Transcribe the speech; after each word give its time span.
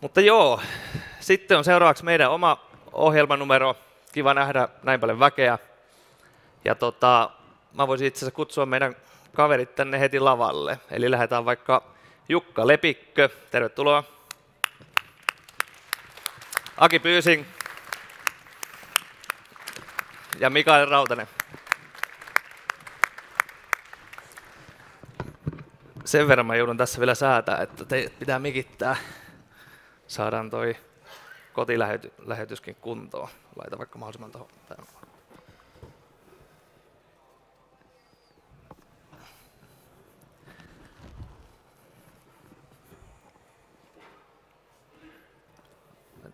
Mutta 0.00 0.20
joo, 0.20 0.60
sitten 1.20 1.58
on 1.58 1.64
seuraavaksi 1.64 2.04
meidän 2.04 2.30
oma 2.30 2.66
ohjelmanumero. 2.92 3.76
Kiva 4.12 4.34
nähdä 4.34 4.68
näin 4.82 5.00
paljon 5.00 5.20
väkeä. 5.20 5.58
Ja 6.64 6.74
tota, 6.74 7.30
mä 7.72 7.86
voisin 7.86 8.06
itse 8.06 8.18
asiassa 8.18 8.36
kutsua 8.36 8.66
meidän 8.66 8.96
kaverit 9.34 9.74
tänne 9.74 10.00
heti 10.00 10.20
lavalle. 10.20 10.78
Eli 10.90 11.10
lähdetään 11.10 11.44
vaikka 11.44 11.82
Jukka 12.28 12.66
Lepikkö, 12.66 13.28
tervetuloa. 13.50 14.04
Aki 16.76 16.98
Pyysing 16.98 17.44
ja 20.38 20.50
Mikael 20.50 20.88
Rautanen. 20.88 21.28
Sen 26.04 26.28
verran 26.28 26.46
mä 26.46 26.56
joudun 26.56 26.76
tässä 26.76 26.98
vielä 26.98 27.14
säätää, 27.14 27.62
että 27.62 27.84
te 27.84 28.12
pitää 28.18 28.38
mikittää. 28.38 28.96
Saadaan 30.14 30.50
toi 30.50 30.76
kotilähetyskin 31.52 32.74
kuntoon. 32.74 33.28
Laita 33.56 33.78
vaikka 33.78 33.98
mahdollisimman 33.98 34.32
tuohon. 34.32 34.48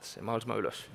se 0.03 0.23
mahdollisimman 0.23 0.59
ylös. 0.59 0.91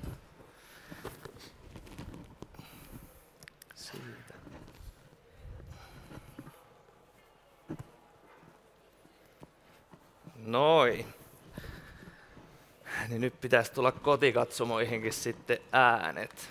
Noin. 10.36 11.15
Niin 13.08 13.20
nyt 13.20 13.40
pitäisi 13.40 13.72
tulla 13.72 13.92
kotikatsomoihinkin 13.92 15.12
sitten 15.12 15.58
äänet. 15.72 16.50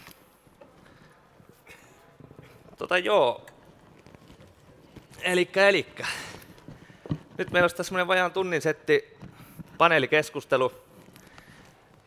Tota 2.78 2.98
joo. 2.98 3.46
Elikkä, 5.22 5.68
elikkä. 5.68 6.06
Nyt 7.38 7.52
meillä 7.52 7.64
olisi 7.64 7.76
tässä 7.76 8.08
vajaan 8.08 8.32
tunnin 8.32 8.62
setti 8.62 9.18
paneelikeskustelu 9.78 10.72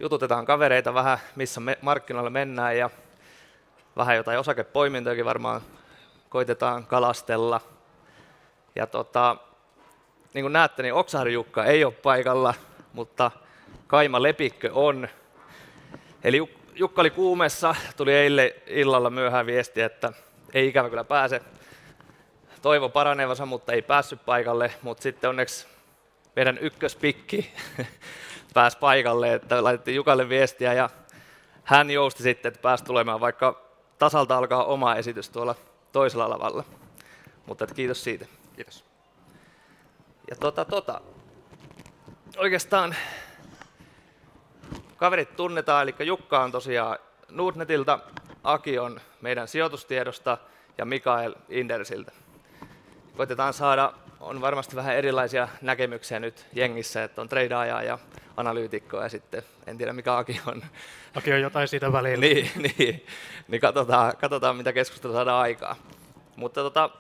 jututetaan 0.00 0.47
kavereita 0.47 0.94
vähän, 0.94 1.19
missä 1.37 1.61
me 1.61 1.78
markkinoilla 1.83 2.31
mennään 2.31 2.78
ja 2.78 2.91
vähän 3.97 4.17
jotain 4.17 4.39
osakepoimintojakin 4.39 5.25
varmaan 5.25 5.61
koitetaan 6.28 6.87
kalastella. 6.87 7.61
Ja 8.77 8.87
tota, 8.87 9.37
niin 10.34 10.44
kuin 10.44 10.53
näette, 10.53 10.83
niin 10.83 10.94
Oksahari 10.94 11.33
Jukka 11.33 11.65
ei 11.65 11.84
ole 11.84 11.92
paikalla, 11.92 12.55
mutta 12.92 13.31
Kaima 13.89 14.22
Lepikkö 14.22 14.70
on. 14.72 15.08
Eli 16.25 16.55
Jukka 16.75 17.00
oli 17.00 17.11
kuumessa, 17.11 17.75
tuli 17.97 18.14
eilen 18.14 18.50
illalla 18.67 19.11
myöhään 19.11 19.47
viesti, 19.47 19.81
että 19.81 20.12
ei 20.55 20.69
ikävä 20.69 20.89
kyllä 20.89 21.05
pääse. 21.05 21.41
Toivo 22.62 22.89
paranevansa, 22.89 23.47
mutta 23.47 23.72
ei 23.72 23.83
päässyt 23.83 24.25
paikalle, 24.25 24.72
mutta 24.83 25.03
sitten 25.03 25.31
onneksi 25.31 25.66
meidän 26.36 26.59
ykköspikki 26.59 27.53
pääsi 28.55 28.78
paikalle, 28.78 29.34
että 29.34 29.64
laitettiin 29.64 29.94
Jukalle 29.94 30.28
viestiä 30.28 30.72
ja 30.72 30.91
hän 31.64 31.91
jousti 31.91 32.22
sitten, 32.22 32.48
että 32.48 32.62
pääsi 32.62 32.84
tulemaan, 32.84 33.20
vaikka 33.20 33.62
tasalta 33.98 34.39
alkaa 34.39 34.64
oma 34.64 34.94
esitys 34.94 35.31
tuolla 35.31 35.55
toisella 35.92 36.31
lavalla. 36.31 36.64
Mutta 37.47 37.64
että 37.64 37.75
kiitos 37.75 38.05
siitä. 38.05 38.27
Kiitos. 38.56 38.84
Ja 40.31 40.36
tota, 40.36 40.64
tota. 40.64 41.00
Oikeastaan 42.36 42.97
kaverit 44.98 45.36
tunnetaan, 45.36 45.82
eli 45.82 45.94
Jukka 46.06 46.41
on 46.41 46.52
tosiaan 46.52 46.98
Nordnetilta, 47.30 47.98
Aki 48.44 48.78
on 48.78 49.00
meidän 49.20 49.48
sijoitustiedosta 49.48 50.38
ja 50.78 50.84
Mikael 50.84 51.34
Indersiltä. 51.48 52.12
Koitetaan 53.16 53.53
saada, 53.53 53.92
on 54.20 54.41
varmasti 54.41 54.76
vähän 54.76 54.97
erilaisia 54.97 55.48
näkemyksiä 55.62 56.20
nyt 56.20 56.47
jengissä, 56.53 57.04
että 57.04 57.20
on 57.20 57.28
tradeaajaa 57.28 57.82
ja 57.82 57.98
analyytikko 58.37 59.03
ja 59.03 59.08
sitten 59.08 59.42
en 59.66 59.78
tiedä 59.78 59.92
mikä 59.92 60.16
Aki 60.16 60.41
on. 60.47 60.62
Aki 61.16 61.32
on 61.32 61.41
jotain 61.41 61.69
siitä 61.69 61.92
välillä. 61.92 62.20
niin, 62.26 62.50
niin, 62.78 63.06
niin 63.48 63.60
katsotaan, 63.60 64.16
katsotaan 64.16 64.56
mitä 64.56 64.72
keskustelua 64.72 65.16
saadaan 65.16 65.42
aikaa. 65.42 65.76
Mutta 66.37 66.60
tota, 66.60 66.91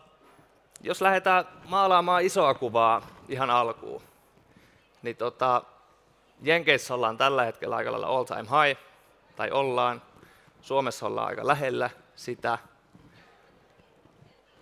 jos 0.80 1.02
lähdetään 1.02 1.44
maalaamaan 1.68 2.22
isoa 2.24 2.54
kuvaa 2.54 3.06
ihan 3.28 3.50
alkuun, 3.50 4.02
niin 5.02 5.16
tota, 5.16 5.62
Jenkeissä 6.42 6.94
ollaan 6.94 7.18
tällä 7.18 7.44
hetkellä 7.44 7.76
aika 7.76 7.92
lailla 7.92 8.06
all 8.06 8.24
time 8.24 8.42
high, 8.42 8.80
tai 9.36 9.50
ollaan. 9.50 10.02
Suomessa 10.60 11.06
ollaan 11.06 11.26
aika 11.26 11.46
lähellä 11.46 11.90
sitä. 12.16 12.58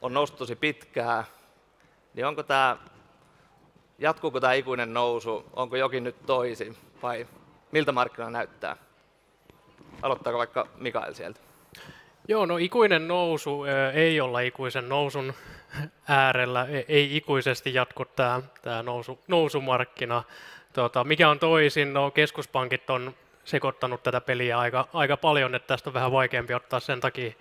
On 0.03 0.14
noussut 0.14 0.38
tosi 0.38 0.56
pitkää. 0.56 1.25
Niin 2.14 2.26
onko 2.26 2.42
tämä 2.42 2.76
jatkuuko 3.98 4.41
tämä 4.41 4.53
ikuinen 4.53 4.94
nousu, 4.94 5.44
onko 5.53 5.76
jokin 5.76 6.04
nyt 6.04 6.26
toisin 6.26 6.76
vai 7.03 7.26
miltä 7.72 7.93
markkina 7.93 8.31
näyttää? 8.31 8.76
Aloittaako 10.03 10.38
vaikka 10.38 10.69
Mikael 10.76 11.14
sieltä? 11.14 11.41
Joo, 12.28 12.47
no 12.47 12.56
ikuinen 12.56 13.08
nousu 13.08 13.64
ei 13.94 14.20
olla 14.20 14.41
ikuisen 14.41 14.88
nousun 14.88 15.34
äärellä, 16.08 16.66
ei 16.88 17.16
ikuisesti 17.16 17.75
jatku 17.75 18.04
tämä, 18.04 18.43
tämä 18.62 18.82
nousu, 18.82 19.19
nousumarkkina. 19.28 20.22
Tota, 20.76 21.04
mikä 21.04 21.28
on 21.28 21.38
toisin? 21.38 21.92
No 21.92 22.10
keskuspankit 22.10 22.91
on 22.91 23.14
sekoittanut 23.44 24.03
tätä 24.03 24.20
peliä 24.20 24.59
aika, 24.59 24.88
aika 24.92 25.16
paljon, 25.16 25.54
että 25.54 25.66
tästä 25.66 25.91
on 25.91 25.94
vähän 25.94 26.12
vaikeampi 26.12 26.54
ottaa 26.54 26.81
sen 26.81 27.00
takia 27.00 27.32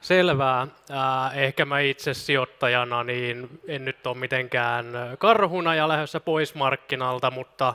Selvää. 0.00 0.66
Ehkä 1.34 1.64
mä 1.64 1.80
itse 1.80 2.14
sijoittajana 2.14 3.04
niin 3.04 3.60
en 3.68 3.84
nyt 3.84 4.06
ole 4.06 4.16
mitenkään 4.16 4.86
karhuna 5.18 5.74
ja 5.74 5.88
lähdössä 5.88 6.20
pois 6.20 6.54
markkinalta, 6.54 7.30
mutta 7.30 7.74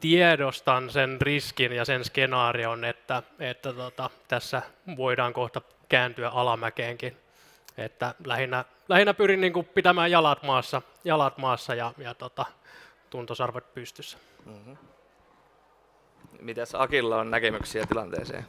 tiedostan 0.00 0.90
sen 0.90 1.20
riskin 1.20 1.72
ja 1.72 1.84
sen 1.84 2.04
skenaarion, 2.04 2.84
että, 2.84 3.22
että 3.40 3.72
tota, 3.72 4.10
tässä 4.28 4.62
voidaan 4.96 5.32
kohta 5.32 5.60
kääntyä 5.88 6.28
alamäkeenkin. 6.28 7.16
Että 7.78 8.14
lähinnä, 8.24 8.64
lähinnä 8.88 9.14
pyrin 9.14 9.40
niin 9.40 9.68
pitämään 9.74 10.10
jalat 10.10 10.42
maassa, 10.42 10.82
jalat 11.04 11.38
maassa 11.38 11.74
ja, 11.74 11.92
ja 11.98 12.14
tota, 12.14 12.46
tuntosarvet 13.10 13.74
pystyssä. 13.74 14.18
Mm-hmm. 14.46 14.76
Mitäs 16.40 16.74
Akilla 16.74 17.20
on 17.20 17.30
näkemyksiä 17.30 17.86
tilanteeseen? 17.86 18.44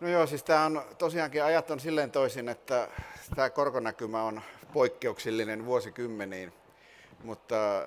No 0.00 0.08
joo, 0.08 0.26
siis 0.26 0.42
tämä 0.42 0.64
on 0.64 0.82
tosiaankin 0.98 1.44
ajat 1.44 1.70
on 1.70 1.80
silleen 1.80 2.10
toisin, 2.10 2.48
että 2.48 2.88
tämä 3.36 3.50
korkonäkymä 3.50 4.22
on 4.22 4.40
poikkeuksellinen 4.72 5.66
vuosikymmeniin, 5.66 6.52
mutta 7.24 7.84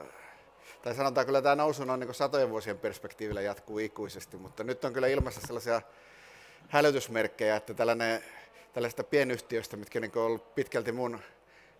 tai 0.81 0.95
sanotaan 0.95 1.25
kyllä 1.25 1.41
tämä 1.41 1.55
nousu 1.55 1.83
on 1.83 1.99
niin 1.99 2.13
satojen 2.13 2.49
vuosien 2.49 2.77
perspektiivillä 2.77 3.41
jatkuu 3.41 3.79
ikuisesti, 3.79 4.37
mutta 4.37 4.63
nyt 4.63 4.85
on 4.85 4.93
kyllä 4.93 5.07
ilmassa 5.07 5.41
sellaisia 5.41 5.81
hälytysmerkkejä, 6.67 7.55
että 7.55 7.73
tällainen, 7.73 8.23
tällaista 8.73 9.03
pienyhtiöistä, 9.03 9.77
mitkä 9.77 9.99
on 9.99 10.01
niin 10.01 10.17
ollut 10.17 10.55
pitkälti 10.55 10.91
mun 10.91 11.19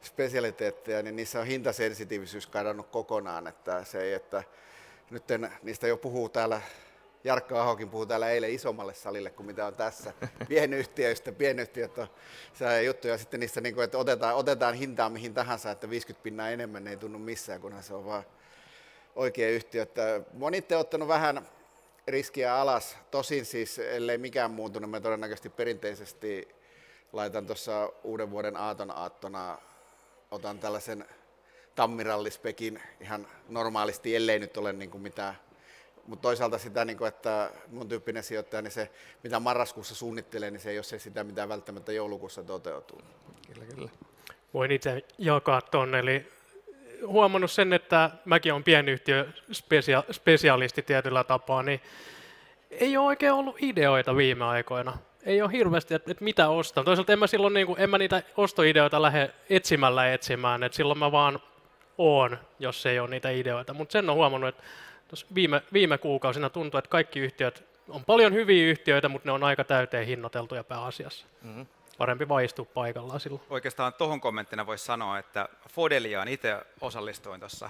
spesialiteetteja, 0.04 1.04
niin 1.04 1.16
niissä 1.16 1.40
on 1.40 1.46
hintasensitiivisyys 1.46 2.48
kadonnut 2.48 2.88
kokonaan, 2.88 3.48
että 3.48 3.84
se 3.84 4.02
ei, 4.02 4.14
että 4.14 4.44
nyt 5.10 5.24
niistä 5.64 5.88
jo 5.88 5.98
puhuu 5.98 6.30
täällä 6.30 6.62
Jarkko 7.24 7.58
Ahokin 7.58 7.90
puhui 7.90 8.08
täällä 8.08 8.30
eilen 8.30 8.52
isommalle 8.52 8.94
salille 8.94 9.30
kuin 9.30 9.48
mitä 9.48 9.66
on 9.66 9.76
tässä. 9.76 10.14
Pienyhtiöistä, 10.50 11.32
pienyhtiöt 11.32 11.98
on 11.98 12.08
se 12.54 12.84
juttu 12.84 13.08
ja 13.08 13.18
sitten 13.18 13.40
niissä, 13.40 13.62
niin 13.62 13.76
kuin, 13.76 13.84
että 13.84 13.98
otetaan, 13.98 14.36
otetaan 14.36 14.74
hintaa 14.74 15.10
mihin 15.10 15.34
tahansa, 15.34 15.72
että 15.72 15.90
50 15.90 16.24
pinnaa 16.24 16.50
enemmän 16.50 16.88
ei 16.88 16.98
tunnu 16.98 17.20
missään, 17.20 17.62
kunhan 17.62 17.84
se 17.84 17.94
on 17.94 18.06
vaan 18.06 18.24
oikea 19.16 19.50
yhtiö. 19.50 19.82
Että 19.82 20.22
moni 20.34 20.62
te 20.62 20.78
ottanut 20.78 21.08
vähän 21.08 21.48
riskiä 22.08 22.56
alas, 22.56 22.98
tosin 23.12 23.46
siis 23.46 23.80
ellei 23.80 24.18
mikään 24.18 24.52
muutunut, 24.52 24.82
niin 24.82 24.90
me 24.90 25.02
todennäköisesti 25.02 25.50
perinteisesti 25.50 26.48
laitan 27.14 27.46
tuossa 27.46 27.94
uuden 28.04 28.32
vuoden 28.32 28.58
aaton 28.58 28.92
aattona, 28.92 29.58
otan 30.32 30.60
tällaisen 30.60 31.06
tammirallispekin 31.76 32.82
ihan 33.02 33.28
normaalisti, 33.50 34.16
ellei 34.16 34.40
nyt 34.40 34.58
ole 34.58 34.74
niin 34.74 34.92
kuin 34.92 35.02
mitään 35.02 35.36
mutta 36.08 36.22
toisaalta 36.22 36.58
sitä, 36.58 36.86
niin 36.86 36.98
kuin, 36.98 37.08
että 37.08 37.52
mun 37.68 37.90
tyyppinen 37.90 38.24
sijoittaja, 38.24 38.62
niin 38.62 38.72
se 38.72 38.90
mitä 39.24 39.40
marraskuussa 39.40 39.96
suunnittelee, 39.96 40.52
niin 40.52 40.60
se 40.60 40.70
ei 40.70 40.78
ole 40.78 40.84
se 40.84 41.00
sitä, 41.00 41.24
mitä 41.24 41.50
välttämättä 41.50 41.92
joulukuussa 41.92 42.44
toteutuu. 42.44 43.02
Kyllä, 43.54 43.66
kyllä. 43.76 43.90
Voin 44.54 44.72
itse 44.72 45.04
jakaa 45.18 45.62
tuonne, 45.62 46.00
eli 46.00 46.28
huomannut 47.06 47.52
sen, 47.52 47.74
että 47.74 48.10
mäkin 48.26 48.54
olen 48.54 48.64
pienyhtiö 48.64 49.28
spesia- 49.52 50.14
spesialisti 50.14 50.82
tietyllä 50.82 51.24
tapaa, 51.24 51.64
niin 51.64 51.82
ei 52.72 52.98
ole 52.98 53.08
oikein 53.08 53.34
ollut 53.34 53.56
ideoita 53.60 54.16
viime 54.16 54.46
aikoina. 54.46 54.98
Ei 55.26 55.42
ole 55.42 55.52
hirveästi, 55.52 55.94
että, 55.94 56.12
että 56.12 56.24
mitä 56.24 56.50
ostaa. 56.50 56.84
Toisaalta 56.84 57.14
en 57.14 57.20
mä 57.20 57.28
silloin 57.28 57.54
niin 57.54 57.68
kuin, 57.68 57.80
en 57.82 57.90
mä 57.90 57.98
niitä 57.98 58.24
ostoideoita 58.38 59.02
lähde 59.02 59.32
etsimällä 59.50 60.14
etsimään, 60.14 60.64
että 60.64 60.76
silloin 60.76 61.00
mä 61.00 61.12
vaan 61.12 61.40
oon, 61.98 62.38
jos 62.60 62.86
ei 62.86 63.00
ole 63.00 63.10
niitä 63.10 63.30
ideoita. 63.30 63.74
Mutta 63.74 63.92
sen 63.92 64.10
on 64.10 64.16
huomannut, 64.16 64.50
että 64.50 64.64
viime, 65.36 65.62
viime 65.74 65.98
kuukausina 65.98 66.50
tuntuu, 66.50 66.78
että 66.78 66.90
kaikki 66.90 67.20
yhtiöt 67.20 67.72
on 67.90 68.06
paljon 68.06 68.34
hyviä 68.34 68.66
yhtiöitä, 68.66 69.10
mutta 69.10 69.28
ne 69.28 69.32
on 69.32 69.44
aika 69.44 69.64
täyteen 69.64 70.08
hinnoiteltuja 70.08 70.64
pääasiassa. 70.64 71.26
Mm-hmm. 71.42 71.66
Parempi 71.98 72.30
vaistua 72.30 72.66
paikallaan 72.74 73.20
silloin. 73.20 73.42
Oikeastaan 73.50 73.94
tuohon 73.94 74.22
kommenttina 74.22 74.66
voisi 74.66 74.86
sanoa, 74.86 75.20
että 75.20 75.50
Fodeliaan 75.70 76.28
itse 76.28 76.58
osallistuin 76.82 77.40
tuossa 77.40 77.70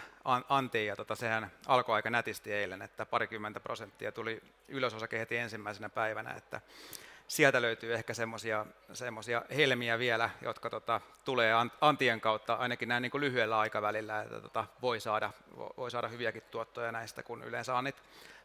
Antiin, 0.50 0.88
ja 0.88 0.96
tota, 0.96 1.16
sehän 1.16 1.52
alkoi 1.68 1.96
aika 1.96 2.10
nätisti 2.10 2.54
eilen, 2.54 2.82
että 2.82 3.06
parikymmentä 3.06 3.60
prosenttia 3.60 4.12
tuli 4.12 4.42
ylösosake 4.68 5.20
heti 5.20 5.38
ensimmäisenä 5.38 5.90
päivänä, 5.90 6.34
että 6.34 6.62
sieltä 7.32 7.62
löytyy 7.62 7.94
ehkä 7.94 8.14
semmoisia 8.94 9.42
helmiä 9.56 10.00
vielä, 10.00 10.30
jotka 10.42 10.70
tota, 10.70 11.02
tulee 11.26 11.54
Antien 11.82 12.22
kautta 12.22 12.54
ainakin 12.54 12.90
näin 12.90 13.02
niin 13.02 13.12
kuin 13.12 13.22
lyhyellä 13.22 13.60
aikavälillä, 13.60 14.22
että 14.22 14.42
tota, 14.42 14.66
voi, 14.82 15.00
saada, 15.00 15.32
voi 15.78 15.92
saada 15.92 16.08
hyviäkin 16.08 16.42
tuottoja 16.52 16.92
näistä, 16.92 17.24
kun 17.24 17.44
yleensä 17.44 17.78
Annit 17.78 17.96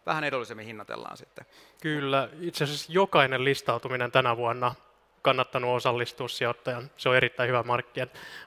vähän 0.06 0.24
edullisemmin 0.24 0.66
hinnoitellaan 0.66 1.16
sitten. 1.16 1.46
Kyllä, 1.82 2.28
itse 2.40 2.64
asiassa 2.64 2.92
jokainen 2.92 3.44
listautuminen 3.44 4.12
tänä 4.12 4.36
vuonna 4.36 4.74
kannattanut 5.22 5.76
osallistua 5.76 6.28
sijoittajan. 6.28 6.90
Se 6.96 7.08
on 7.08 7.16
erittäin 7.16 7.48
hyvä 7.48 7.62
markki. 7.62 8.00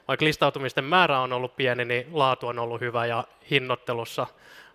Vaikka 0.08 0.26
listautumisten 0.26 0.84
määrä 0.84 1.20
on 1.20 1.32
ollut 1.32 1.56
pieni, 1.56 1.84
niin 1.84 2.06
laatu 2.12 2.46
on 2.46 2.58
ollut 2.58 2.80
hyvä 2.80 3.06
ja 3.06 3.24
hinnoittelussa 3.50 4.26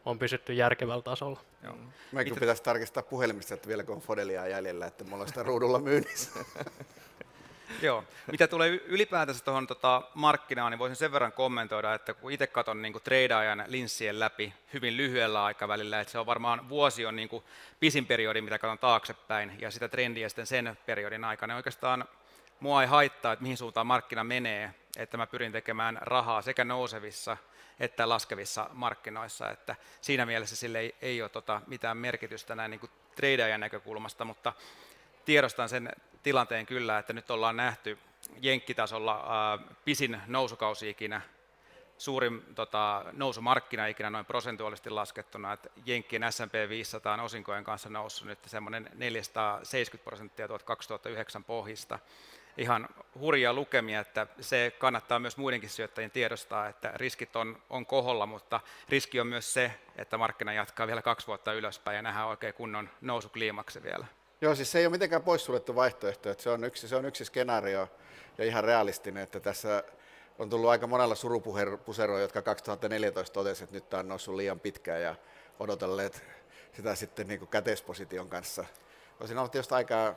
on 0.06 0.20
pysytty 0.20 0.54
järkevällä 0.54 1.02
tasolla. 1.02 1.40
Joo. 1.64 1.76
Mekin 2.12 2.34
Itse... 2.34 2.40
pitäisi 2.40 2.64
tarkistaa 2.64 3.04
puhelimista, 3.04 3.54
että 3.54 3.68
vieläkö 3.68 3.92
on 3.92 4.02
Fodelia 4.02 4.48
jäljellä, 4.48 4.86
että 4.86 5.04
mulla 5.04 5.22
on 5.22 5.28
sitä 5.28 5.44
ruudulla 5.44 5.80
myynnissä. 5.80 6.32
Joo. 7.82 8.04
Mitä 8.32 8.48
tulee 8.48 8.70
ylipäätänsä 8.70 9.44
tuohon 9.44 9.68
tota, 9.68 10.02
markkinaan, 10.14 10.72
niin 10.72 10.80
voisin 10.80 10.96
sen 10.96 11.12
verran 11.12 11.32
kommentoida, 11.32 11.94
että 11.94 12.14
kun 12.14 12.32
itse 12.32 12.48
katson 12.48 12.82
niin 12.82 12.94
treidaajan 13.04 13.64
linssien 13.68 14.20
läpi 14.20 14.54
hyvin 14.74 14.98
lyhyellä 14.98 15.44
aikavälillä, 15.44 16.02
että 16.02 16.12
se 16.12 16.20
on 16.20 16.26
varmaan 16.26 16.70
vuosi 16.70 17.06
on 17.06 17.16
niin 17.16 17.30
kuin 17.30 17.44
pisin 17.80 18.06
periodi, 18.06 18.42
mitä 18.42 18.60
katson 18.60 18.80
taaksepäin, 18.80 19.52
ja 19.60 19.72
sitä 19.72 19.88
trendiä 19.88 20.30
sitten 20.30 20.48
sen 20.48 20.78
periodin 20.86 21.24
aikana. 21.24 21.54
Niin 21.54 21.58
oikeastaan 21.58 22.06
mua 22.60 22.82
ei 22.82 22.88
haittaa, 22.88 23.34
että 23.34 23.44
mihin 23.44 23.58
suuntaan 23.58 23.88
markkina 23.88 24.24
menee, 24.24 24.74
että 24.98 25.18
mä 25.18 25.28
pyrin 25.28 25.52
tekemään 25.52 25.98
rahaa 26.02 26.42
sekä 26.42 26.66
nousevissa 26.66 27.38
että 27.80 28.10
laskevissa 28.10 28.70
markkinoissa, 28.74 29.50
että 29.50 29.76
siinä 30.02 30.26
mielessä 30.26 30.56
sille 30.56 30.80
ei, 30.80 30.96
ei 31.02 31.22
ole 31.22 31.30
tota 31.30 31.62
mitään 31.68 31.98
merkitystä 31.98 32.56
näin 32.56 32.72
niin 32.72 32.80
kuin 32.80 32.92
treidaajan 33.16 33.60
näkökulmasta, 33.60 34.26
mutta 34.26 34.54
tiedostan 35.26 35.70
sen 35.70 35.92
tilanteen 36.24 36.66
kyllä, 36.66 36.98
että 36.98 37.14
nyt 37.14 37.32
ollaan 37.32 37.58
nähty 37.58 37.98
jenkkitasolla 38.42 39.14
äh, 39.14 39.76
pisin 39.86 40.22
nousukausi 40.28 40.90
ikinä, 40.90 41.22
suurin 41.98 42.42
tota, 42.56 43.06
nousumarkkina 43.12 43.88
ikinä 43.88 44.10
noin 44.10 44.26
prosentuaalisesti 44.26 44.90
laskettuna, 44.90 45.54
että 45.54 45.70
Jenkkien 45.86 46.32
S&P 46.32 46.70
500 46.70 47.14
on 47.14 47.20
osinkojen 47.20 47.64
kanssa 47.64 47.90
noussut 47.90 48.28
nyt 48.28 48.40
semmoinen 48.46 48.90
470 48.94 50.04
prosenttia 50.04 50.48
2009 50.48 51.44
pohjista. 51.44 52.00
Ihan 52.58 52.88
hurjia 53.20 53.54
lukemia, 53.54 54.00
että 54.00 54.28
se 54.42 54.74
kannattaa 54.78 55.20
myös 55.20 55.38
muidenkin 55.38 55.70
sijoittajien 55.70 56.12
tiedostaa, 56.12 56.68
että 56.68 56.92
riskit 56.96 57.36
on, 57.36 57.62
on 57.70 57.86
koholla, 57.86 58.26
mutta 58.26 58.60
riski 58.90 59.20
on 59.20 59.28
myös 59.28 59.54
se, 59.54 59.72
että 59.96 60.18
markkina 60.18 60.54
jatkaa 60.54 60.88
vielä 60.88 61.02
kaksi 61.02 61.28
vuotta 61.28 61.54
ylöspäin 61.54 61.96
ja 61.96 62.02
nähdään 62.02 62.28
oikein 62.28 62.54
kunnon 62.54 62.90
nousukliimaksi 63.02 63.84
vielä. 63.84 64.06
Joo, 64.42 64.56
siis 64.56 64.72
se 64.72 64.80
ei 64.80 64.86
ole 64.86 64.92
mitenkään 64.92 65.24
poissuljettu 65.24 65.76
vaihtoehto, 65.76 66.30
että 66.30 66.44
se 66.44 66.50
on 66.50 66.64
yksi, 66.64 66.88
se 66.88 66.96
on 66.96 67.06
yksi 67.06 67.26
skenaario 67.26 67.90
ja 68.38 68.46
ihan 68.46 68.64
realistinen, 68.64 69.24
että 69.24 69.40
tässä 69.40 69.84
on 70.40 70.50
tullut 70.50 70.70
aika 70.70 70.88
monella 70.88 71.16
surupuseroa, 71.16 72.20
jotka 72.20 72.42
2014 72.42 73.34
totesivat, 73.34 73.68
että 73.68 73.76
nyt 73.76 73.90
tämä 73.90 74.00
on 74.00 74.08
noussut 74.08 74.36
liian 74.36 74.60
pitkään 74.60 75.02
ja 75.02 75.16
odotelleet 75.60 76.24
sitä 76.76 76.96
sitten 76.96 77.28
niin 77.28 77.48
käteisposition 77.48 78.30
kanssa. 78.30 78.66
Olisin 79.20 79.38
ollut 79.38 79.52
tietysti 79.52 79.74
aikaa 79.74 80.16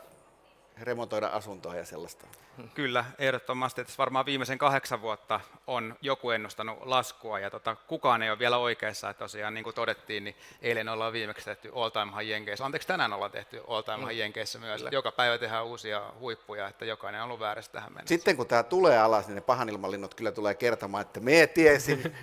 remontoida 0.82 1.26
asuntoa 1.26 1.74
ja 1.74 1.84
sellaista. 1.84 2.26
Kyllä, 2.74 3.04
ehdottomasti. 3.18 3.80
Että 3.80 3.94
varmaan 3.98 4.26
viimeisen 4.26 4.58
kahdeksan 4.58 5.02
vuotta 5.02 5.40
on 5.66 5.96
joku 6.00 6.30
ennustanut 6.30 6.78
laskua 6.82 7.38
ja 7.38 7.50
tota, 7.50 7.76
kukaan 7.76 8.22
ei 8.22 8.30
ole 8.30 8.38
vielä 8.38 8.58
oikeassa. 8.58 9.10
Että 9.10 9.18
tosiaan 9.18 9.54
niin 9.54 9.64
kuin 9.64 9.74
todettiin, 9.74 10.24
niin 10.24 10.36
eilen 10.62 10.88
ollaan 10.88 11.12
viimeksi 11.12 11.44
tehty 11.44 11.72
all 11.74 11.88
time 11.88 12.12
high 12.18 12.30
jenkeissä. 12.30 12.64
Anteeksi, 12.64 12.88
tänään 12.88 13.12
ollaan 13.12 13.30
tehty 13.30 13.62
all 13.68 13.82
time 13.82 14.06
high 14.06 14.18
jenkeissä 14.18 14.58
myös. 14.58 14.80
Kyllä. 14.80 14.90
Joka 14.92 15.12
päivä 15.12 15.38
tehdään 15.38 15.66
uusia 15.66 16.02
huippuja, 16.20 16.68
että 16.68 16.84
jokainen 16.84 17.20
on 17.20 17.24
ollut 17.24 17.40
väärässä 17.40 17.72
tähän 17.72 17.92
mennessä. 17.92 18.14
Sitten 18.14 18.36
kun 18.36 18.46
tämä 18.46 18.62
tulee 18.62 18.98
alas, 18.98 19.26
niin 19.26 19.34
ne 19.34 19.40
pahanilmalinnut 19.40 20.14
kyllä 20.14 20.32
tulee 20.32 20.54
kertomaan, 20.54 21.02
että 21.02 21.20
me 21.20 21.46
tiesin. 21.46 22.02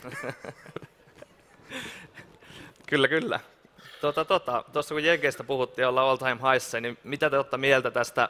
kyllä, 2.90 3.08
kyllä. 3.08 3.40
Tuota, 4.02 4.26
tuota, 4.26 4.64
tuossa 4.74 4.96
kun 4.96 5.04
Jenkeistä 5.04 5.44
puhuttiin 5.44 5.88
olla 5.88 6.02
all 6.02 6.18
time 6.18 6.38
highs, 6.52 6.74
niin 6.82 6.98
mitä 7.04 7.30
te 7.30 7.38
olette 7.38 7.58
mieltä 7.58 7.92
tästä 7.92 8.30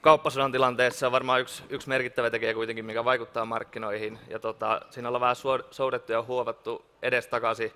kauppasodan 0.00 0.52
tilanteessa 0.52 1.06
on 1.06 1.12
varmaan 1.12 1.40
yksi, 1.40 1.62
yksi 1.68 1.88
merkittävä 1.88 2.30
tekijä 2.30 2.54
kuitenkin, 2.54 2.84
mikä 2.84 3.04
vaikuttaa 3.04 3.44
markkinoihin. 3.44 4.18
Ja 4.28 4.38
tota, 4.38 4.80
siinä 4.90 5.08
ollaan 5.08 5.20
vähän 5.20 5.36
soudettu 5.70 6.12
ja 6.12 6.22
huovattu 6.22 6.84
edestakaisin. 7.02 7.72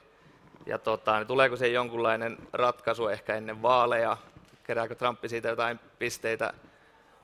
Ja 0.66 0.78
tota, 0.78 1.18
niin 1.18 1.26
tuleeko 1.26 1.56
se 1.56 1.68
jonkunlainen 1.68 2.38
ratkaisu 2.52 3.08
ehkä 3.08 3.34
ennen 3.34 3.62
vaaleja? 3.62 4.16
Kerääkö 4.64 4.94
Trump 4.94 5.18
siitä 5.26 5.48
jotain 5.48 5.80
pisteitä 5.98 6.54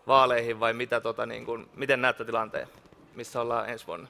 vaaleihin 0.06 0.60
vai 0.60 0.72
mitä, 0.72 1.00
tota, 1.00 1.26
niin 1.26 1.46
kun, 1.46 1.68
miten 1.74 2.02
näette 2.02 2.24
tilanteen? 2.24 2.68
Missä 3.14 3.40
ollaan 3.40 3.68
ensi 3.68 3.86
vuonna? 3.86 4.08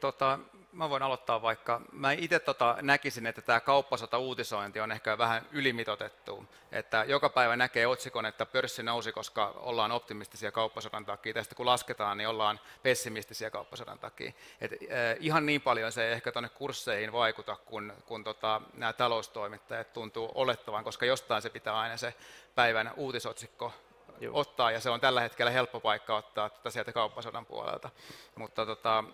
Tota, 0.00 0.38
mä 0.74 0.90
voin 0.90 1.02
aloittaa 1.02 1.42
vaikka. 1.42 1.80
Mä 1.92 2.12
itse 2.12 2.38
tota 2.38 2.76
näkisin, 2.82 3.26
että 3.26 3.42
tämä 3.42 3.60
kauppasota-uutisointi 3.60 4.80
on 4.80 4.92
ehkä 4.92 5.18
vähän 5.18 5.46
ylimitotettu. 5.52 6.44
Että 6.72 7.04
joka 7.08 7.28
päivä 7.28 7.56
näkee 7.56 7.86
otsikon, 7.86 8.26
että 8.26 8.46
pörssi 8.46 8.82
nousi, 8.82 9.12
koska 9.12 9.54
ollaan 9.56 9.92
optimistisia 9.92 10.52
kauppasodan 10.52 11.04
takia. 11.04 11.34
Tästä 11.34 11.54
kun 11.54 11.66
lasketaan, 11.66 12.18
niin 12.18 12.28
ollaan 12.28 12.60
pessimistisiä 12.82 13.50
kauppasodan 13.50 13.98
takia. 13.98 14.32
Et, 14.60 14.72
äh, 14.72 14.78
ihan 15.20 15.46
niin 15.46 15.60
paljon 15.60 15.92
se 15.92 16.06
ei 16.06 16.12
ehkä 16.12 16.32
tuonne 16.32 16.48
kursseihin 16.48 17.12
vaikuta, 17.12 17.56
kun, 17.56 17.92
kun 18.06 18.24
tota, 18.24 18.60
nämä 18.74 18.92
taloustoimittajat 18.92 19.92
tuntuu 19.92 20.32
olettavan, 20.34 20.84
koska 20.84 21.06
jostain 21.06 21.42
se 21.42 21.50
pitää 21.50 21.78
aina 21.78 21.96
se 21.96 22.14
päivän 22.54 22.92
uutisotsikko 22.96 23.72
Joo. 24.20 24.40
ottaa, 24.40 24.70
ja 24.70 24.80
se 24.80 24.90
on 24.90 25.00
tällä 25.00 25.20
hetkellä 25.20 25.50
helppo 25.50 25.80
paikka 25.80 26.16
ottaa 26.16 26.50
tätä 26.50 26.70
sieltä 26.70 26.92
kauppasodan 26.92 27.46
puolelta. 27.46 27.90
Mutta 28.36 28.66
tota, 28.66 29.04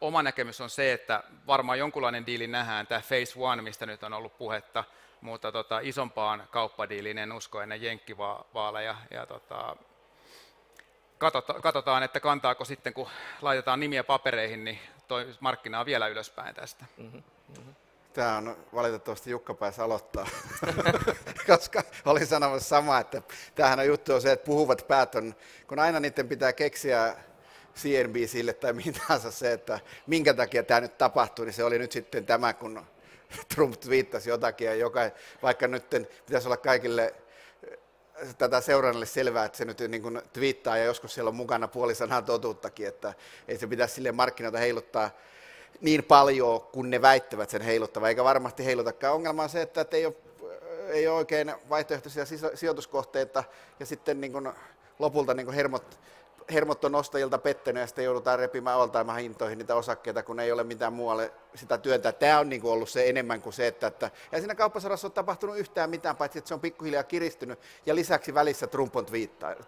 oma 0.00 0.22
näkemys 0.22 0.60
on 0.60 0.70
se, 0.70 0.92
että 0.92 1.22
varmaan 1.46 1.78
jonkunlainen 1.78 2.26
diili 2.26 2.46
nähdään, 2.46 2.86
tämä 2.86 3.00
Phase 3.00 3.32
One, 3.36 3.62
mistä 3.62 3.86
nyt 3.86 4.02
on 4.02 4.12
ollut 4.12 4.38
puhetta, 4.38 4.84
mutta 5.20 5.52
tota, 5.52 5.80
isompaan 5.82 6.48
kauppadiiliin 6.50 7.18
en 7.18 7.32
usko 7.32 7.62
ennen 7.62 7.82
jenkkivaaleja. 7.82 8.96
Ja 9.10 9.26
tota, 9.26 9.76
katsotaan, 11.18 11.62
katsotaan, 11.62 12.02
että 12.02 12.20
kantaako 12.20 12.64
sitten, 12.64 12.94
kun 12.94 13.08
laitetaan 13.42 13.80
nimiä 13.80 14.04
papereihin, 14.04 14.64
niin 14.64 14.78
toi 15.08 15.34
markkinaa 15.40 15.86
vielä 15.86 16.08
ylöspäin 16.08 16.54
tästä. 16.54 16.84
Mm-hmm. 16.96 17.22
Mm-hmm. 17.48 17.74
Tämä 18.12 18.36
on 18.36 18.56
valitettavasti 18.74 19.30
Jukka 19.30 19.54
pääsi 19.54 19.80
aloittaa, 19.80 20.26
koska 21.46 21.82
olin 22.04 22.26
sanomassa 22.26 22.68
sama, 22.68 22.98
että 22.98 23.22
tämähän 23.54 23.78
on 23.78 23.86
juttu 23.86 24.14
on 24.14 24.22
se, 24.22 24.32
että 24.32 24.46
puhuvat 24.46 24.88
päät 24.88 25.14
on, 25.14 25.34
kun 25.68 25.78
aina 25.78 26.00
niiden 26.00 26.28
pitää 26.28 26.52
keksiä 26.52 27.16
CNBCille 27.76 28.52
tai 28.52 28.74
tahansa 28.98 29.30
se, 29.30 29.52
että 29.52 29.80
minkä 30.06 30.34
takia 30.34 30.62
tämä 30.62 30.80
nyt 30.80 30.98
tapahtui, 30.98 31.46
niin 31.46 31.52
se 31.52 31.64
oli 31.64 31.78
nyt 31.78 31.92
sitten 31.92 32.26
tämä, 32.26 32.52
kun 32.52 32.86
Trump 33.54 33.80
twiittasi 33.80 34.30
jotakin, 34.30 34.66
ja 34.66 34.74
joka, 34.74 35.00
vaikka 35.42 35.68
nyt 35.68 35.84
pitäisi 36.26 36.48
olla 36.48 36.56
kaikille 36.56 37.14
eh, 37.66 38.34
tätä 38.38 38.60
seurannalle 38.60 39.06
selvää, 39.06 39.44
että 39.44 39.58
se 39.58 39.64
nyt 39.64 39.80
niin 39.80 40.02
kuin 40.02 40.22
twiittaa 40.32 40.76
ja 40.76 40.84
joskus 40.84 41.14
siellä 41.14 41.28
on 41.28 41.34
mukana 41.34 41.68
puoli 41.68 41.94
sanaa 41.94 42.22
totuuttakin, 42.22 42.86
että 42.86 43.14
ei 43.48 43.58
se 43.58 43.66
pitäisi 43.66 43.94
sille 43.94 44.12
markkinoita 44.12 44.58
heiluttaa 44.58 45.10
niin 45.80 46.04
paljon, 46.04 46.60
kun 46.60 46.90
ne 46.90 47.02
väittävät 47.02 47.50
sen 47.50 47.62
heiluttavan, 47.62 48.08
eikä 48.08 48.24
varmasti 48.24 48.64
heilutakaan. 48.64 49.14
Ongelma 49.14 49.42
on 49.42 49.48
se, 49.48 49.62
että 49.62 49.86
ei 49.90 50.06
ole, 50.06 50.14
ei 50.88 51.08
ole 51.08 51.16
oikein 51.16 51.54
vaihtoehtoisia 51.68 52.24
sijoituskohteita 52.54 53.44
ja 53.80 53.86
sitten 53.86 54.20
niin 54.20 54.32
kuin 54.32 54.52
lopulta 54.98 55.34
niin 55.34 55.46
kuin 55.46 55.54
hermot 55.54 55.98
hermot 56.52 56.84
on 56.84 56.94
ostajilta 56.94 57.38
pettänyt 57.38 57.80
ja 57.80 57.86
sitten 57.86 58.04
joudutaan 58.04 58.38
repimään 58.38 58.78
oltaimaan 58.78 59.18
hintoihin 59.18 59.58
niitä 59.58 59.74
osakkeita, 59.74 60.22
kun 60.22 60.40
ei 60.40 60.52
ole 60.52 60.64
mitään 60.64 60.92
muualle 60.92 61.32
sitä 61.54 61.78
työntää. 61.78 62.12
Tämä 62.12 62.38
on 62.38 62.48
niin 62.48 62.62
kuin 62.62 62.72
ollut 62.72 62.88
se 62.88 63.08
enemmän 63.08 63.42
kuin 63.42 63.52
se, 63.52 63.66
että, 63.66 63.86
että 63.86 64.10
ja 64.32 64.38
siinä 64.38 64.54
kauppasarassa 64.54 65.06
on 65.06 65.12
tapahtunut 65.12 65.58
yhtään 65.58 65.90
mitään, 65.90 66.16
paitsi 66.16 66.38
että 66.38 66.48
se 66.48 66.54
on 66.54 66.60
pikkuhiljaa 66.60 67.02
kiristynyt 67.02 67.58
ja 67.86 67.94
lisäksi 67.94 68.34
välissä 68.34 68.66
Trump 68.66 68.96
on 68.96 69.06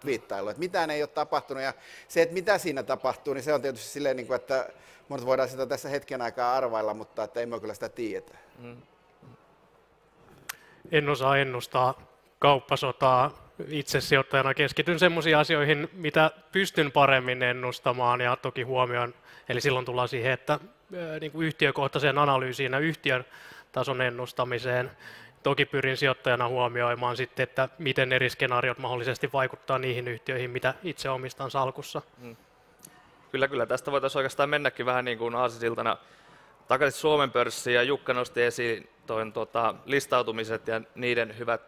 twiittailu. 0.01 0.49
Että 0.49 0.61
mitään 0.61 0.91
ei 0.91 1.03
ole 1.03 1.09
tapahtunut 1.09 1.63
ja 1.63 1.75
se, 2.09 2.23
että 2.23 2.35
mitä 2.35 2.59
siinä 2.59 2.83
tapahtuu, 2.83 3.35
niin 3.35 3.45
se 3.45 3.55
on 3.55 3.63
tietysti 3.63 3.89
silleen, 3.89 4.27
kuin, 4.27 4.37
että 4.37 4.69
mutta 5.09 5.27
voidaan 5.27 5.49
sitä 5.49 5.67
tässä 5.67 5.89
hetken 5.89 6.23
aikaa 6.23 6.57
arvailla, 6.57 6.95
mutta 6.95 7.25
että 7.25 7.41
emme 7.41 7.61
kyllä 7.61 7.75
sitä 7.75 7.89
tiedä. 7.89 8.39
Mm. 8.59 8.77
En 10.91 11.09
osaa 11.09 11.39
ennustaa 11.39 11.95
kauppasotaa 12.39 13.46
itse 13.69 14.01
sijoittajana 14.01 14.55
keskityn 14.55 14.99
sellaisiin 14.99 15.37
asioihin, 15.37 15.89
mitä 15.93 16.31
pystyn 16.53 16.93
paremmin 16.93 17.43
ennustamaan 17.43 18.21
ja 18.21 18.37
toki 18.37 18.63
huomioon. 18.63 19.15
Eli 19.49 19.61
silloin 19.61 19.85
tullaan 19.85 20.09
siihen, 20.09 20.33
että 20.33 20.61
niin 21.21 21.33
kuin 21.33 21.47
yhtiökohtaiseen 21.47 22.19
analyysiin 22.19 22.73
ja 22.73 22.79
yhtiön 22.79 23.25
tason 23.73 24.01
ennustamiseen. 24.01 24.91
Toki 25.43 25.65
pyrin 25.65 25.97
sijoittajana 25.97 26.49
huomioimaan 26.49 27.17
sitten, 27.17 27.45
että 27.45 27.69
miten 27.79 28.13
eri 28.13 28.31
skenaariot 28.31 28.79
mahdollisesti 28.79 29.31
vaikuttaa 29.33 29.79
niihin 29.79 30.09
yhtiöihin, 30.09 30.51
mitä 30.51 30.75
itse 30.83 31.11
omistan 31.11 31.51
salkussa. 31.51 32.03
Hmm. 32.21 32.37
Kyllä, 33.33 33.49
kyllä. 33.49 33.67
Tästä 33.67 33.93
voitaisiin 33.93 34.19
oikeastaan 34.19 34.49
mennäkin 34.51 34.87
vähän 34.87 35.05
niin 35.05 35.19
kuin 35.19 35.35
aasisiltana 35.35 35.97
takaisin 36.69 37.01
Suomen 37.01 37.31
pörssiin 37.31 37.75
ja 37.75 37.83
Jukka 37.83 38.15
nosti 38.15 38.43
esiin 38.43 38.89
toin, 39.07 39.33
tuota, 39.33 39.75
listautumiset 39.85 40.69
ja 40.69 40.81
niiden 40.95 41.39
hyvät 41.39 41.63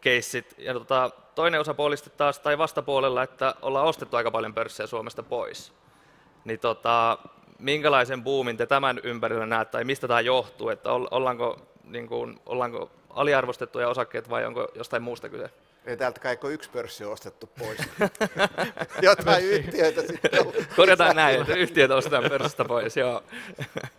tuottokeissit. 0.00 0.54
Ja 0.58 0.72
tuota, 0.72 1.10
toinen 1.34 1.60
osapuoli 1.60 1.96
taas, 2.16 2.38
tai 2.38 2.58
vastapuolella, 2.58 3.22
että 3.22 3.54
ollaan 3.62 3.86
ostettu 3.86 4.16
aika 4.16 4.30
paljon 4.30 4.54
pörssejä 4.54 4.86
Suomesta 4.86 5.22
pois. 5.22 5.72
Niin 6.44 6.60
tota, 6.60 7.18
minkälaisen 7.58 8.24
boomin 8.24 8.56
te 8.56 8.66
tämän 8.66 9.00
ympärillä 9.02 9.46
näette, 9.46 9.72
tai 9.72 9.84
mistä 9.84 10.08
tämä 10.08 10.20
johtuu, 10.20 10.68
että 10.68 10.92
ollaanko, 10.92 11.58
niin 11.84 12.08
kuin, 12.08 12.40
ollaanko 12.46 12.90
aliarvostettuja 13.10 13.88
osakkeet 13.88 14.30
vai 14.30 14.46
onko 14.46 14.68
jostain 14.74 15.02
muusta 15.02 15.28
kyse? 15.28 15.50
Ei 15.86 15.96
täältä 15.96 16.20
kai 16.20 16.38
yksi 16.44 16.70
pörssi 16.70 17.04
on 17.04 17.12
ostettu 17.12 17.46
pois. 17.58 17.78
Jotain 19.02 19.44
yhtiöitä 19.44 20.00
sitten 20.00 20.30
Korjataan 20.76 21.16
näin, 21.16 21.40
että 21.40 21.54
yhtiöt 21.54 21.90
ostetaan 21.90 22.24
pörssistä 22.28 22.64
pois, 22.64 22.96
joo. 22.96 23.22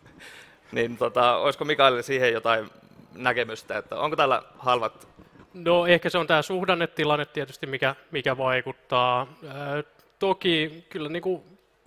niin 0.71 0.97
tota, 0.97 1.37
olisiko 1.37 1.65
Mikaelille 1.65 2.03
siihen 2.03 2.33
jotain 2.33 2.69
näkemystä, 3.15 3.77
että 3.77 3.95
onko 3.95 4.15
tällä 4.15 4.43
halvat? 4.57 5.07
No 5.53 5.87
ehkä 5.87 6.09
se 6.09 6.17
on 6.17 6.27
tämä 6.27 6.41
suhdannetilanne 6.41 7.25
tietysti, 7.25 7.65
mikä, 7.65 7.95
mikä 8.11 8.37
vaikuttaa. 8.37 9.27
Ää, 9.47 9.83
toki 10.19 10.85
kyllä 10.89 11.09
niin 11.09 11.21
kuin 11.21 11.43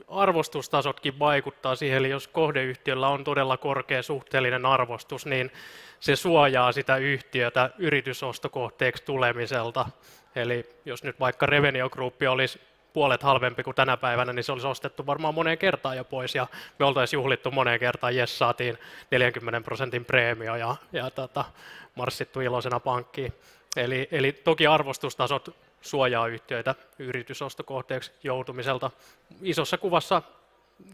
arvostustasotkin 0.09 1.19
vaikuttaa 1.19 1.77
siihen, 1.77 1.99
eli 1.99 2.11
jos 2.11 2.29
kohdeyhtiöllä 2.29 3.09
on 3.09 3.25
todella 3.25 3.57
korkea 3.57 4.03
suhteellinen 4.03 4.67
arvostus, 4.67 5.27
niin 5.27 5.53
se 6.01 6.17
suojaa 6.17 6.73
sitä 6.73 6.97
yhtiötä 6.97 7.71
yritysostokohteeksi 7.79 9.05
tulemiselta. 9.05 9.87
Eli 10.37 10.67
jos 10.85 11.05
nyt 11.05 11.21
vaikka 11.21 11.47
Revenio 11.47 11.91
Group 11.91 12.15
olisi 12.31 12.61
puolet 12.95 13.23
halvempi 13.23 13.63
kuin 13.63 13.75
tänä 13.75 13.97
päivänä, 13.97 14.33
niin 14.33 14.45
se 14.45 14.53
olisi 14.53 14.67
ostettu 14.67 15.07
varmaan 15.07 15.35
moneen 15.35 15.59
kertaan 15.59 15.97
jo 15.97 16.05
pois, 16.05 16.35
ja 16.35 16.47
me 16.79 16.85
oltaisiin 16.87 17.19
juhlittu 17.19 17.51
moneen 17.51 17.81
kertaan, 17.81 18.17
jes 18.17 18.39
saatiin 18.39 18.79
40 19.11 19.61
prosentin 19.61 20.05
preemio 20.05 20.57
ja, 20.57 20.77
ja 20.93 21.11
tota, 21.11 21.45
marssittu 21.95 22.41
iloisena 22.41 22.81
pankkiin. 22.81 23.33
Eli, 23.77 24.09
eli 24.11 24.33
toki 24.33 24.67
arvostustasot 24.67 25.57
suojaa 25.81 26.27
yhtiöitä 26.27 26.75
yritysostokohteeksi 26.99 28.13
joutumiselta. 28.23 28.91
Isossa 29.43 29.79
kuvassa 29.79 30.23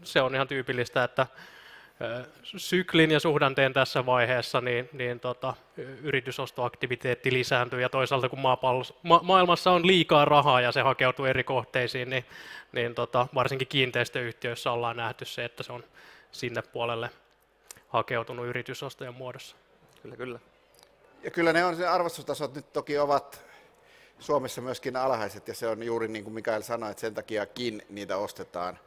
se 0.03 0.21
on 0.21 0.35
ihan 0.35 0.47
tyypillistä, 0.47 1.03
että 1.03 1.27
syklin 2.43 3.11
ja 3.11 3.19
suhdanteen 3.19 3.73
tässä 3.73 4.05
vaiheessa, 4.05 4.61
niin, 4.61 4.89
niin 4.93 5.19
tota, 5.19 5.53
yritysostoaktiviteetti 6.01 7.33
lisääntyy 7.33 7.81
ja 7.81 7.89
toisaalta 7.89 8.29
kun 8.29 8.39
ma- 8.39 9.21
maailmassa 9.23 9.71
on 9.71 9.87
liikaa 9.87 10.25
rahaa 10.25 10.61
ja 10.61 10.71
se 10.71 10.81
hakeutuu 10.81 11.25
eri 11.25 11.43
kohteisiin, 11.43 12.09
niin, 12.09 12.25
niin 12.71 12.95
tota, 12.95 13.27
varsinkin 13.35 13.67
kiinteistöyhtiöissä 13.67 14.71
ollaan 14.71 14.97
nähty 14.97 15.25
se, 15.25 15.45
että 15.45 15.63
se 15.63 15.73
on 15.73 15.83
sinne 16.31 16.61
puolelle 16.61 17.09
hakeutunut 17.87 18.45
yritysostojen 18.45 19.13
muodossa. 19.13 19.55
Kyllä, 20.01 20.15
kyllä. 20.15 20.39
Ja 21.23 21.31
kyllä 21.31 21.53
ne 21.53 21.65
on 21.65 21.75
se 21.75 21.87
arvostustasot 21.87 22.55
nyt 22.55 22.73
toki 22.73 22.97
ovat 22.97 23.45
Suomessa 24.19 24.61
myöskin 24.61 24.95
alhaiset 24.95 25.47
ja 25.47 25.53
se 25.53 25.67
on 25.67 25.83
juuri 25.83 26.07
niin 26.07 26.23
kuin 26.23 26.33
Mikael 26.33 26.61
sanoi, 26.61 26.91
että 26.91 27.01
sen 27.01 27.13
takiakin 27.13 27.81
niitä 27.89 28.17
ostetaan, 28.17 28.79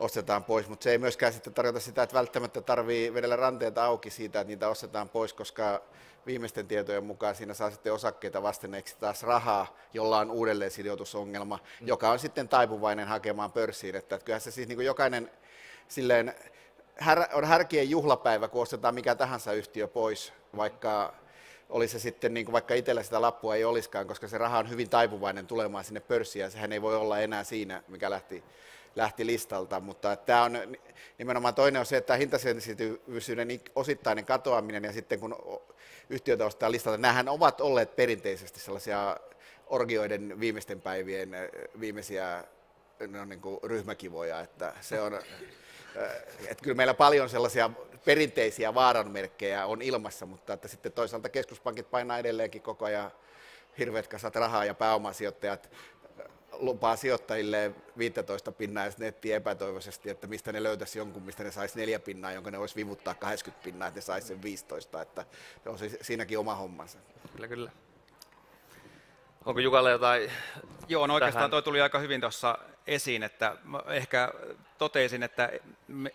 ostetaan 0.00 0.44
pois, 0.44 0.68
mutta 0.68 0.84
se 0.84 0.90
ei 0.90 0.98
myöskään 0.98 1.32
sitten 1.32 1.54
tarkoita 1.54 1.80
sitä, 1.80 2.02
että 2.02 2.14
välttämättä 2.14 2.60
tarvii 2.60 3.14
vedellä 3.14 3.36
ranteita 3.36 3.84
auki 3.84 4.10
siitä, 4.10 4.40
että 4.40 4.48
niitä 4.48 4.68
ostetaan 4.68 5.08
pois, 5.08 5.32
koska 5.32 5.82
viimeisten 6.26 6.66
tietojen 6.66 7.04
mukaan 7.04 7.34
siinä 7.34 7.54
saa 7.54 7.70
sitten 7.70 7.92
osakkeita 7.92 8.42
vastineeksi 8.42 8.96
taas 9.00 9.22
rahaa, 9.22 9.76
jolla 9.94 10.18
on 10.18 10.30
uudelleen 10.30 10.70
sijoitusongelma, 10.70 11.56
mm. 11.80 11.86
joka 11.86 12.10
on 12.10 12.18
sitten 12.18 12.48
taipuvainen 12.48 13.06
hakemaan 13.06 13.52
pörssiin. 13.52 13.96
Että, 13.96 14.14
että 14.14 14.24
kyllähän 14.24 14.40
se 14.40 14.50
siis 14.50 14.68
niin 14.68 14.76
kuin 14.76 14.86
jokainen 14.86 15.30
silleen, 15.88 16.34
on 17.32 17.44
härkien 17.44 17.90
juhlapäivä, 17.90 18.48
kun 18.48 18.62
ostetaan 18.62 18.94
mikä 18.94 19.14
tahansa 19.14 19.52
yhtiö 19.52 19.88
pois, 19.88 20.32
vaikka 20.56 21.14
oli 21.68 21.88
se 21.88 21.98
sitten 21.98 22.34
niin 22.34 22.46
kuin 22.46 22.52
vaikka 22.52 22.74
itsellä 22.74 23.02
sitä 23.02 23.20
lappua 23.20 23.54
ei 23.54 23.64
olisikaan, 23.64 24.06
koska 24.06 24.28
se 24.28 24.38
raha 24.38 24.58
on 24.58 24.70
hyvin 24.70 24.90
taipuvainen 24.90 25.46
tulemaan 25.46 25.84
sinne 25.84 26.00
pörssiin 26.00 26.42
ja 26.42 26.50
sehän 26.50 26.72
ei 26.72 26.82
voi 26.82 26.96
olla 26.96 27.18
enää 27.18 27.44
siinä, 27.44 27.82
mikä 27.88 28.10
lähti, 28.10 28.44
lähti 28.96 29.26
listalta, 29.26 29.80
mutta 29.80 30.16
tämä 30.16 30.42
on 30.42 30.58
nimenomaan 31.18 31.54
toinen 31.54 31.80
on 31.80 31.86
se, 31.86 31.96
että 31.96 32.16
hintasensitiivisyyden 32.16 33.48
osittainen 33.74 34.24
katoaminen 34.24 34.84
ja 34.84 34.92
sitten 34.92 35.20
kun 35.20 35.36
yhtiötä 36.10 36.46
ostaa 36.46 36.70
listalta, 36.70 36.98
nämähän 36.98 37.28
ovat 37.28 37.60
olleet 37.60 37.96
perinteisesti 37.96 38.60
sellaisia 38.60 39.16
orgioiden 39.66 40.40
viimeisten 40.40 40.80
päivien 40.80 41.30
viimeisiä 41.80 42.44
no, 43.08 43.24
niin 43.24 43.40
kuin 43.40 43.58
ryhmäkivoja, 43.62 44.40
että 44.40 44.72
se 44.80 45.00
on, 45.00 45.14
että 46.48 46.62
kyllä 46.62 46.76
meillä 46.76 46.94
paljon 46.94 47.28
sellaisia 47.28 47.70
perinteisiä 48.04 48.74
vaaranmerkkejä 48.74 49.66
on 49.66 49.82
ilmassa, 49.82 50.26
mutta 50.26 50.52
että 50.52 50.68
sitten 50.68 50.92
toisaalta 50.92 51.28
keskuspankit 51.28 51.90
painaa 51.90 52.18
edelleenkin 52.18 52.62
koko 52.62 52.84
ajan 52.84 53.10
hirveät 53.78 54.08
kasat 54.08 54.36
rahaa 54.36 54.64
ja 54.64 54.74
pääomasijoittajat 54.74 55.70
lupaa 56.52 56.96
sijoittajille 56.96 57.72
15 57.98 58.52
pinnaa 58.52 58.86
ja 58.86 58.92
netti 58.98 59.32
epätoivoisesti, 59.32 60.10
että 60.10 60.26
mistä 60.26 60.52
ne 60.52 60.62
löytäisi 60.62 60.98
jonkun, 60.98 61.22
mistä 61.22 61.44
ne 61.44 61.50
saisi 61.50 61.78
neljä 61.78 62.00
pinnaa, 62.00 62.32
jonka 62.32 62.50
ne 62.50 62.58
voisi 62.58 62.76
vivuttaa 62.76 63.14
80 63.14 63.64
pinnaa, 63.64 63.88
että 63.88 63.98
ne 63.98 64.02
saisi 64.02 64.26
sen 64.26 64.42
15, 64.42 65.02
että 65.02 65.26
se 65.62 65.70
on 65.70 65.78
siinäkin 66.00 66.38
oma 66.38 66.54
hommansa. 66.54 66.98
Kyllä, 67.32 67.48
kyllä. 67.48 67.70
Onko 69.44 69.60
Jukalle 69.60 69.90
jotain 69.90 70.30
Joo, 70.88 71.06
no 71.06 71.14
oikeastaan 71.14 71.50
toi 71.50 71.62
tuli 71.62 71.80
aika 71.80 71.98
hyvin 71.98 72.20
tuossa 72.20 72.58
esiin, 72.90 73.22
että 73.22 73.56
ehkä 73.88 74.32
totesin, 74.78 75.22
että 75.22 75.50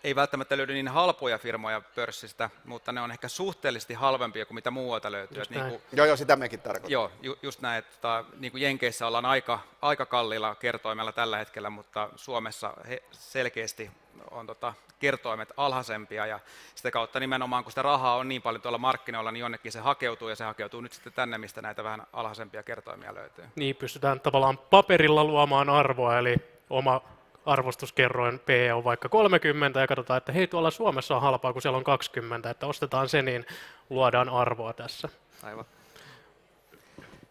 ei 0.04 0.14
välttämättä 0.14 0.56
löydy 0.56 0.72
niin 0.72 0.88
halpoja 0.88 1.38
firmoja 1.38 1.80
pörssistä, 1.80 2.50
mutta 2.64 2.92
ne 2.92 3.00
on 3.00 3.10
ehkä 3.10 3.28
suhteellisesti 3.28 3.94
halvempia 3.94 4.46
kuin 4.46 4.54
mitä 4.54 4.70
muualta 4.70 5.12
löytyy. 5.12 5.42
niin 5.50 5.68
kuin, 5.68 5.82
joo, 5.92 6.06
joo, 6.06 6.16
sitä 6.16 6.36
mekin 6.36 6.60
tarkoitan. 6.60 6.90
Joo, 6.90 7.10
ju, 7.22 7.38
just 7.42 7.60
näin, 7.60 7.78
että 7.78 7.92
tota, 7.92 8.24
niin 8.38 8.52
kuin 8.52 8.62
Jenkeissä 8.62 9.06
ollaan 9.06 9.24
aika, 9.24 9.60
aika 9.82 10.06
kalliilla 10.06 10.54
kertoimella 10.54 11.12
tällä 11.12 11.38
hetkellä, 11.38 11.70
mutta 11.70 12.10
Suomessa 12.16 12.74
he 12.88 13.02
selkeästi 13.10 13.90
on 14.30 14.46
tota, 14.46 14.74
kertoimet 14.98 15.52
alhaisempia 15.56 16.26
ja 16.26 16.40
sitä 16.74 16.90
kautta 16.90 17.20
nimenomaan 17.20 17.64
kun 17.64 17.70
sitä 17.72 17.82
rahaa 17.82 18.16
on 18.16 18.28
niin 18.28 18.42
paljon 18.42 18.62
tuolla 18.62 18.78
markkinoilla, 18.78 19.32
niin 19.32 19.40
jonnekin 19.40 19.72
se 19.72 19.80
hakeutuu 19.80 20.28
ja 20.28 20.36
se 20.36 20.44
hakeutuu 20.44 20.80
nyt 20.80 20.92
sitten 20.92 21.12
tänne, 21.12 21.38
mistä 21.38 21.62
näitä 21.62 21.84
vähän 21.84 22.06
alhaisempia 22.12 22.62
kertoimia 22.62 23.14
löytyy. 23.14 23.44
Niin, 23.56 23.76
pystytään 23.76 24.20
tavallaan 24.20 24.58
paperilla 24.58 25.24
luomaan 25.24 25.70
arvoa, 25.70 26.18
eli 26.18 26.55
oma 26.70 27.00
arvostuskerroin 27.46 28.38
P 28.38 28.48
on 28.74 28.84
vaikka 28.84 29.08
30 29.08 29.80
ja 29.80 29.86
katsotaan, 29.86 30.18
että 30.18 30.32
hei 30.32 30.46
tuolla 30.46 30.70
Suomessa 30.70 31.16
on 31.16 31.22
halpaa, 31.22 31.52
kun 31.52 31.62
siellä 31.62 31.78
on 31.78 31.84
20, 31.84 32.50
että 32.50 32.66
ostetaan 32.66 33.08
se, 33.08 33.22
niin 33.22 33.46
luodaan 33.90 34.28
arvoa 34.28 34.72
tässä. 34.72 35.08
Aivan. 35.42 35.64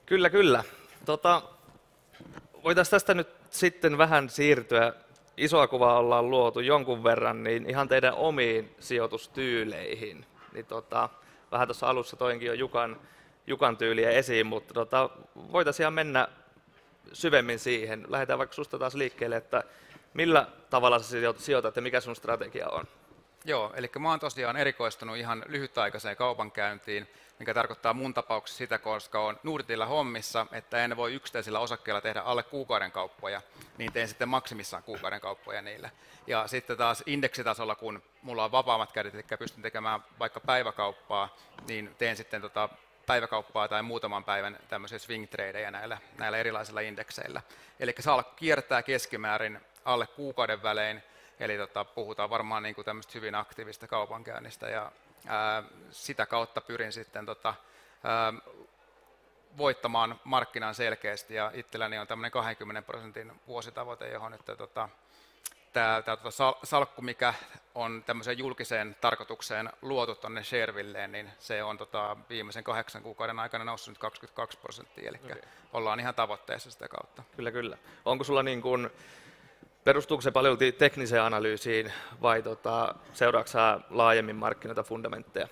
Kyllä, 0.06 0.30
kyllä. 0.30 0.63
Tota, 1.06 1.42
voitaisiin 2.63 2.92
tästä 2.92 3.13
nyt 3.13 3.27
sitten 3.50 3.98
vähän 3.98 4.30
siirtyä. 4.30 4.94
Isoa 5.38 5.68
kuvaa 5.68 6.00
ollaan 6.00 6.30
luotu 6.30 6.60
jonkun 6.60 7.04
verran, 7.04 7.44
niin 7.44 7.70
ihan 7.70 7.88
teidän 7.88 8.13
omiin 8.13 8.75
sijoitustyyleihin. 8.80 10.25
Niin 10.54 10.65
tota, 10.65 11.10
vähän 11.51 11.68
tuossa 11.68 11.88
alussa 11.88 12.15
toinkin 12.15 12.48
jo 12.48 12.54
Jukan, 12.54 13.00
Jukan 13.48 13.77
tyyliä 13.77 14.10
esiin, 14.10 14.48
mutta 14.48 14.74
tota, 14.74 15.10
voitaisiin 15.36 15.94
mennä 15.94 16.27
syvemmin 17.13 17.59
siihen. 17.59 18.05
Lähdetään 18.07 18.39
vaikka 18.39 18.55
susta 18.55 18.79
taas 18.79 18.95
liikkeelle, 18.95 19.35
että 19.35 19.63
millä 20.13 20.47
tavalla 20.69 21.00
sä 21.00 21.19
sijoitat 21.38 21.75
ja 21.75 21.81
mikä 21.81 22.01
sun 22.01 22.15
strategia 22.15 22.69
on? 22.69 22.85
Joo, 23.47 23.74
eli 23.75 23.91
mä 24.00 24.09
oon 24.09 24.19
tosiaan 24.19 24.57
erikoistunut 24.57 25.17
ihan 25.17 25.43
lyhytaikaiseen 25.47 26.15
kaupankäyntiin, 26.15 27.07
mikä 27.39 27.53
tarkoittaa 27.53 27.93
mun 27.93 28.13
tapauksessa 28.13 28.57
sitä, 28.57 28.77
koska 28.77 29.19
on 29.19 29.39
Norditilla 29.43 29.85
hommissa, 29.85 30.47
että 30.51 30.85
en 30.85 30.97
voi 30.97 31.13
yksittäisillä 31.13 31.59
osakkeilla 31.59 32.01
tehdä 32.01 32.21
alle 32.21 32.43
kuukauden 32.43 32.91
kauppoja, 32.91 33.41
niin 33.77 33.93
teen 33.93 34.07
sitten 34.07 34.29
maksimissaan 34.29 34.83
kuukauden 34.83 35.21
kauppoja 35.21 35.62
niille. 35.62 35.91
Ja 36.27 36.47
sitten 36.47 36.77
taas 36.77 37.03
indeksitasolla, 37.05 37.75
kun 37.75 38.03
mulla 38.21 38.45
on 38.45 38.51
vapaammat 38.51 38.91
kädet, 38.91 39.15
eli 39.15 39.24
pystyn 39.39 39.62
tekemään 39.62 40.03
vaikka 40.19 40.39
päiväkauppaa, 40.39 41.35
niin 41.67 41.95
teen 41.97 42.17
sitten 42.17 42.41
tota 42.41 42.69
päiväkauppaa 43.05 43.67
tai 43.67 43.83
muutaman 43.83 44.24
päivän 44.24 44.59
tämmöisiä 44.69 45.00
swing 45.00 45.27
tradeja 45.29 45.71
näillä, 45.71 45.97
näillä 46.17 46.38
erilaisilla 46.38 46.79
indekseillä. 46.79 47.41
Eli 47.79 47.95
saa 48.00 48.24
kiertää 48.24 48.83
keskimäärin 48.83 49.62
alle 49.85 50.07
kuukauden 50.07 50.63
välein, 50.63 51.03
eli 51.39 51.57
tota, 51.57 51.85
puhutaan 51.85 52.29
varmaan 52.29 52.63
niin 52.63 52.75
kuin 52.75 52.85
hyvin 53.13 53.35
aktiivista 53.35 53.88
kaupankäynnistä 53.88 54.69
ja 54.69 54.91
ää, 55.27 55.63
sitä 55.91 56.25
kautta 56.25 56.62
pyrin 56.62 56.93
sitten 56.93 57.25
tota, 57.25 57.53
ää, 58.03 58.33
voittamaan 59.57 60.19
markkinan 60.24 60.75
selkeästi 60.75 61.35
ja 61.35 61.51
itselläni 61.53 61.97
on 61.97 62.07
tämmöinen 62.07 62.31
20 62.31 62.81
prosentin 62.81 63.31
vuositavoite, 63.47 64.09
johon 64.09 64.31
nyt 64.31 64.57
tota, 64.57 64.89
tämä, 65.75 66.01
tämä 66.01 66.17
tuota 66.17 66.55
salkku, 66.63 67.01
mikä 67.01 67.34
on 67.75 68.03
tämmöiseen 68.05 68.38
julkiseen 68.38 68.96
tarkoitukseen 69.01 69.70
luotu 69.82 70.15
tuonne 70.15 70.44
Sharevilleen, 70.44 71.12
niin 71.12 71.29
se 71.39 71.63
on 71.63 71.77
tota, 71.77 72.17
viimeisen 72.29 72.63
kahdeksan 72.63 73.01
kuukauden 73.01 73.39
aikana 73.39 73.63
noussut 73.63 73.91
nyt 73.91 73.98
22 73.98 74.58
prosenttia, 74.58 75.10
eli 75.10 75.20
okay. 75.25 75.41
ollaan 75.74 76.00
ihan 76.00 76.15
tavoitteessa 76.15 76.72
sitä 76.72 76.88
kautta. 76.88 77.24
Kyllä, 77.36 77.51
kyllä. 77.51 77.77
Onko 78.05 78.24
sulla 78.24 78.44
niin 78.44 78.62
kuin, 78.62 78.89
perustuuko 79.84 80.22
se 80.22 80.32
paljon 80.32 80.58
tekniseen 80.77 81.24
analyysiin 81.24 81.94
vai 82.22 82.41
tota, 82.41 82.96
seuraatko 83.13 83.60
laajemmin 83.89 84.36
markkinoita 84.36 84.84
fundamentteja? 84.84 85.48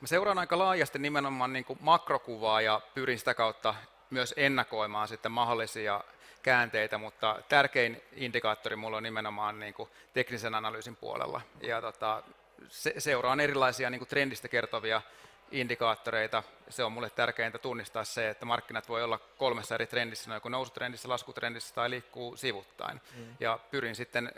Mä 0.00 0.06
seuraan 0.06 0.38
aika 0.38 0.58
laajasti 0.58 0.98
nimenomaan 0.98 1.52
niin 1.52 1.64
kuin 1.64 1.78
makrokuvaa 1.82 2.60
ja 2.60 2.80
pyrin 2.94 3.18
sitä 3.18 3.34
kautta 3.34 3.74
myös 4.10 4.34
ennakoimaan 4.36 5.08
sitten 5.08 5.32
mahdollisia 5.32 6.00
käänteitä, 6.46 6.98
mutta 6.98 7.42
tärkein 7.48 8.02
indikaattori 8.12 8.76
mulla 8.76 8.96
on 8.96 9.02
nimenomaan 9.02 9.60
niin 9.60 9.74
kuin 9.74 9.88
teknisen 10.14 10.54
analyysin 10.54 10.96
puolella. 10.96 11.40
Ja 11.60 11.80
tota, 11.80 12.22
se, 12.68 12.94
seuraan 12.98 13.40
erilaisia 13.40 13.90
niin 13.90 13.98
kuin 13.98 14.08
trendistä 14.08 14.48
kertovia 14.48 15.02
indikaattoreita. 15.50 16.42
Se 16.68 16.84
on 16.84 16.92
mulle 16.92 17.10
tärkeintä 17.10 17.58
tunnistaa 17.58 18.04
se, 18.04 18.30
että 18.30 18.44
markkinat 18.44 18.88
voi 18.88 19.02
olla 19.02 19.18
kolmessa 19.38 19.74
eri 19.74 19.86
trendissä, 19.86 20.34
joko 20.34 20.48
nousutrendissä, 20.48 21.08
laskutrendissä 21.08 21.74
tai 21.74 21.90
liikkuu 21.90 22.36
sivuttain. 22.36 23.00
Mm. 23.16 23.36
Ja 23.40 23.58
pyrin 23.70 23.96
sitten 23.96 24.32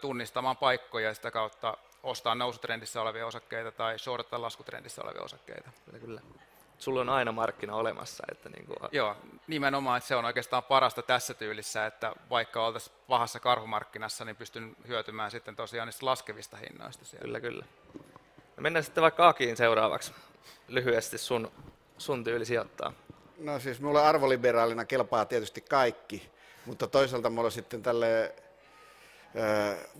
tunnistamaan 0.00 0.56
paikkoja 0.56 1.08
ja 1.08 1.14
sitä 1.14 1.30
kautta 1.30 1.76
ostaa 2.02 2.34
nousutrendissä 2.34 3.02
olevia 3.02 3.26
osakkeita 3.26 3.72
tai 3.72 3.98
shortata 3.98 4.42
laskutrendissä 4.42 5.02
olevia 5.02 5.22
osakkeita. 5.22 5.70
Kyllä, 5.84 5.98
kyllä 5.98 6.20
sulla 6.78 7.00
on 7.00 7.08
aina 7.08 7.32
markkina 7.32 7.74
olemassa. 7.74 8.24
Että 8.32 8.48
niin 8.48 8.66
kuin... 8.66 8.76
Joo, 8.92 9.16
nimenomaan, 9.46 9.98
että 9.98 10.08
se 10.08 10.16
on 10.16 10.24
oikeastaan 10.24 10.62
parasta 10.62 11.02
tässä 11.02 11.34
tyylissä, 11.34 11.86
että 11.86 12.12
vaikka 12.30 12.66
oltaisiin 12.66 12.96
pahassa 13.08 13.40
karhumarkkinassa, 13.40 14.24
niin 14.24 14.36
pystyn 14.36 14.76
hyötymään 14.88 15.30
sitten 15.30 15.56
tosiaan 15.56 15.88
niistä 15.88 16.06
laskevista 16.06 16.56
hinnoista 16.56 17.04
siellä. 17.04 17.24
Kyllä, 17.24 17.40
kyllä. 17.40 17.64
No 18.56 18.60
mennään 18.60 18.84
sitten 18.84 19.02
vaikka 19.02 19.28
Akiin 19.28 19.56
seuraavaksi. 19.56 20.12
Lyhyesti 20.68 21.18
sun, 21.18 21.52
sun 21.98 22.24
tyyli 22.24 22.44
sijoittaa. 22.44 22.92
No 23.38 23.58
siis 23.60 23.80
mulle 23.80 24.02
arvoliberaalina 24.02 24.84
kelpaa 24.84 25.24
tietysti 25.24 25.60
kaikki, 25.60 26.30
mutta 26.66 26.86
toisaalta 26.86 27.30
mulla 27.30 27.50
sitten 27.50 27.82
tälle 27.82 28.34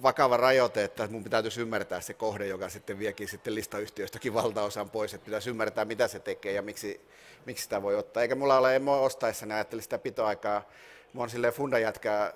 vakava 0.02 0.36
rajoite, 0.36 0.84
että 0.84 1.08
mun 1.10 1.24
pitäisi 1.24 1.60
ymmärtää 1.60 2.00
se 2.00 2.14
kohde, 2.14 2.46
joka 2.46 2.68
sitten 2.68 2.98
viekin 2.98 3.28
sitten 3.28 3.54
listayhtiöistäkin 3.54 4.34
valtaosan 4.34 4.90
pois, 4.90 5.14
että 5.14 5.24
pitäisi 5.24 5.50
ymmärtää, 5.50 5.84
mitä 5.84 6.08
se 6.08 6.18
tekee 6.18 6.52
ja 6.52 6.62
miksi, 6.62 7.00
miksi 7.46 7.64
sitä 7.64 7.82
voi 7.82 7.96
ottaa. 7.96 8.22
Eikä 8.22 8.34
mulla 8.34 8.58
ole, 8.58 8.76
en 8.76 8.88
ostaessa, 8.88 9.46
niin 9.46 9.54
ajattelin 9.54 9.82
sitä 9.82 9.98
pitoaikaa, 9.98 10.68
mä 11.12 11.20
oon 11.20 11.30
silleen 11.30 11.52
fundajätkää 11.52 12.32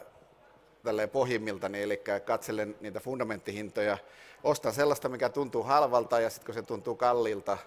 tälleen 0.84 1.10
pohjimmiltani, 1.10 1.82
eli 1.82 2.02
katselen 2.24 2.76
niitä 2.80 3.00
fundamenttihintoja, 3.00 3.98
ostan 4.44 4.72
sellaista, 4.72 5.08
mikä 5.08 5.28
tuntuu 5.28 5.62
halvalta 5.62 6.20
ja 6.20 6.30
sitten 6.30 6.46
kun 6.46 6.54
se 6.54 6.62
tuntuu 6.62 6.94
kalliilta, 6.94 7.58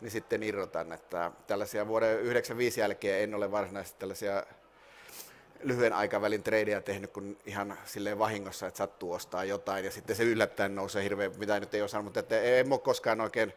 niin 0.00 0.10
sitten 0.10 0.42
irrotan. 0.42 0.92
Että 0.92 1.32
tällaisia 1.46 1.88
vuoden 1.88 2.08
1995 2.08 2.80
jälkeen 2.80 3.22
en 3.22 3.34
ole 3.34 3.50
varsinaisesti 3.50 3.98
tällaisia 3.98 4.42
lyhyen 5.62 5.92
aikavälin 5.92 6.42
tradeja 6.42 6.80
tehnyt 6.80 7.10
kun 7.10 7.36
ihan 7.46 7.78
silleen 7.84 8.18
vahingossa, 8.18 8.66
että 8.66 8.78
sattuu 8.78 9.12
ostaa 9.12 9.44
jotain 9.44 9.84
ja 9.84 9.90
sitten 9.90 10.16
se 10.16 10.22
yllättäen 10.22 10.74
nousee 10.74 11.04
hirveän, 11.04 11.32
mitä 11.38 11.60
nyt 11.60 11.74
ei 11.74 11.82
osannut, 11.82 12.04
mutta 12.04 12.20
että 12.20 12.40
en 12.40 12.72
ole 12.72 12.80
koskaan 12.80 13.20
oikein 13.20 13.52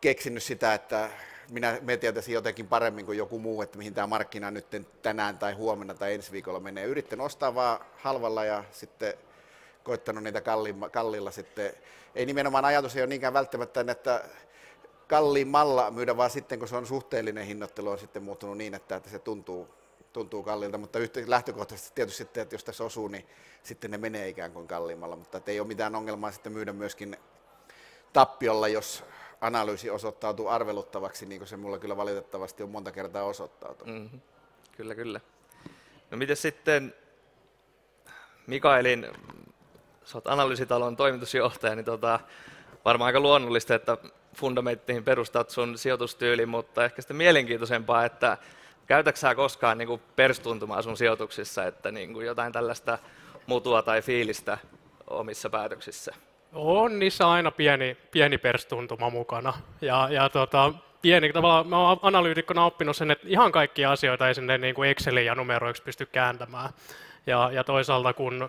keksinyt 0.00 0.42
sitä, 0.42 0.74
että 0.74 1.10
minä 1.50 1.78
me 1.82 1.96
tietäisin 1.96 2.34
jotenkin 2.34 2.68
paremmin 2.68 3.06
kuin 3.06 3.18
joku 3.18 3.38
muu, 3.38 3.62
että 3.62 3.78
mihin 3.78 3.94
tämä 3.94 4.06
markkina 4.06 4.50
nyt 4.50 4.66
tänään 5.02 5.38
tai 5.38 5.52
huomenna 5.52 5.94
tai 5.94 6.14
ensi 6.14 6.32
viikolla 6.32 6.60
menee. 6.60 6.84
Yritän 6.84 7.20
ostaa 7.20 7.54
vaan 7.54 7.80
halvalla 7.96 8.44
ja 8.44 8.64
sitten 8.70 9.14
koittanut 9.82 10.24
niitä 10.24 10.42
kalliilla 10.92 11.30
sitten. 11.30 11.72
Ei 12.14 12.26
nimenomaan 12.26 12.64
ajatus 12.64 12.96
ei 12.96 13.02
ole 13.02 13.08
niinkään 13.08 13.34
välttämättä, 13.34 13.84
että 13.88 14.24
kalliimmalla 15.08 15.90
myydä, 15.90 16.16
vaan 16.16 16.30
sitten 16.30 16.58
kun 16.58 16.68
se 16.68 16.76
on 16.76 16.86
suhteellinen 16.86 17.46
hinnoittelu 17.46 17.90
on 17.90 17.98
sitten 17.98 18.22
muuttunut 18.22 18.56
niin, 18.56 18.74
että, 18.74 18.96
että 18.96 19.10
se 19.10 19.18
tuntuu 19.18 19.68
tuntuu 20.14 20.42
kalliilta, 20.42 20.78
mutta 20.78 20.98
lähtökohtaisesti 21.26 21.92
tietysti 21.94 22.18
sitten, 22.18 22.42
että 22.42 22.54
jos 22.54 22.64
tässä 22.64 22.84
osuu, 22.84 23.08
niin 23.08 23.26
sitten 23.62 23.90
ne 23.90 23.98
menee 23.98 24.28
ikään 24.28 24.52
kuin 24.52 24.68
kalliimmalla, 24.68 25.16
mutta 25.16 25.40
ei 25.46 25.60
ole 25.60 25.68
mitään 25.68 25.94
ongelmaa 25.94 26.32
sitten 26.32 26.52
myydä 26.52 26.72
myöskin 26.72 27.16
tappiolla, 28.12 28.68
jos 28.68 29.04
analyysi 29.40 29.90
osoittautuu 29.90 30.48
arveluttavaksi, 30.48 31.26
niin 31.26 31.38
kuin 31.38 31.48
se 31.48 31.56
mulla 31.56 31.78
kyllä 31.78 31.96
valitettavasti 31.96 32.62
on 32.62 32.70
monta 32.70 32.92
kertaa 32.92 33.24
osoittautunut. 33.24 33.94
Mm-hmm. 33.94 34.20
Kyllä, 34.76 34.94
kyllä. 34.94 35.20
No 36.10 36.16
miten 36.16 36.36
sitten 36.36 36.94
Mikaelin, 38.46 39.06
sä 40.04 40.18
oot 40.18 40.26
analyysitalon 40.26 40.96
toimitusjohtaja, 40.96 41.74
niin 41.74 41.84
tota, 41.84 42.20
varmaan 42.84 43.06
aika 43.06 43.20
luonnollista, 43.20 43.74
että 43.74 43.96
fundamenttiin 44.36 45.04
perustat 45.04 45.50
sun 45.50 45.78
sijoitustyyli, 45.78 46.46
mutta 46.46 46.84
ehkä 46.84 47.02
sitten 47.02 47.16
mielenkiintoisempaa, 47.16 48.04
että 48.04 48.38
Käytätkö 48.86 49.34
koskaan 49.36 49.78
niin 49.78 50.00
perstuntumaa 50.16 50.82
sun 50.82 50.96
sijoituksissa, 50.96 51.64
että 51.64 51.90
niin 51.90 52.12
kuin 52.12 52.26
jotain 52.26 52.52
tällaista 52.52 52.98
mutua 53.46 53.82
tai 53.82 54.02
fiilistä 54.02 54.58
omissa 55.06 55.50
päätöksissä? 55.50 56.14
On 56.52 56.98
niissä 56.98 57.30
aina 57.30 57.50
pieni, 57.50 57.96
pieni 58.10 58.38
perstuntuma 58.38 59.10
mukana. 59.10 59.52
Ja, 59.80 60.08
ja 60.10 60.28
tota, 60.28 60.72
pieni, 61.02 61.32
tavallaan 61.32 61.66
mä 61.66 61.78
oon 61.78 61.98
analyytikkona 62.02 62.64
oppinut 62.64 62.96
sen, 62.96 63.10
että 63.10 63.28
ihan 63.28 63.52
kaikkia 63.52 63.92
asioita 63.92 64.28
ei 64.28 64.34
sinne 64.34 64.58
niin 64.58 64.74
kuin 64.74 64.90
Excelin 64.90 65.26
ja 65.26 65.34
numeroiksi 65.34 65.82
pysty 65.82 66.06
kääntämään. 66.06 66.70
Ja, 67.26 67.50
ja 67.52 67.64
toisaalta 67.64 68.12
kun 68.12 68.48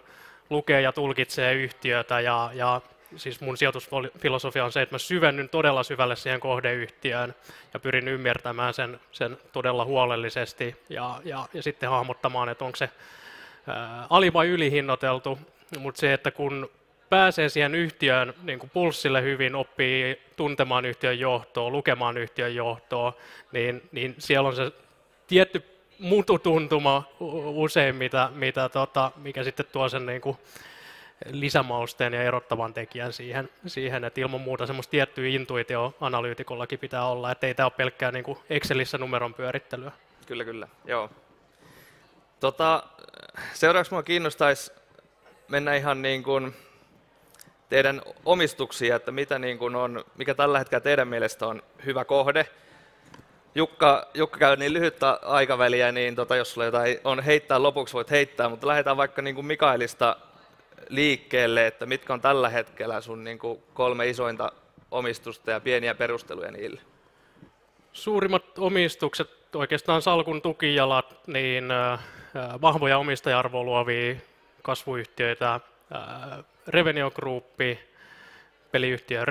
lukee 0.49 0.81
ja 0.81 0.91
tulkitsee 0.91 1.53
yhtiötä 1.53 2.19
ja, 2.19 2.49
ja 2.53 2.81
siis 3.15 3.41
mun 3.41 3.57
sijoitusfilosofia 3.57 4.65
on 4.65 4.71
se, 4.71 4.81
että 4.81 4.95
mä 4.95 4.99
syvennyn 4.99 5.49
todella 5.49 5.83
syvälle 5.83 6.15
siihen 6.15 6.39
kohdeyhtiöön 6.39 7.35
ja 7.73 7.79
pyrin 7.79 8.07
ymmärtämään 8.07 8.73
sen, 8.73 8.99
sen 9.11 9.37
todella 9.51 9.85
huolellisesti 9.85 10.75
ja, 10.89 11.21
ja, 11.25 11.47
ja 11.53 11.63
sitten 11.63 11.89
hahmottamaan, 11.89 12.49
että 12.49 12.65
onko 12.65 12.75
se 12.75 12.89
ää, 13.67 14.07
ali- 14.09 14.33
vai 14.33 14.47
ylihinnoiteltu. 14.47 15.39
Mutta 15.79 15.99
se, 15.99 16.13
että 16.13 16.31
kun 16.31 16.69
pääsee 17.09 17.49
siihen 17.49 17.75
yhtiön 17.75 18.33
niin 18.43 18.59
kuin 18.59 18.69
pulssille 18.69 19.21
hyvin, 19.21 19.55
oppii 19.55 20.21
tuntemaan 20.35 20.85
yhtiön 20.85 21.19
johtoa, 21.19 21.69
lukemaan 21.69 22.17
yhtiön 22.17 22.55
johtoa, 22.55 23.13
niin, 23.51 23.81
niin 23.91 24.15
siellä 24.17 24.49
on 24.49 24.55
se 24.55 24.71
tietty 25.27 25.63
mututuntuma 25.99 27.03
usein, 27.45 27.95
mitä, 27.95 28.29
mitä 28.33 28.69
tota, 28.69 29.11
mikä 29.15 29.43
sitten 29.43 29.65
tuo 29.71 29.89
sen 29.89 30.05
niin 30.05 30.21
kuin, 30.21 30.37
lisämausteen 31.31 32.13
ja 32.13 32.23
erottavan 32.23 32.73
tekijän 32.73 33.13
siihen, 33.13 33.49
siihen 33.67 34.03
että 34.03 34.21
ilman 34.21 34.41
muuta 34.41 34.65
semmoista 34.65 34.91
tiettyä 34.91 35.27
intuitio 35.27 35.93
analyytikollakin 36.01 36.79
pitää 36.79 37.05
olla, 37.07 37.31
että 37.31 37.47
ei 37.47 37.53
tämä 37.53 37.65
ole 37.65 37.73
pelkkää 37.77 38.11
niin 38.11 38.23
kuin 38.23 38.37
Excelissä 38.49 38.97
numeron 38.97 39.33
pyörittelyä. 39.33 39.91
Kyllä, 40.27 40.43
kyllä, 40.43 40.67
joo. 40.85 41.09
Tota, 42.39 42.83
seuraavaksi 43.53 43.91
minua 43.91 44.03
kiinnostaisi 44.03 44.71
mennä 45.47 45.75
ihan 45.75 46.01
niin 46.01 46.23
kuin 46.23 46.55
teidän 47.69 48.01
omistuksia, 48.25 48.95
että 48.95 49.11
mitä 49.11 49.39
niin 49.39 49.57
kuin 49.57 49.75
on, 49.75 50.05
mikä 50.17 50.35
tällä 50.35 50.59
hetkellä 50.59 50.81
teidän 50.81 51.07
mielestä 51.07 51.47
on 51.47 51.63
hyvä 51.85 52.05
kohde. 52.05 52.47
Jukka, 53.55 54.07
Jukka 54.13 54.39
käy 54.39 54.55
niin 54.55 54.73
lyhyttä 54.73 55.19
aikaväliä, 55.21 55.91
niin 55.91 56.15
tota, 56.15 56.35
jos 56.35 56.53
sulla 56.53 56.65
jotain 56.65 56.99
on 57.03 57.19
heittää 57.19 57.63
lopuksi, 57.63 57.93
voit 57.93 58.11
heittää, 58.11 58.49
mutta 58.49 58.67
lähdetään 58.67 58.97
vaikka 58.97 59.21
niin 59.21 59.35
kuin 59.35 59.45
Mikaelista 59.45 60.17
liikkeelle, 60.89 61.67
että 61.67 61.85
mitkä 61.85 62.13
on 62.13 62.21
tällä 62.21 62.49
hetkellä 62.49 63.01
sun 63.01 63.23
niin 63.23 63.39
kuin 63.39 63.63
kolme 63.73 64.09
isointa 64.09 64.51
omistusta 64.91 65.51
ja 65.51 65.59
pieniä 65.59 65.95
perusteluja 65.95 66.51
niille? 66.51 66.81
Suurimmat 67.93 68.59
omistukset, 68.59 69.55
oikeastaan 69.55 70.01
salkun 70.01 70.41
tukijalat, 70.41 71.27
niin 71.27 71.71
äh, 71.71 71.99
vahvoja 72.61 72.97
omistajarvoa 72.97 73.63
luovia 73.63 74.15
kasvuyhtiöitä, 74.61 75.53
äh, 75.53 75.61
Revenio 76.67 77.11
Group, 77.11 77.45
peliyhtiö 78.71 79.25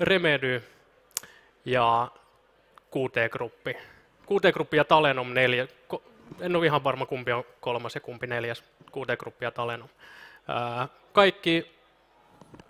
Remedy 0.00 0.62
ja 1.64 2.08
QT 2.96 3.32
Group. 3.32 3.66
QT 4.32 4.54
Group 4.54 4.74
ja 4.74 4.84
Talenom 4.84 5.34
neljä, 5.34 5.66
en 6.40 6.56
ole 6.56 6.66
ihan 6.66 6.84
varma 6.84 7.06
kumpi 7.06 7.32
on 7.32 7.44
kolmas 7.60 7.94
ja 7.94 8.00
kumpi 8.00 8.26
neljäs, 8.26 8.64
QT 8.86 9.18
Group 9.18 9.42
ja 9.42 9.50
Talenom. 9.50 9.88
Kaikki 11.12 11.76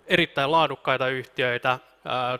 erittäin 0.07 0.51
laadukkaita 0.51 1.07
yhtiöitä. 1.07 1.79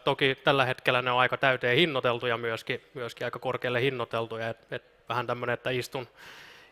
Toki 0.03 0.35
tällä 0.35 0.65
hetkellä 0.65 1.01
ne 1.01 1.11
on 1.11 1.19
aika 1.19 1.37
täyteen 1.37 1.77
hinnoiteltuja 1.77 2.37
myöskin, 2.37 2.81
myöskin 2.93 3.25
aika 3.25 3.39
korkealle 3.39 3.81
hinnoiteltuja. 3.81 4.49
Et, 4.49 4.67
et 4.71 4.83
vähän 5.09 5.27
tämmöinen, 5.27 5.53
että 5.53 5.69
istun, 5.69 6.07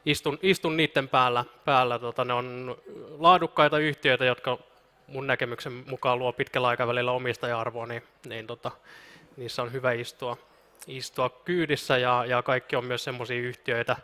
istun, 0.06 0.40
istun 0.42 0.78
niiden 0.78 1.10
päällä. 1.10 1.46
päällä. 1.66 2.00
Tota, 2.00 2.26
ne 2.26 2.34
on 2.34 2.78
laadukkaita 3.20 3.78
yhtiöitä, 3.78 4.26
jotka 4.26 4.58
mun 5.08 5.28
näkemyksen 5.28 5.74
mukaan 5.74 6.20
luo 6.20 6.34
pitkällä 6.34 6.68
aikavälillä 6.68 7.12
omistaja-arvoa, 7.12 7.86
niin, 7.86 8.04
niin 8.26 8.48
tota, 8.48 8.72
niissä 9.38 9.62
on 9.62 9.72
hyvä 9.72 9.92
istua, 9.92 10.38
istua 10.88 11.30
kyydissä 11.30 11.98
ja, 11.98 12.26
ja 12.28 12.44
kaikki 12.44 12.76
on 12.76 12.86
myös 12.86 13.04
sellaisia 13.04 13.42
yhtiöitä, 13.42 13.96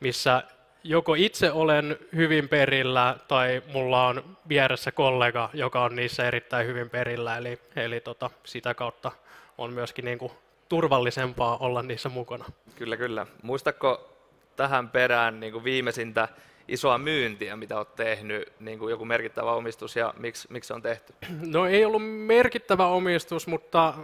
missä 0.00 0.42
joko 0.84 1.14
itse 1.14 1.52
olen 1.52 1.98
hyvin 2.16 2.48
perillä 2.48 3.16
tai 3.28 3.62
mulla 3.72 4.06
on 4.06 4.36
vieressä 4.48 4.92
kollega, 4.92 5.50
joka 5.54 5.84
on 5.84 5.96
niissä 5.96 6.28
erittäin 6.28 6.66
hyvin 6.66 6.90
perillä. 6.90 7.38
Eli, 7.38 7.58
eli 7.76 8.00
tota, 8.00 8.30
sitä 8.44 8.74
kautta 8.74 9.12
on 9.58 9.72
myöskin 9.72 10.04
niin 10.04 10.18
kuin 10.18 10.32
turvallisempaa 10.68 11.56
olla 11.56 11.82
niissä 11.82 12.08
mukana. 12.08 12.44
Kyllä, 12.76 12.96
kyllä. 12.96 13.26
Muistatko 13.42 14.16
tähän 14.56 14.88
perään 14.88 15.40
niin 15.40 15.52
kuin 15.52 15.64
viimeisintä 15.64 16.28
isoa 16.68 16.98
myyntiä, 16.98 17.56
mitä 17.56 17.76
olet 17.76 17.96
tehnyt, 17.96 18.52
niin 18.60 18.78
kuin 18.78 18.90
joku 18.90 19.04
merkittävä 19.04 19.52
omistus 19.52 19.96
ja 19.96 20.14
miksi, 20.16 20.48
miksi 20.50 20.68
se 20.68 20.74
on 20.74 20.82
tehty? 20.82 21.14
No 21.46 21.66
ei 21.66 21.84
ollut 21.84 22.02
merkittävä 22.06 22.86
omistus, 22.86 23.46
mutta 23.46 23.94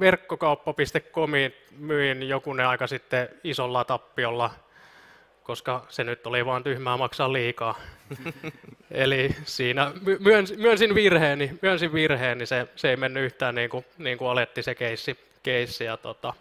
verkkokauppa.comi 0.00 1.54
myin 1.78 2.28
jokunen 2.28 2.66
aika 2.66 2.86
sitten 2.86 3.28
isolla 3.44 3.84
tappiolla, 3.84 4.50
koska 5.48 5.86
se 5.88 6.04
nyt 6.04 6.26
oli 6.26 6.46
vaan 6.46 6.64
tyhmää 6.64 6.96
maksaa 6.96 7.32
liikaa. 7.32 7.80
Eli 8.90 9.36
siinä 9.44 9.92
myönsin, 10.56 10.94
virheeni, 10.94 11.58
myönsin 11.62 11.92
virheeni 11.92 12.46
se, 12.46 12.68
se 12.76 12.90
ei 12.90 12.96
mennyt 12.96 13.24
yhtään 13.24 13.54
niin 13.54 13.70
kuin, 13.70 13.84
niin 13.98 14.18
kuin 14.18 14.28
oletti 14.28 14.62
se 14.62 14.74
keissi, 14.74 15.18
keissi 15.42 15.84
ja 15.84 15.96
tota, 15.96 16.34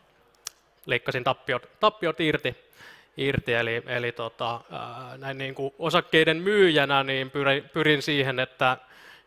leikkasin 0.86 1.24
tappiot, 1.24 1.70
tappiot 1.80 2.20
irti 2.20 2.56
irti. 3.18 3.54
Eli, 3.54 3.84
eli 3.88 4.12
tota, 4.12 4.62
näin 5.18 5.38
niin 5.38 5.56
kuin 5.56 5.74
osakkeiden 5.80 6.38
myyjänä 6.38 7.04
niin 7.04 7.32
pyrin, 7.32 7.70
pyrin 7.74 8.02
siihen, 8.02 8.40
että 8.40 8.78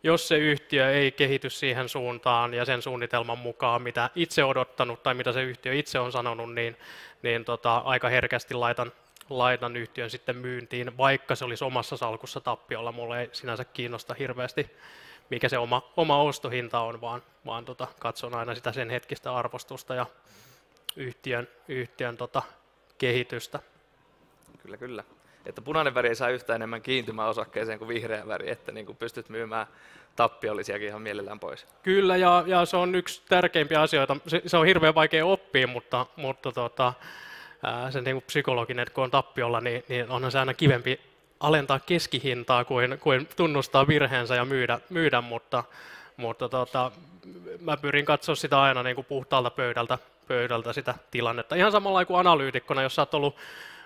jos 0.03 0.29
se 0.29 0.38
yhtiö 0.38 0.93
ei 0.93 1.12
kehity 1.12 1.51
siihen 1.51 1.88
suuntaan 1.88 2.55
ja 2.55 2.64
sen 2.64 2.83
suunnitelman 2.83 3.38
mukaan, 3.38 3.83
mitä 3.83 4.11
itse 4.14 4.45
odottanut 4.45 5.03
tai 5.03 5.14
mitä 5.14 5.33
se 5.33 5.43
yhtiö 5.43 5.75
itse 5.75 5.99
on 5.99 6.12
sanonut, 6.12 6.55
niin, 6.55 6.77
niin 7.23 7.45
tota, 7.45 7.77
aika 7.77 8.09
herkästi 8.09 8.55
laitan, 8.55 8.93
laitan 9.31 9.77
yhtiön 9.77 10.11
sitten 10.11 10.37
myyntiin, 10.37 10.97
vaikka 10.97 11.35
se 11.35 11.45
olisi 11.45 11.64
omassa 11.64 11.97
salkussa 11.97 12.40
tappiolla. 12.40 12.93
Mulle 12.93 13.21
ei 13.21 13.29
sinänsä 13.33 13.64
kiinnosta 13.64 14.14
hirveästi, 14.14 14.71
mikä 15.31 15.49
se 15.49 15.59
oma, 15.59 15.93
oma 15.97 16.23
ostohinta 16.23 16.81
on, 16.81 17.01
vaan, 17.01 17.23
vaan 17.47 17.64
tota, 17.64 17.88
katson 17.99 18.35
aina 18.35 18.55
sitä 18.55 18.73
sen 18.73 18.90
hetkistä 18.90 19.35
arvostusta 19.35 19.95
ja 19.95 20.07
yhtiön, 20.97 21.49
yhtiön 21.69 22.16
tota, 22.16 22.43
kehitystä. 22.99 23.61
Kyllä, 24.62 24.77
kyllä. 24.77 25.05
Että 25.47 25.62
punainen 25.62 25.95
väri 25.95 26.09
ei 26.09 26.14
saa 26.14 26.29
yhtään 26.29 26.57
enemmän 26.57 26.83
kiintymää 26.83 27.29
osakkeeseen 27.29 27.79
kuin 27.79 27.88
vihreä 27.88 28.27
väri, 28.27 28.51
että 28.51 28.73
niin 28.73 28.87
kuin 28.87 28.97
pystyt 28.97 29.29
myymään 29.29 29.66
tappiollisiakin 30.16 30.88
ihan 30.88 31.03
mielellään 31.03 31.40
pois. 31.40 31.66
Kyllä, 31.83 32.16
ja, 32.16 32.45
ja 32.47 32.64
se 32.64 32.77
on 32.77 32.95
yksi 32.95 33.23
tärkeimpiä 33.29 33.81
asioita. 33.81 34.16
Se, 34.27 34.43
se 34.47 34.57
on 34.57 34.66
hirveän 34.66 34.95
vaikea 34.95 35.27
oppia, 35.27 35.66
mutta, 35.66 36.07
mutta 36.16 36.53
tota, 36.53 36.93
sen 37.90 38.05
niin 38.05 38.23
psykologinen, 38.23 38.83
että 38.83 38.94
kun 38.94 39.05
on 39.05 39.11
tappiolla, 39.11 39.61
niin, 39.61 39.85
niin 39.88 40.11
onhan 40.11 40.33
se 40.33 40.38
aina 40.38 40.55
kivempi 40.55 41.01
alentaa 41.40 41.79
keskihintaa 41.79 42.64
kuin, 42.64 42.99
kuin 42.99 43.29
tunnustaa 43.37 43.87
virheensä 43.87 44.35
ja 44.35 44.44
myydä, 44.44 44.81
myydä 44.90 45.20
mutta, 45.20 45.64
mutta 46.16 46.49
tota, 46.49 46.92
mä 47.61 47.77
pyrin 47.77 48.05
katsoa 48.05 48.35
sitä 48.35 48.62
aina 48.62 48.83
niin 48.83 48.94
kuin 48.94 49.07
puhtaalta 49.07 49.51
pöydältä, 49.51 49.99
pöydältä 50.29 50.73
sitä 50.73 50.94
tilannetta. 51.11 51.55
Ihan 51.55 51.73
samalla 51.73 52.05
kuin 52.05 52.20
analyytikkona, 52.20 52.83
jos 52.83 52.94
sä 52.94 53.03
oot 53.03 53.14
ollut 53.14 53.37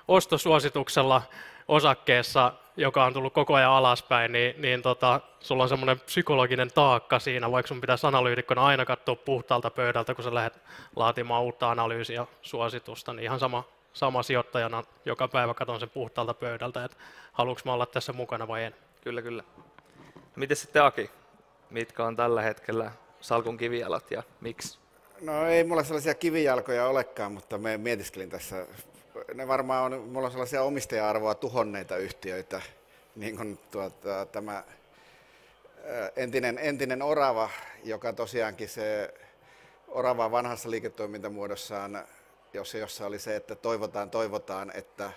ostosuosituksella 0.09 1.23
osakkeessa, 1.69 2.53
joka 2.77 3.05
on 3.05 3.13
tullut 3.13 3.33
koko 3.33 3.55
ajan 3.55 3.71
alaspäin, 3.71 4.33
niin, 4.33 4.63
niin 4.63 4.83
tota, 4.83 5.21
sulla 5.41 5.63
on 5.63 5.69
semmoinen 5.69 6.01
psykologinen 6.01 6.71
taakka 6.75 7.19
siinä, 7.19 7.51
vaikka 7.51 7.69
sun 7.69 7.81
pitäisi 7.81 8.07
analyytikkona 8.07 8.67
aina 8.67 8.85
katsoa 8.85 9.17
puhtaalta 9.17 9.71
pöydältä, 9.71 10.15
kun 10.15 10.25
sä 10.25 10.35
lähdet 10.35 10.61
laatimaan 10.97 11.43
uutta 11.43 11.71
analyysiä 11.71 12.27
suositusta, 12.43 13.13
niin 13.13 13.25
ihan 13.25 13.41
sama, 13.41 13.65
sama 13.93 14.23
sijoittajana 14.23 14.85
joka 15.05 15.29
päivä 15.29 15.55
katson 15.55 15.81
sen 15.81 15.91
puhtaalta 15.91 16.35
pöydältä, 16.35 16.85
että 16.85 16.97
haluanko 17.33 17.61
mä 17.65 17.73
olla 17.73 17.87
tässä 17.87 18.13
mukana 18.13 18.49
vai 18.49 18.65
en. 18.65 18.75
Kyllä, 19.01 19.23
kyllä. 19.23 19.43
Miten 20.37 20.57
sitten 20.57 20.83
Aki, 20.83 21.11
mitkä 21.71 22.05
on 22.05 22.17
tällä 22.17 22.43
hetkellä 22.43 22.93
salkun 23.21 23.57
kivijalat 23.57 24.11
ja 24.11 24.23
miksi? 24.41 24.79
No 25.21 25.47
ei 25.47 25.65
mulla 25.65 25.85
sellaisia 25.85 26.15
kivijalkoja 26.15 26.87
olekaan, 26.87 27.33
mutta 27.33 27.59
me 27.59 27.79
mietiskelin 27.79 28.31
tässä 28.31 28.67
ne 29.35 29.49
varmaan 29.49 29.93
on, 29.93 30.01
mulla 30.01 30.27
on 30.27 30.33
sellaisia 30.33 30.63
omistaja-arvoa 30.63 31.35
tuhonneita 31.35 31.97
yhtiöitä, 31.97 32.63
niin 33.17 33.37
kuin 33.37 33.59
tuota, 33.71 34.27
tämä 34.27 34.65
entinen, 36.17 36.59
entinen 36.59 37.03
Orava, 37.03 37.51
joka 37.85 38.13
tosiaankin 38.13 38.69
se 38.69 39.15
Orava 39.89 40.31
vanhassa 40.31 40.71
liiketoimintamuodossaan, 40.71 42.05
jossa, 42.53 42.79
jossa 42.79 43.07
oli 43.07 43.19
se, 43.19 43.37
että 43.37 43.55
toivotaan, 43.55 44.11
toivotaan, 44.11 44.73
että 44.75 45.11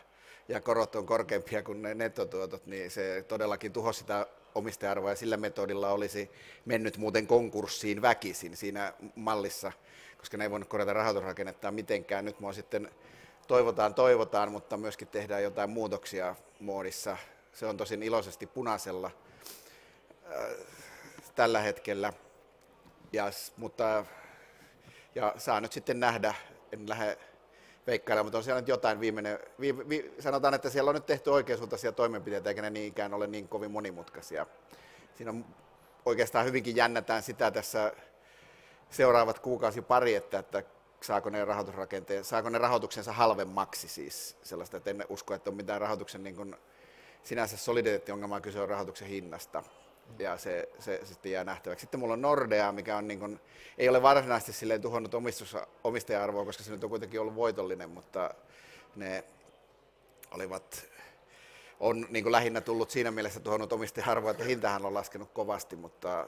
ja 0.50 0.62
korot 0.62 0.96
on 0.96 1.06
korkeampia 1.06 1.64
kuin 1.64 1.82
ne 1.82 1.94
nettotuotot, 1.94 2.66
niin 2.66 2.92
se 2.92 3.26
todellakin 3.28 3.74
tuhosi 3.74 4.00
sitä 4.00 4.28
omistaja-arvoa 4.56 5.10
ja 5.10 5.16
sillä 5.16 5.38
metodilla 5.38 5.90
olisi 5.90 6.32
mennyt 6.66 6.98
muuten 6.98 7.28
konkurssiin 7.28 8.02
väkisin 8.02 8.58
siinä 8.58 8.94
mallissa, 9.16 9.72
koska 10.18 10.38
ne 10.38 10.44
ei 10.44 10.52
voinut 10.52 10.70
korjata 10.70 10.94
rahoitusrakennetta 10.94 11.72
mitenkään. 11.72 12.26
Nyt 12.26 12.40
mä 12.40 12.48
oon 12.48 12.54
sitten 12.54 12.92
toivotaan, 13.48 13.94
toivotaan, 13.94 14.52
mutta 14.52 14.78
myöskin 14.78 15.08
tehdään 15.08 15.44
jotain 15.44 15.70
muutoksia 15.70 16.36
muodissa. 16.60 17.18
Se 17.54 17.66
on 17.66 17.78
tosin 17.78 18.04
iloisesti 18.04 18.48
punaisella 18.48 19.12
äh, 20.32 20.68
tällä 21.36 21.60
hetkellä, 21.60 22.14
ja, 23.14 23.26
mutta 23.58 24.06
ja 25.16 25.34
saa 25.38 25.62
nyt 25.62 25.72
sitten 25.72 26.00
nähdä, 26.00 26.34
en 26.72 26.90
lähde 26.90 27.18
veikkailemaan, 27.88 28.26
mutta 28.26 28.38
on 28.38 28.44
siellä 28.44 28.62
nyt 28.62 28.68
jotain 28.68 29.00
viimeinen, 29.00 29.40
vi, 29.60 29.90
vi, 29.90 30.14
sanotaan, 30.20 30.54
että 30.54 30.70
siellä 30.70 30.90
on 30.90 30.96
nyt 30.96 31.06
tehty 31.06 31.30
oikeasuuntaisia 31.30 31.92
toimenpiteitä, 31.92 32.50
eikä 32.50 32.62
ne 32.62 32.70
niinkään 32.70 33.14
ole 33.14 33.28
niin 33.28 33.48
kovin 33.48 33.72
monimutkaisia. 33.72 34.46
Siinä 35.16 35.32
on 35.32 35.46
oikeastaan 36.06 36.46
hyvinkin 36.46 36.76
jännätään 36.76 37.24
sitä 37.24 37.52
tässä 37.52 37.94
seuraavat 38.90 39.40
kuukausi 39.40 39.82
pari, 39.82 40.16
että, 40.16 40.40
että 40.40 40.64
saako 41.02 41.30
ne, 41.30 41.46
rahoitusrakenteen, 41.46 42.24
saako 42.24 42.50
ne 42.50 42.58
rahoituksensa 42.58 43.12
halvemmaksi 43.12 43.88
siis 43.88 44.38
sellaista, 44.44 44.78
että 44.78 44.90
en 44.90 45.06
usko, 45.10 45.34
että 45.34 45.50
on 45.50 45.56
mitään 45.56 45.82
rahoituksen 45.82 46.24
niin 46.24 46.36
kuin, 46.36 46.56
sinänsä 47.24 47.58
soliditeettiongelmaa, 47.58 48.42
kyse 48.42 48.60
on 48.60 48.70
rahoituksen 48.70 49.08
hinnasta. 49.08 49.64
Ja 50.20 50.38
se, 50.38 50.70
se, 50.80 51.00
se 51.04 51.06
sitten 51.06 51.32
jää 51.32 51.44
nähtäväksi. 51.44 51.82
Sitten 51.82 52.00
mulla 52.00 52.14
on 52.14 52.22
Nordea, 52.22 52.72
mikä 52.72 52.98
on 52.98 53.08
niin 53.08 53.20
kuin, 53.20 53.40
ei 53.78 53.90
ole 53.90 54.02
varsinaisesti 54.02 54.54
silleen 54.54 54.82
tuhonnut 54.82 55.14
omistaja-arvoa, 55.84 56.46
koska 56.46 56.64
se 56.64 56.72
nyt 56.72 56.84
on 56.84 56.90
kuitenkin 56.90 57.22
ollut 57.22 57.36
voitollinen, 57.36 57.90
mutta 57.90 58.34
ne 58.96 59.24
olivat, 60.32 60.86
on 61.80 62.06
niin 62.10 62.24
kuin 62.24 62.32
lähinnä 62.32 62.62
tullut 62.62 62.90
siinä 62.90 63.12
mielessä 63.12 63.40
tuhonnut 63.40 63.74
omistaja-arvoa, 63.74 64.32
että 64.32 64.44
hintahan 64.44 64.86
on 64.86 64.94
laskenut 64.94 65.32
kovasti, 65.34 65.76
mutta 65.76 66.28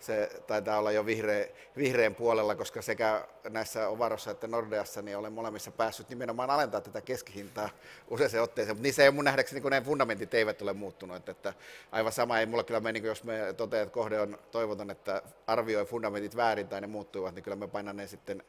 se 0.00 0.30
taitaa 0.46 0.78
olla 0.78 0.92
jo 0.92 1.06
vihreä, 1.06 1.46
vihreän 1.76 2.14
puolella, 2.14 2.54
koska 2.54 2.82
sekä 2.82 3.26
näissä 3.48 3.88
Ovarossa 3.88 4.30
että 4.30 4.46
Nordeassa 4.46 5.02
niin 5.02 5.16
olen 5.16 5.32
molemmissa 5.32 5.70
päässyt 5.70 6.08
nimenomaan 6.08 6.50
alentaa 6.50 6.80
tätä 6.80 7.00
keskihintaa 7.00 7.68
useaseen 8.10 8.42
otteeseen, 8.42 8.76
mutta 8.76 8.82
niissä 8.82 9.04
ei 9.04 9.10
mun 9.10 9.24
nähdäkseni, 9.24 9.60
kun 9.60 9.70
ne 9.70 9.80
fundamentit 9.80 10.34
eivät 10.34 10.62
ole 10.62 10.72
muuttunut, 10.72 11.28
että, 11.28 11.54
aivan 11.92 12.12
sama. 12.12 12.38
Ei 12.38 12.46
mulla 12.46 12.64
kyllä 12.64 12.80
meni, 12.80 13.02
jos 13.02 13.24
me 13.24 13.54
toteamme, 13.56 13.82
että 13.82 13.94
kohde 13.94 14.20
on 14.20 14.38
toivoton, 14.50 14.90
että 14.90 15.22
arvioi 15.46 15.84
fundamentit 15.86 16.36
väärin 16.36 16.68
tai 16.68 16.80
ne 16.80 16.86
muuttuivat, 16.86 17.34
niin 17.34 17.42
kyllä 17.42 17.56
me 17.56 17.68
painan 17.68 17.96
ne 17.96 18.06
sitten 18.06 18.42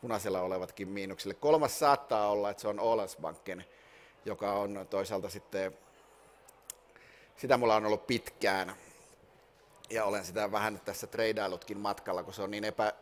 punaisella 0.00 0.40
olevatkin 0.40 0.88
miinuksille. 0.88 1.34
Kolmas 1.34 1.78
saattaa 1.78 2.30
olla, 2.30 2.50
että 2.50 2.60
se 2.60 2.68
on 2.68 2.80
Ålandsbanken, 2.80 3.64
joka 4.24 4.52
on 4.52 4.86
toisaalta 4.90 5.28
sitten, 5.28 5.78
sitä 7.36 7.56
mulla 7.56 7.76
on 7.76 7.86
ollut 7.86 8.06
pitkään, 8.06 8.72
ja 9.90 10.04
olen 10.04 10.24
sitä 10.24 10.52
vähän 10.52 10.80
tässä 10.84 11.06
treidailutkin 11.06 11.78
matkalla, 11.78 12.22
kun 12.22 12.34
se 12.34 12.42
on 12.42 12.50
niin, 12.50 12.64
epä, 12.64 12.92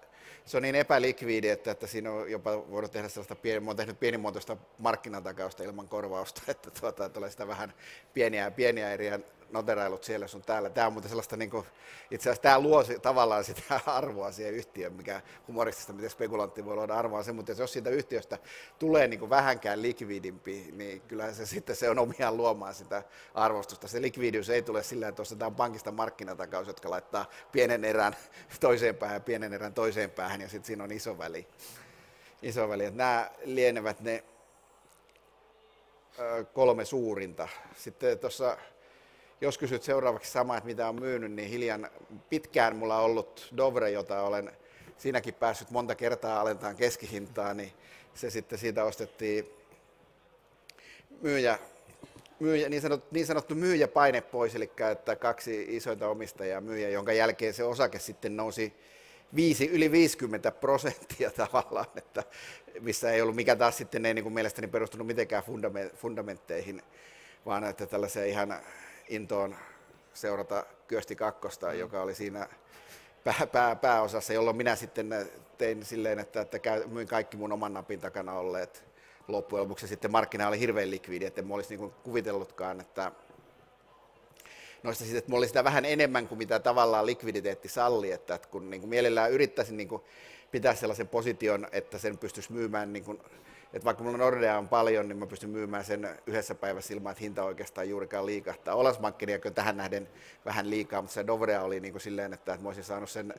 se 0.45 0.57
on 0.57 0.63
niin 0.63 0.75
epälikviidi, 0.75 1.49
että, 1.49 1.71
että 1.71 1.87
siinä 1.87 2.13
on 2.13 2.31
jopa 2.31 2.71
voinut 2.71 2.93
tehdä 2.93 3.09
sellaista, 3.09 3.37
pieni, 3.37 3.67
olen 3.67 3.77
tehnyt 3.77 4.01
pienimuotoista 4.01 4.57
markkinatakausta 4.79 5.63
ilman 5.63 5.89
korvausta, 5.89 6.43
että, 6.49 6.71
tuota, 6.81 7.05
että 7.05 7.19
olen 7.19 7.31
sitä 7.31 7.49
vähän 7.49 7.75
pieniä, 8.15 8.51
pieniä 8.51 8.93
eriä 8.93 9.21
noterailut 9.55 10.05
siellä 10.05 10.27
sun 10.27 10.43
täällä. 10.43 10.71
Tämä 10.71 10.87
on 10.87 10.93
muuten 10.93 11.09
sellaista, 11.09 11.37
niin 11.37 11.51
kuin, 11.51 11.67
itse 12.11 12.31
asiassa 12.31 12.43
tämä 12.43 12.61
luo 12.61 12.85
tavallaan 13.03 13.45
sitä 13.45 13.81
arvoa 13.87 14.33
siihen 14.33 14.55
yhtiöön, 14.55 14.93
mikä 14.93 15.21
humoristista, 15.49 15.93
miten 15.93 16.11
spekulantti 16.11 16.65
voi 16.65 16.75
luoda 16.75 16.95
arvoa 16.95 17.23
sen, 17.23 17.35
mutta 17.35 17.53
jos 17.53 17.73
siitä 17.73 17.91
yhtiöstä 17.91 18.39
tulee 18.79 19.09
niin 19.09 19.21
kuin 19.21 19.31
vähänkään 19.31 19.83
likvidimpi, 19.83 20.69
niin 20.73 21.01
kyllä 21.01 21.33
se 21.33 21.47
sitten 21.47 21.77
se 21.77 21.91
on 21.91 21.99
omiaan 21.99 22.37
luomaan 22.37 22.75
sitä 22.75 23.03
arvostusta. 23.35 23.89
Se 23.89 24.03
likvidius 24.03 24.51
ei 24.51 24.63
tule 24.63 24.83
sillä, 24.83 25.09
että 25.09 25.23
ostetaan 25.23 25.55
pankista 25.55 25.93
markkinatakaus, 25.93 26.67
jotka 26.67 26.91
laittaa 26.91 27.31
pienen 27.53 27.85
erän 27.85 28.17
toiseen 28.61 28.97
päähän 28.97 29.17
ja 29.17 29.21
pienen 29.21 29.53
erän 29.53 29.75
toiseen 29.75 30.11
päähän, 30.11 30.41
ja 30.41 30.49
sitten 30.49 30.67
siinä 30.67 30.85
on 30.85 30.93
iso 30.93 31.19
väli. 31.19 31.47
Iso 32.43 32.69
väli. 32.69 32.85
Että 32.85 32.99
nämä 32.99 33.31
lienevät 33.45 34.01
ne 34.01 34.25
kolme 36.53 36.85
suurinta. 36.85 37.49
Sitten 37.77 38.19
tuossa 38.19 38.57
jos 39.41 39.59
kysyt 39.59 39.83
seuraavaksi 39.83 40.31
samaa, 40.31 40.57
että 40.57 40.67
mitä 40.67 40.89
on 40.89 41.01
myynyt, 41.01 41.33
niin 41.33 41.49
hiljan 41.49 41.91
pitkään 42.31 42.77
mulla 42.77 42.99
on 42.99 43.05
ollut 43.05 43.53
Dovre, 43.57 43.91
jota 43.91 44.23
olen 44.23 44.53
siinäkin 44.99 45.35
päässyt 45.35 45.71
monta 45.71 45.95
kertaa 45.95 46.41
alentamaan 46.41 46.77
keskihintaa, 46.77 47.55
niin 47.55 47.73
se 48.15 48.31
sitten 48.31 48.59
siitä 48.59 48.85
ostettiin 48.85 49.49
myyjä 51.23 51.59
myyjä, 52.41 52.69
niin, 52.69 52.83
sanottu, 52.83 53.09
niin 53.11 53.27
sanottu 53.27 53.55
myyjäpaine 53.55 54.21
pois, 54.21 54.55
eli 54.55 54.71
että 54.93 55.17
kaksi 55.17 55.67
isointa 55.69 56.09
omistajaa 56.09 56.61
myyjä, 56.61 56.89
jonka 56.89 57.13
jälkeen 57.13 57.55
se 57.55 57.65
osake 57.65 57.99
sitten 57.99 58.37
nousi 58.37 58.73
viisi, 59.35 59.67
yli 59.67 59.93
50 59.93 60.51
prosenttia 60.51 61.31
tavallaan, 61.31 61.87
että 61.97 62.23
missä 62.81 63.13
ei 63.13 63.21
ollut, 63.23 63.37
mikä 63.37 63.57
taas 63.57 63.77
sitten 63.77 64.07
ei 64.07 64.15
niin 64.15 64.23
kuin 64.23 64.33
mielestäni 64.33 64.69
perustunut 64.69 65.07
mitenkään 65.07 65.43
fundamentteihin, 65.95 66.83
vaan 67.47 67.65
että 67.65 67.87
tällaiseen 67.87 68.29
ihan 68.29 68.55
intoon 69.09 69.57
seurata 70.15 70.67
Kyösti 70.89 71.17
kakkosta, 71.17 71.67
mm. 71.67 71.79
joka 71.79 72.03
oli 72.03 72.15
siinä 72.15 72.49
pää, 73.25 73.47
pää, 73.53 73.77
pääosassa, 73.77 74.33
jolloin 74.33 74.57
minä 74.57 74.77
sitten 74.77 75.31
tein 75.59 75.85
silleen, 75.85 76.19
että, 76.19 76.41
että 76.41 76.59
käy, 76.59 76.87
myin 76.87 77.09
kaikki 77.09 77.37
mun 77.37 77.53
oman 77.53 77.75
napin 77.75 78.01
takana 78.01 78.33
olleet 78.33 78.85
loppujen 79.29 79.63
lopuksi 79.63 79.89
sitten 79.89 80.11
markkina 80.11 80.49
oli 80.49 80.59
hirveän 80.59 80.91
likvidi, 80.91 81.25
että 81.25 81.41
en 81.41 81.53
olisi 81.53 81.77
niin 81.77 81.91
kuvitellutkaan, 81.91 82.81
että 82.81 83.13
noista 84.83 85.05
sitten, 85.05 85.19
että 85.19 85.31
mulla 85.31 85.41
oli 85.41 85.49
sitä 85.49 85.65
vähän 85.65 85.85
enemmän 85.85 86.29
kuin 86.29 86.39
mitä 86.39 86.59
tavallaan 86.59 87.07
likviditeetti 87.07 87.69
salli, 87.69 88.13
että, 88.13 88.35
että 88.35 88.49
kun 88.49 88.71
niin 88.71 88.81
kuin 88.81 88.91
mielellään 88.91 89.31
yrittäisin 89.31 89.77
niin 89.77 89.89
kuin 89.89 90.03
pitää 90.51 90.75
sellaisen 90.75 91.09
position, 91.09 91.69
että 91.73 91.99
sen 91.99 92.19
pystyisi 92.19 92.53
myymään 92.53 92.93
niin 92.93 93.05
kuin 93.05 93.21
että 93.75 93.85
vaikka 93.85 94.05
mulla 94.05 94.19
Nordea 94.19 94.59
on 94.59 94.69
paljon, 94.69 95.09
niin 95.09 95.19
mä 95.19 95.27
pystyn 95.27 95.51
myymään 95.51 95.85
sen 95.85 96.19
yhdessä 96.27 96.55
päivässä 96.55 96.95
ilman, 96.95 97.11
että 97.11 97.21
hinta 97.21 97.45
oikeastaan 97.45 97.89
juurikaan 97.89 98.27
liikahtaa. 98.27 98.75
Olasmankkinia 98.75 99.39
tähän 99.55 99.77
nähden 99.77 100.09
vähän 100.45 100.71
liikaa, 100.71 101.03
mutta 101.03 101.15
se 101.15 101.27
Dovrea 101.27 101.63
oli 101.63 101.81
niin 101.81 101.93
kuin 101.93 102.03
silleen, 102.03 102.33
että, 102.33 102.53
että 102.53 102.63
mä 102.63 102.69
olisin 102.69 102.85
saanut 102.85 103.11
sen 103.11 103.35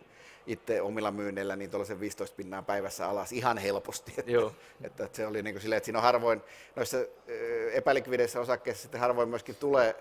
itse 0.48 0.82
omilla 0.82 1.12
myynneillä 1.12 1.56
niin 1.56 1.70
tuollaisen 1.70 2.00
15 2.00 2.36
pinnaa 2.36 2.62
päivässä 2.62 3.10
alas 3.10 3.32
ihan 3.32 3.58
helposti. 3.58 4.14
Että, 4.18 4.32
Joo. 4.32 4.54
Että, 4.84 5.06
että 5.06 5.18
se 5.18 5.28
oli 5.28 5.44
niin 5.44 5.54
kuin 5.54 5.62
silleen, 5.62 5.78
että 5.78 5.86
siinä 5.86 6.00
on 6.00 6.04
harvoin, 6.04 6.42
noissa 6.76 6.98
epälikvideissä 7.74 8.40
osakkeissa 8.40 8.82
sitten 8.82 9.02
harvoin 9.02 9.30
myöskin 9.30 9.56
tulee 9.56 9.96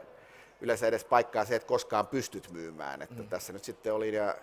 yleensä 0.61 0.87
edes 0.87 1.05
paikkaa 1.05 1.45
se, 1.45 1.57
että 1.57 1.69
koskaan 1.69 2.07
pystyt 2.07 2.51
myymään. 2.51 3.03
Että 3.03 3.23
mm. 3.23 3.29
tässä 3.29 3.53
nyt 3.53 3.65
sitten 3.65 3.95
oli 3.95 4.15
ja 4.15 4.35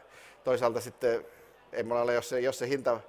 toisaalta 0.44 0.82
sitten, 0.82 1.26
ei 1.72 1.84
mulla 1.84 2.02
ole, 2.02 2.14
jos 2.14 2.30
se, 2.30 2.40
jos 2.40 2.60
se 2.60 2.68
hinta 2.68 3.00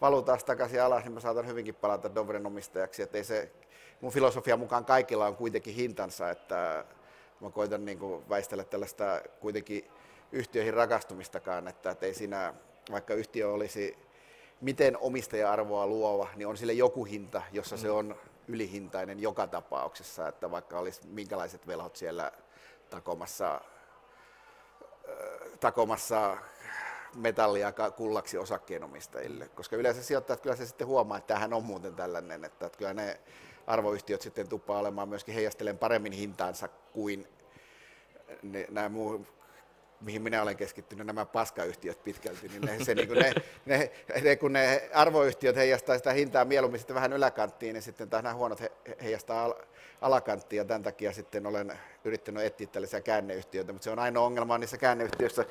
valuu 0.00 0.22
taas 0.22 0.44
takaisin 0.44 0.82
alas, 0.82 1.04
niin 1.04 1.12
mä 1.12 1.20
saatan 1.20 1.46
hyvinkin 1.46 1.74
palata 1.74 2.14
Dovren 2.14 2.46
omistajaksi. 2.46 3.02
Että 3.02 3.18
ei 3.18 3.24
se, 3.24 3.52
mun 4.00 4.12
filosofia 4.12 4.56
mukaan 4.56 4.84
kaikilla 4.84 5.26
on 5.26 5.36
kuitenkin 5.36 5.74
hintansa, 5.74 6.30
että 6.30 6.84
mä 7.40 7.50
koitan 7.50 7.84
niin 7.84 7.98
kuin 7.98 8.28
väistellä 8.28 8.64
tällaista 8.64 9.22
kuitenkin 9.40 9.90
yhtiöihin 10.32 10.74
rakastumistakaan, 10.74 11.68
että, 11.68 11.90
että 11.90 12.06
ei 12.06 12.14
siinä, 12.14 12.54
vaikka 12.90 13.14
yhtiö 13.14 13.50
olisi 13.50 13.98
miten 14.60 14.98
omistaja-arvoa 15.00 15.86
luova, 15.86 16.28
niin 16.36 16.46
on 16.46 16.56
sille 16.56 16.72
joku 16.72 17.04
hinta, 17.04 17.42
jossa 17.52 17.76
mm. 17.76 17.82
se 17.82 17.90
on 17.90 18.16
ylihintainen 18.48 19.20
joka 19.20 19.46
tapauksessa, 19.46 20.28
että 20.28 20.50
vaikka 20.50 20.78
olisi 20.78 21.00
minkälaiset 21.06 21.66
velhot 21.66 21.96
siellä 21.96 22.32
takomassa, 22.90 23.60
takomassa 25.60 26.36
metallia 27.14 27.72
kullaksi 27.96 28.38
osakkeenomistajille, 28.38 29.48
koska 29.48 29.76
yleensä 29.76 30.02
sijoittajat 30.02 30.40
kyllä 30.40 30.56
se 30.56 30.66
sitten 30.66 30.86
huomaa, 30.86 31.18
että 31.18 31.28
tämähän 31.28 31.52
on 31.52 31.64
muuten 31.64 31.94
tällainen, 31.94 32.44
että, 32.44 32.70
kyllä 32.78 32.94
ne 32.94 33.20
arvoyhtiöt 33.66 34.20
sitten 34.20 34.48
tuppaa 34.48 34.78
olemaan 34.78 35.08
myöskin 35.08 35.34
heijastelemaan 35.34 35.78
paremmin 35.78 36.12
hintaansa 36.12 36.68
kuin 36.92 37.28
ne, 38.42 38.66
nämä 38.70 38.88
muu, 38.88 39.26
mihin 40.00 40.22
minä 40.22 40.42
olen 40.42 40.56
keskittynyt, 40.56 41.06
nämä 41.06 41.26
paskayhtiöt 41.26 42.04
pitkälti, 42.04 42.48
niin 42.48 42.62
ne, 42.62 42.84
se, 42.84 42.94
niin 42.94 43.08
kuin 43.08 43.18
ne, 43.18 43.32
ne, 43.66 43.90
ne, 44.22 44.36
kun 44.36 44.52
ne 44.52 44.88
arvoyhtiöt 44.94 45.56
heijastaa 45.56 45.98
sitä 45.98 46.12
hintaa 46.12 46.44
mieluummin 46.44 46.78
sitten 46.78 46.94
vähän 46.94 47.12
yläkanttiin, 47.12 47.74
niin 47.74 47.82
sitten 47.82 48.10
taas 48.10 48.22
nämä 48.22 48.34
huonot 48.34 48.60
he, 48.60 48.72
heijastaa 49.02 49.44
al, 49.44 49.54
alakanttiin, 50.00 50.58
ja 50.58 50.64
tämän 50.64 50.82
takia 50.82 51.12
sitten 51.12 51.46
olen 51.46 51.72
yrittänyt 52.04 52.44
etsiä 52.44 52.66
tällaisia 52.66 53.00
käänneyhtiöitä, 53.00 53.72
mutta 53.72 53.84
se 53.84 53.90
on 53.90 53.98
ainoa 53.98 54.26
ongelma 54.26 54.58
niissä 54.58 54.78
käänneyhtiöissä, 54.78 55.44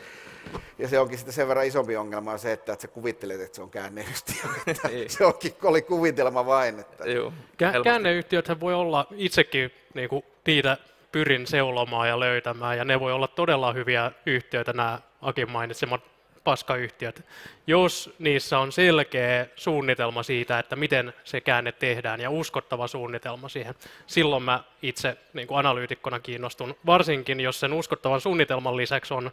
ja 0.77 0.87
se 0.87 0.99
onkin 0.99 1.17
sitten 1.17 1.33
sen 1.33 1.47
verran 1.47 1.65
isompi 1.65 1.97
ongelma 1.97 2.31
on 2.31 2.39
se, 2.39 2.51
että, 2.51 2.73
että 2.73 2.81
sä 2.81 2.87
kuvittelet, 2.87 3.41
että 3.41 3.55
se 3.55 3.61
on 3.61 3.69
käänneyhtiö, 3.69 4.43
että 4.67 4.87
niin. 4.87 5.09
se 5.09 5.25
onkin, 5.25 5.53
oli 5.63 5.81
kuvitelma 5.81 6.45
vain. 6.45 6.79
Että... 6.79 7.09
Joo, 7.09 7.33
Kä- 7.63 7.83
käänneyhtiöthän 7.83 8.59
voi 8.59 8.73
olla 8.73 9.07
itsekin 9.11 9.71
niin 9.93 10.09
kuin, 10.09 10.23
niitä 10.45 10.77
pyrin 11.11 11.47
seulomaan 11.47 12.07
ja 12.07 12.19
löytämään, 12.19 12.77
ja 12.77 12.85
ne 12.85 12.99
voi 12.99 13.11
olla 13.11 13.27
todella 13.27 13.73
hyviä 13.73 14.11
yhtiöitä, 14.25 14.73
nämä 14.73 14.99
Akin 15.21 15.51
mainitsemat 15.51 16.01
paskayhtiöt, 16.43 17.25
jos 17.67 18.15
niissä 18.19 18.59
on 18.59 18.71
selkeä 18.71 19.47
suunnitelma 19.55 20.23
siitä, 20.23 20.59
että 20.59 20.75
miten 20.75 21.13
se 21.23 21.41
käänne 21.41 21.71
tehdään 21.71 22.21
ja 22.21 22.29
uskottava 22.29 22.87
suunnitelma 22.87 23.49
siihen. 23.49 23.75
Silloin 24.07 24.43
mä 24.43 24.63
itse 24.81 25.17
niin 25.33 25.47
kuin 25.47 25.57
analyytikkona 25.57 26.19
kiinnostun, 26.19 26.75
varsinkin 26.85 27.39
jos 27.39 27.59
sen 27.59 27.73
uskottavan 27.73 28.21
suunnitelman 28.21 28.77
lisäksi 28.77 29.13
on 29.13 29.31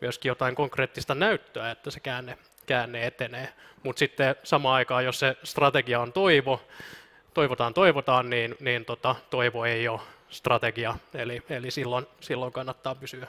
myöskin 0.00 0.28
jotain 0.28 0.54
konkreettista 0.54 1.14
näyttöä, 1.14 1.70
että 1.70 1.90
se 1.90 2.00
käänne, 2.00 2.38
käänne 2.66 3.06
etenee. 3.06 3.48
Mutta 3.82 3.98
sitten 3.98 4.36
samaan 4.42 4.74
aikaan, 4.74 5.04
jos 5.04 5.18
se 5.18 5.36
strategia 5.44 6.00
on 6.00 6.12
toivo, 6.12 6.62
toivotaan, 7.34 7.74
toivotaan, 7.74 8.30
niin, 8.30 8.56
niin 8.60 8.84
tota, 8.84 9.16
toivo 9.30 9.64
ei 9.64 9.88
ole 9.88 10.00
strategia, 10.34 10.96
eli, 11.14 11.42
eli 11.50 11.70
silloin, 11.70 12.06
silloin 12.20 12.52
kannattaa 12.52 12.94
pysyä 12.94 13.28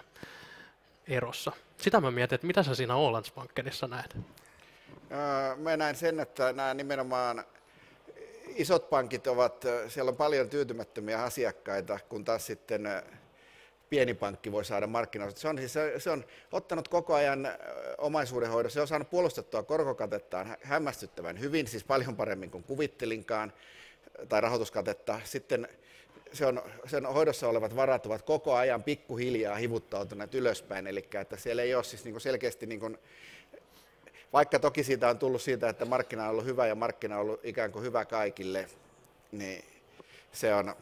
erossa. 1.08 1.52
Sitä 1.78 2.02
mä 2.02 2.12
mietin, 2.12 2.36
että 2.36 2.48
mitä 2.48 2.64
sä 2.64 2.76
siinä 2.76 2.96
Ålandsbankenissa 2.96 3.88
näet? 3.88 4.18
Mä 5.58 5.78
näen 5.78 5.96
sen, 5.96 6.20
että 6.20 6.54
nämä 6.54 6.74
nimenomaan 6.74 7.44
isot 8.46 8.90
pankit 8.90 9.28
ovat, 9.28 9.66
siellä 9.88 10.10
on 10.10 10.18
paljon 10.18 10.50
tyytymättömiä 10.50 11.24
asiakkaita, 11.24 12.00
kun 12.10 12.26
taas 12.26 12.46
sitten 12.46 12.90
pieni 13.90 14.14
pankki 14.14 14.52
voi 14.52 14.66
saada 14.66 14.88
markkinoista. 14.88 15.40
Se 15.40 15.48
on, 15.48 15.58
siis, 15.58 15.74
se 15.98 16.10
on 16.10 16.26
ottanut 16.52 16.88
koko 16.88 17.14
ajan 17.14 17.48
omaisuudenhoidossa, 17.98 18.78
se 18.78 18.82
on 18.82 18.88
saanut 18.88 19.10
puolustettua 19.10 19.64
korkokatettaan 19.64 20.58
hämmästyttävän 20.62 21.40
hyvin, 21.40 21.68
siis 21.68 21.84
paljon 21.84 22.16
paremmin 22.16 22.52
kuin 22.52 22.64
kuvittelinkaan, 22.64 23.54
tai 24.30 24.42
rahoituskatetta. 24.42 25.20
Sitten 25.24 25.68
se 26.36 26.46
on, 26.46 26.62
sen 26.88 27.06
hoidossa 27.06 27.48
olevat 27.48 27.76
varat 27.76 28.06
ovat 28.06 28.22
koko 28.22 28.56
ajan 28.56 28.84
pikkuhiljaa 28.84 29.56
hivuttautuneet 29.56 30.36
ylöspäin, 30.36 30.88
eli 30.88 31.08
että 31.22 31.38
siellä 31.38 31.62
ei 31.62 31.76
ole 31.76 31.84
siis 31.84 32.06
niin 32.06 32.22
selkeästi, 32.22 32.66
niin 32.66 32.80
kuin, 32.80 32.98
vaikka 34.34 34.60
toki 34.60 34.84
siitä 34.84 35.10
on 35.10 35.20
tullut 35.20 35.42
siitä, 35.42 35.70
että 35.70 35.86
markkina 35.86 36.24
on 36.24 36.30
ollut 36.30 36.46
hyvä 36.46 36.68
ja 36.68 36.76
markkina 36.76 37.16
on 37.16 37.22
ollut 37.22 37.40
ikään 37.44 37.72
kuin 37.72 37.86
hyvä 37.86 38.06
kaikille, 38.06 38.70
niin 39.32 39.66
se 40.32 40.56
on, 40.56 40.76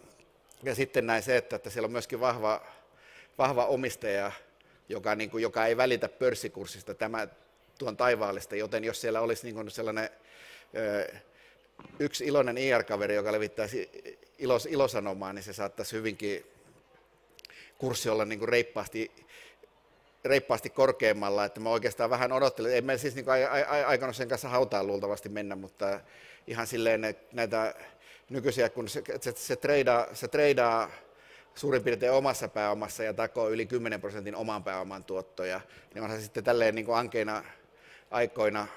ja 0.64 0.76
sitten 0.76 1.08
näin 1.08 1.24
se, 1.24 1.38
että, 1.38 1.56
että 1.56 1.70
siellä 1.70 1.86
on 1.86 1.92
myöskin 1.92 2.20
vahva, 2.20 2.62
vahva 3.38 3.66
omistaja, 3.66 4.32
joka, 4.90 5.16
niin 5.16 5.30
kuin, 5.30 5.42
joka 5.42 5.66
ei 5.66 5.78
välitä 5.78 6.10
pörssikurssista 6.10 6.94
tämä 6.94 7.28
tuon 7.78 7.98
taivaallista, 7.98 8.56
joten 8.56 8.84
jos 8.84 9.02
siellä 9.02 9.22
olisi 9.22 9.46
niin 9.46 9.56
kuin 9.56 9.72
sellainen 9.72 10.10
yksi 12.00 12.26
iloinen 12.26 12.58
IR-kaveri, 12.58 13.16
joka 13.16 13.32
levittäisi 13.32 13.90
ilos, 14.38 14.66
ilosanomaa, 14.66 15.34
niin 15.34 15.44
se 15.44 15.54
saattaisi 15.54 15.96
hyvinkin 15.96 16.46
kurssi 17.78 18.10
olla 18.10 18.26
niin 18.26 18.40
kuin 18.40 18.50
reippaasti, 18.50 19.12
reippaasti 20.26 20.70
korkeammalla, 20.70 21.46
että 21.46 21.60
mä 21.60 21.70
oikeastaan 21.70 22.10
vähän 22.10 22.32
odottelin, 22.32 22.74
ei 22.74 22.82
me 22.82 22.98
siis 22.98 23.16
niin 23.16 23.26
aikanaan 23.88 24.14
sen 24.14 24.28
kanssa 24.28 24.50
hautaan 24.50 24.88
luultavasti 24.88 25.30
mennä, 25.30 25.56
mutta 25.56 26.00
ihan 26.48 26.68
silleen 26.68 27.02
näitä 27.34 27.76
nykyisiä, 28.30 28.70
kun 28.70 28.90
se, 28.90 29.04
se, 29.22 29.34
se, 29.36 29.56
treidaa, 29.56 30.08
se 30.14 30.28
treidaa 30.28 30.92
suurin 31.56 31.84
piirtein 31.84 32.12
omassa 32.12 32.48
pääomassa 32.48 33.04
ja 33.04 33.14
takoo 33.14 33.50
yli 33.50 33.66
10 33.66 34.02
prosentin 34.02 34.36
oman 34.36 34.64
pääoman 34.64 35.04
tuottoja, 35.04 35.62
niin 35.94 36.04
onhan 36.04 36.20
se 36.20 36.24
sitten 36.24 36.44
tälleen 36.44 36.76
niin 36.76 36.86
kuin 36.86 36.98
ankeina 36.98 37.44
aikoina, 38.12 38.68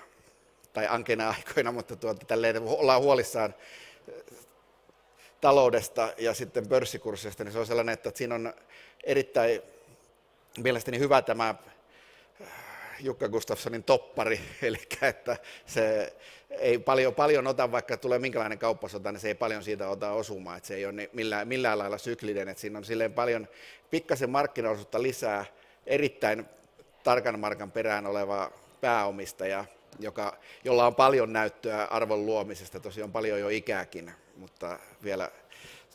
tai 0.76 0.86
ankeina 0.90 1.28
aikoina, 1.28 1.72
mutta 1.72 1.96
tuota, 1.96 2.26
tälleen 2.26 2.62
ollaan 2.62 3.02
huolissaan 3.02 3.54
taloudesta 5.40 6.12
ja 6.18 6.34
sitten 6.34 6.68
pörssikurssista, 6.68 7.44
niin 7.44 7.52
se 7.52 7.58
on 7.58 7.66
sellainen, 7.66 7.92
että 7.92 8.10
siinä 8.14 8.34
on 8.34 8.54
erittäin 9.04 9.62
mielestäni 10.62 10.98
hyvä 10.98 11.22
tämä 11.22 11.48
äh, 11.48 12.48
Jukka 13.00 13.28
Gustafssonin 13.28 13.84
toppari, 13.84 14.40
eli 14.62 14.78
että 15.02 15.36
se 15.66 16.14
ei 16.50 16.78
paljon, 16.78 17.14
paljon 17.14 17.46
ota, 17.46 17.72
vaikka 17.72 17.96
tulee 17.96 18.18
minkälainen 18.18 18.58
kauppasota, 18.58 19.12
niin 19.12 19.20
se 19.20 19.28
ei 19.28 19.34
paljon 19.34 19.62
siitä 19.62 19.88
ota 19.88 20.12
osumaan, 20.12 20.56
että 20.56 20.66
se 20.66 20.74
ei 20.74 20.86
ole 20.86 21.10
millään, 21.12 21.48
millään 21.48 21.78
lailla 21.78 21.98
syklinen, 21.98 22.48
että 22.48 22.60
siinä 22.60 22.78
on 22.78 22.84
silleen 22.84 23.12
paljon 23.12 23.48
pikkasen 23.90 24.30
markkinaosuutta 24.30 25.02
lisää, 25.02 25.44
erittäin 25.86 26.46
tarkan 27.04 27.40
markan 27.40 27.72
perään 27.72 28.06
oleva 28.06 28.52
pääomistaja, 28.80 29.64
joka, 29.98 30.38
jolla 30.64 30.86
on 30.86 30.94
paljon 30.94 31.32
näyttöä 31.32 31.84
arvon 31.84 32.26
luomisesta, 32.26 32.80
tosiaan 32.80 33.12
paljon 33.12 33.40
jo 33.40 33.48
ikääkin, 33.48 34.12
mutta 34.36 34.78
vielä 35.04 35.30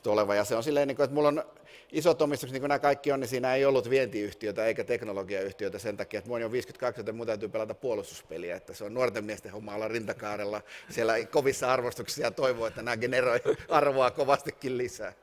tuleva. 0.03 0.35
Ja 0.35 0.45
se 0.45 0.55
on 0.55 0.63
silleen, 0.63 0.87
niin 0.87 1.01
että 1.01 1.15
mulla 1.15 1.27
on 1.27 1.43
isot 1.91 2.21
omistukset, 2.21 2.53
niin 2.53 2.61
kuin 2.61 2.69
nämä 2.69 2.79
kaikki 2.79 3.11
on, 3.11 3.19
niin 3.19 3.27
siinä 3.27 3.55
ei 3.55 3.65
ollut 3.65 3.89
vientiyhtiötä 3.89 4.65
eikä 4.65 4.83
teknologiayhtiötä 4.83 5.79
sen 5.79 5.97
takia, 5.97 6.17
että 6.17 6.29
mulla 6.29 6.45
on 6.45 6.51
52, 6.51 6.99
joten 6.99 7.15
mun 7.15 7.27
täytyy 7.27 7.49
pelata 7.49 7.73
puolustuspeliä, 7.73 8.55
että 8.55 8.73
se 8.73 8.83
on 8.83 8.93
nuorten 8.93 9.25
miesten 9.25 9.51
homma 9.51 9.75
olla 9.75 9.87
rintakaarella 9.87 10.61
siellä 10.89 11.25
kovissa 11.25 11.73
arvostuksissa 11.73 12.21
ja 12.21 12.31
toivoo, 12.31 12.67
että 12.67 12.81
nämä 12.81 12.97
generoi 12.97 13.39
arvoa 13.69 14.11
kovastikin 14.11 14.77
lisää. 14.77 15.13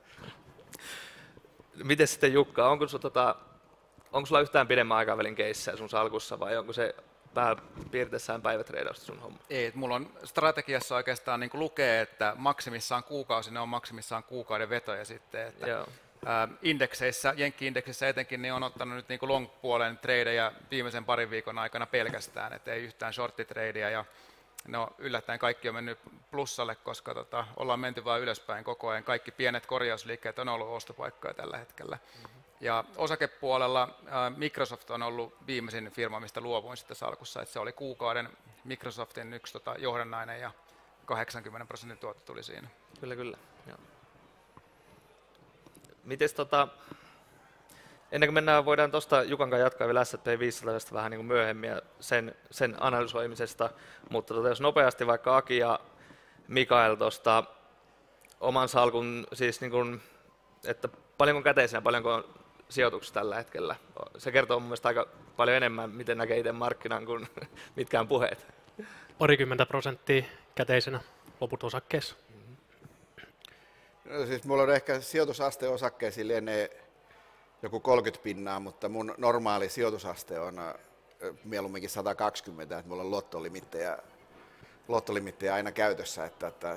Miten 1.85 2.09
sitten 2.09 2.33
Jukka, 2.33 2.71
onko, 2.71 2.89
sun, 2.89 3.01
tota, 3.01 3.37
onko 4.13 4.27
sulla 4.27 4.41
yhtään 4.41 4.69
pidemmän 4.69 4.97
aikavälin 4.97 5.35
keissejä 5.35 5.77
sun 5.77 5.89
salkussa 5.89 6.41
vai 6.41 6.57
onko 6.57 6.73
se 6.73 6.95
vähän 7.39 8.43
päivätreidausta 8.43 9.07
sun 9.07 9.21
homma? 9.21 9.39
Ei, 9.51 9.73
mulla 9.75 9.95
on 9.95 10.11
strategiassa 10.25 10.97
oikeastaan 10.97 11.41
niin 11.41 11.51
lukee, 11.53 12.01
että 12.01 12.33
maksimissaan 12.37 13.05
kuukausi, 13.05 13.51
ne 13.51 13.61
on 13.61 13.69
maksimissaan 13.69 14.23
kuukauden 14.25 14.71
vetoja 14.71 15.05
sitten. 15.05 15.47
Että 15.47 15.67
Joo. 15.67 15.87
indekseissä, 16.63 17.35
jenkki-indeksissä 17.37 18.09
etenkin, 18.09 18.43
niin 18.43 18.53
on 18.53 18.63
ottanut 18.63 18.97
nyt 18.97 19.09
niin 19.09 19.19
long-puolen 19.23 19.99
tradeja 19.99 20.53
viimeisen 20.71 21.05
parin 21.05 21.31
viikon 21.31 21.59
aikana 21.59 21.87
pelkästään, 21.87 22.53
että 22.53 22.73
ei 22.73 22.83
yhtään 22.83 23.13
shorttitradeja. 23.13 23.91
Ja 23.91 24.05
no, 24.69 24.89
yllättäen 24.99 25.39
kaikki 25.39 25.69
on 25.69 25.75
mennyt 25.75 25.99
plussalle, 26.31 26.75
koska 26.75 27.15
tota, 27.15 27.47
ollaan 27.57 27.81
menty 27.81 28.05
vain 28.05 28.23
ylöspäin 28.23 28.65
koko 28.65 28.89
ajan. 28.89 29.05
Kaikki 29.05 29.31
pienet 29.31 29.67
korjausliikkeet 29.67 30.39
on 30.39 30.49
ollut 30.49 30.69
ostopaikkoja 30.69 31.35
tällä 31.35 31.59
hetkellä. 31.59 31.97
Mm-hmm. 31.97 32.38
Ja 32.61 32.85
osakepuolella 32.97 33.89
Microsoft 34.37 34.91
on 34.91 35.03
ollut 35.03 35.47
viimeisin 35.47 35.91
firma, 35.91 36.21
mistä 36.21 36.41
luovuin 36.41 36.77
sitten 36.77 36.97
salkussa. 36.97 37.43
Että 37.43 37.53
se 37.53 37.59
oli 37.59 37.73
kuukauden 37.73 38.29
Microsoftin 38.65 39.33
yksi 39.33 39.53
tota, 39.53 39.75
johdannainen 39.79 40.41
ja 40.41 40.51
80 41.05 41.67
prosentin 41.67 41.99
tuotto 41.99 42.23
tuli 42.25 42.43
siinä. 42.43 42.69
Kyllä, 43.01 43.17
kyllä. 43.17 43.37
Mites 46.05 46.35
tota, 46.35 46.69
ennen 48.13 48.29
kuin 48.29 48.35
mennään, 48.35 48.65
voidaan 48.65 48.91
tuosta 48.91 49.23
Jukan 49.23 49.51
kanssa 49.51 49.65
jatkaa 49.65 49.87
vielä 49.87 50.05
S&P 50.05 50.27
500 50.39 50.79
vähän 50.93 51.11
niin 51.11 51.19
kuin 51.19 51.27
myöhemmin 51.27 51.71
ja 51.71 51.83
sen, 52.01 52.35
sen 52.51 52.77
analysoimisesta, 52.81 53.71
mutta 54.11 54.35
tota, 54.35 54.49
jos 54.49 54.61
nopeasti 54.61 55.07
vaikka 55.07 55.37
Aki 55.37 55.59
ja 55.59 55.81
Mikael 56.49 56.95
tuosta 56.95 57.45
oman 58.41 58.69
salkun, 58.69 59.27
siis 59.33 59.61
niin 59.61 59.71
kuin, 59.71 60.03
että 60.65 60.89
paljonko 61.19 61.43
käteisenä, 61.43 61.83
paljonko 61.83 62.25
sijoituksessa 62.69 63.15
tällä 63.15 63.37
hetkellä. 63.37 63.77
Se 64.19 64.33
kertoo 64.33 64.61
mun 64.61 64.69
mielestä 64.69 64.89
aika 64.89 65.09
paljon 65.37 65.57
enemmän, 65.57 65.91
miten 65.91 66.19
näkee 66.19 66.39
itse 66.39 66.53
markkinan 66.53 67.07
kuin 67.07 67.29
mitkään 67.77 68.09
puheet. 68.09 68.47
Parikymmentä 69.19 69.67
prosenttia 69.67 70.23
käteisenä, 70.55 71.01
loput 71.41 71.65
osakkeessa. 71.65 72.17
No, 74.05 74.27
siis 74.27 74.45
mulla 74.45 74.63
on 74.63 74.75
ehkä 74.75 75.01
sijoitusaste 75.01 75.69
osakkeisiin 75.69 76.29
lienee 76.29 76.85
joku 77.63 77.81
30 77.81 78.23
pinnaa, 78.23 78.61
mutta 78.61 78.89
mun 78.89 79.15
normaali 79.19 79.69
sijoitusaste 79.69 80.41
on 80.41 80.61
mieluumminkin 81.45 81.91
120, 81.91 82.79
että 82.79 82.89
mulla 82.89 83.03
on 83.03 83.11
lottolimittejä, 83.11 83.99
lottolimittejä 84.89 85.55
aina 85.55 85.73
käytössä, 85.73 86.25
että, 86.25 86.47
että 86.47 86.77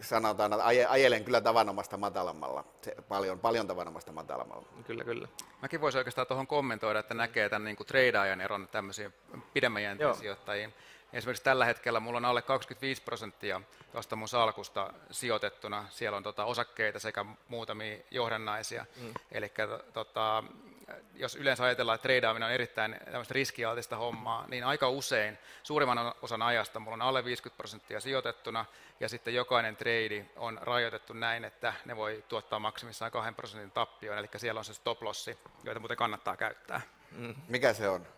sanotaan, 0.00 0.52
että 0.52 0.64
ajelen 0.88 1.24
kyllä 1.24 1.40
tavanomaista 1.40 1.96
matalammalla, 1.96 2.64
se, 2.82 2.96
paljon, 3.08 3.38
paljon 3.40 3.66
tavanomaista 3.66 4.12
matalammalla. 4.12 4.68
Kyllä, 4.86 5.04
kyllä. 5.04 5.28
Mäkin 5.62 5.80
voisin 5.80 5.98
oikeastaan 5.98 6.26
tuohon 6.26 6.46
kommentoida, 6.46 6.98
että 6.98 7.14
näkee 7.14 7.48
tämän 7.48 7.64
niin 7.64 7.76
kuin 7.76 7.86
trade-ajan 7.86 8.40
eron 8.40 8.68
tämmöisiin 8.68 9.14
pidemmän 9.52 9.82
jänteen 9.82 10.14
sijoittajiin. 10.14 10.74
Esimerkiksi 11.12 11.44
tällä 11.44 11.64
hetkellä 11.64 12.00
mulla 12.00 12.16
on 12.16 12.24
alle 12.24 12.42
25 12.42 13.02
prosenttia 13.02 13.60
tuosta 13.92 14.16
mun 14.16 14.28
salkusta 14.28 14.92
sijoitettuna. 15.10 15.86
Siellä 15.90 16.16
on 16.16 16.22
tota 16.22 16.44
osakkeita 16.44 16.98
sekä 16.98 17.24
muutamia 17.48 17.98
johdannaisia. 18.10 18.86
Mm. 19.00 19.12
Eli 19.32 19.52
tota, 19.92 20.44
jos 21.14 21.36
yleensä 21.36 21.64
ajatellaan, 21.64 21.94
että 21.94 22.02
treidaaminen 22.02 22.46
on 22.46 22.52
erittäin 22.52 22.96
riskialtista 23.30 23.96
hommaa, 23.96 24.44
niin 24.48 24.64
aika 24.64 24.88
usein 24.88 25.38
suurimman 25.62 26.14
osan 26.22 26.42
ajasta 26.42 26.80
mulla 26.80 26.94
on 26.94 27.02
alle 27.02 27.24
50 27.24 27.56
prosenttia 27.56 28.00
sijoitettuna, 28.00 28.64
ja 29.00 29.08
sitten 29.08 29.34
jokainen 29.34 29.76
trade 29.76 30.26
on 30.36 30.58
rajoitettu 30.62 31.12
näin, 31.12 31.44
että 31.44 31.74
ne 31.84 31.96
voi 31.96 32.24
tuottaa 32.28 32.58
maksimissaan 32.58 33.10
2 33.10 33.34
prosentin 33.34 33.70
tappioon, 33.70 34.18
eli 34.18 34.28
siellä 34.36 34.58
on 34.58 34.64
se 34.64 34.74
stop 34.74 35.02
lossi, 35.02 35.38
joita 35.64 35.80
muuten 35.80 35.96
kannattaa 35.96 36.36
käyttää. 36.36 36.80
Mm. 37.12 37.34
Mikä 37.48 37.72
se 37.72 37.88
on? 37.88 38.06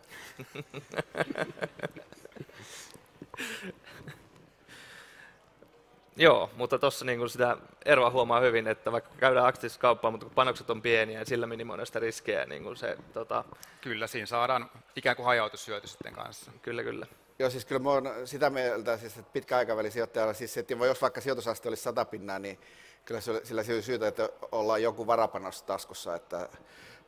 Joo, 6.18 6.50
mutta 6.56 6.78
tuossa 6.78 7.04
niin 7.04 7.30
sitä 7.30 7.56
eroa 7.84 8.10
huomaa 8.10 8.40
hyvin, 8.40 8.66
että 8.66 8.92
vaikka 8.92 9.10
käydään 9.16 9.46
aktiivisesti 9.46 9.80
kauppaa, 9.80 10.10
mutta 10.10 10.26
kun 10.26 10.34
panokset 10.34 10.70
on 10.70 10.82
pieniä 10.82 11.18
ja 11.18 11.24
sillä 11.24 11.46
minimoidaan 11.46 11.86
sitä 11.86 11.98
riskejä, 11.98 12.46
niin 12.46 12.62
kuin 12.62 12.76
se, 12.76 12.96
tota... 13.12 13.44
Kyllä, 13.80 14.06
siinä 14.06 14.26
saadaan 14.26 14.70
ikään 14.96 15.16
kuin 15.16 15.26
hajautussyöty 15.26 15.88
sitten 15.88 16.12
kanssa. 16.12 16.52
Kyllä, 16.62 16.82
kyllä. 16.82 17.06
Joo, 17.38 17.50
siis 17.50 17.64
kyllä 17.64 17.78
mä 17.78 17.90
oon 17.90 18.10
sitä 18.24 18.50
mieltä, 18.50 18.96
siis, 18.96 19.18
että 19.18 19.32
pitkä 19.32 19.56
aikaväli 19.56 19.90
sijoittajalla, 19.90 20.32
siis 20.34 20.56
että 20.56 20.74
jos 20.74 21.02
vaikka 21.02 21.20
sijoitusaste 21.20 21.68
olisi 21.68 21.82
100 21.82 22.04
pinnaa, 22.04 22.38
niin 22.38 22.58
kyllä 23.04 23.20
sillä 23.20 23.62
on 23.76 23.82
syytä, 23.82 24.08
että 24.08 24.28
ollaan 24.52 24.82
joku 24.82 25.06
varapanos 25.06 25.62
taskussa, 25.62 26.14
että, 26.14 26.48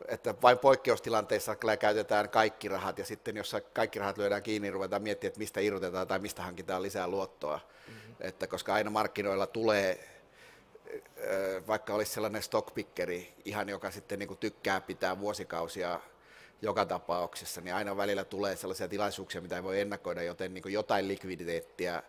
että 0.09 0.35
vain 0.43 0.59
poikkeustilanteissa 0.59 1.57
kyllä 1.57 1.77
käytetään 1.77 2.29
kaikki 2.29 2.69
rahat 2.69 2.99
ja 2.99 3.05
sitten 3.05 3.37
jos 3.37 3.57
kaikki 3.73 3.99
rahat 3.99 4.19
lyödään 4.19 4.43
kiinni, 4.43 4.67
niin 4.67 4.73
ruvetaan 4.73 5.03
miettimään, 5.03 5.31
että 5.31 5.39
mistä 5.39 5.61
irrotetaan 5.61 6.09
tai 6.09 6.19
mistä 6.19 6.43
hankitaan 6.43 6.83
lisää 6.83 7.09
luottoa. 7.09 7.57
Mm-hmm. 7.57 8.00
Että 8.21 8.47
koska 8.47 8.75
aina 8.75 8.91
markkinoilla 8.91 9.47
tulee, 9.47 10.09
vaikka 11.67 11.95
olisi 11.95 12.13
sellainen 12.13 12.43
stockpickeri, 12.43 13.35
ihan 13.45 13.69
joka 13.69 13.91
sitten 13.91 14.19
niin 14.19 14.29
kuin 14.29 14.39
tykkää 14.39 14.81
pitää 14.81 15.21
vuosikausia 15.21 16.01
joka 16.63 16.87
tapauksessa, 16.87 17.61
niin 17.61 17.75
aina 17.75 17.97
välillä 17.97 18.25
tulee 18.25 18.57
sellaisia 18.57 18.89
tilaisuuksia, 18.89 19.41
mitä 19.41 19.57
ei 19.57 19.63
voi 19.63 19.81
ennakoida, 19.81 20.23
joten 20.23 20.55
niin 20.55 20.63
kuin 20.63 20.73
jotain 20.73 21.09
likviditeettiä 21.09 22.03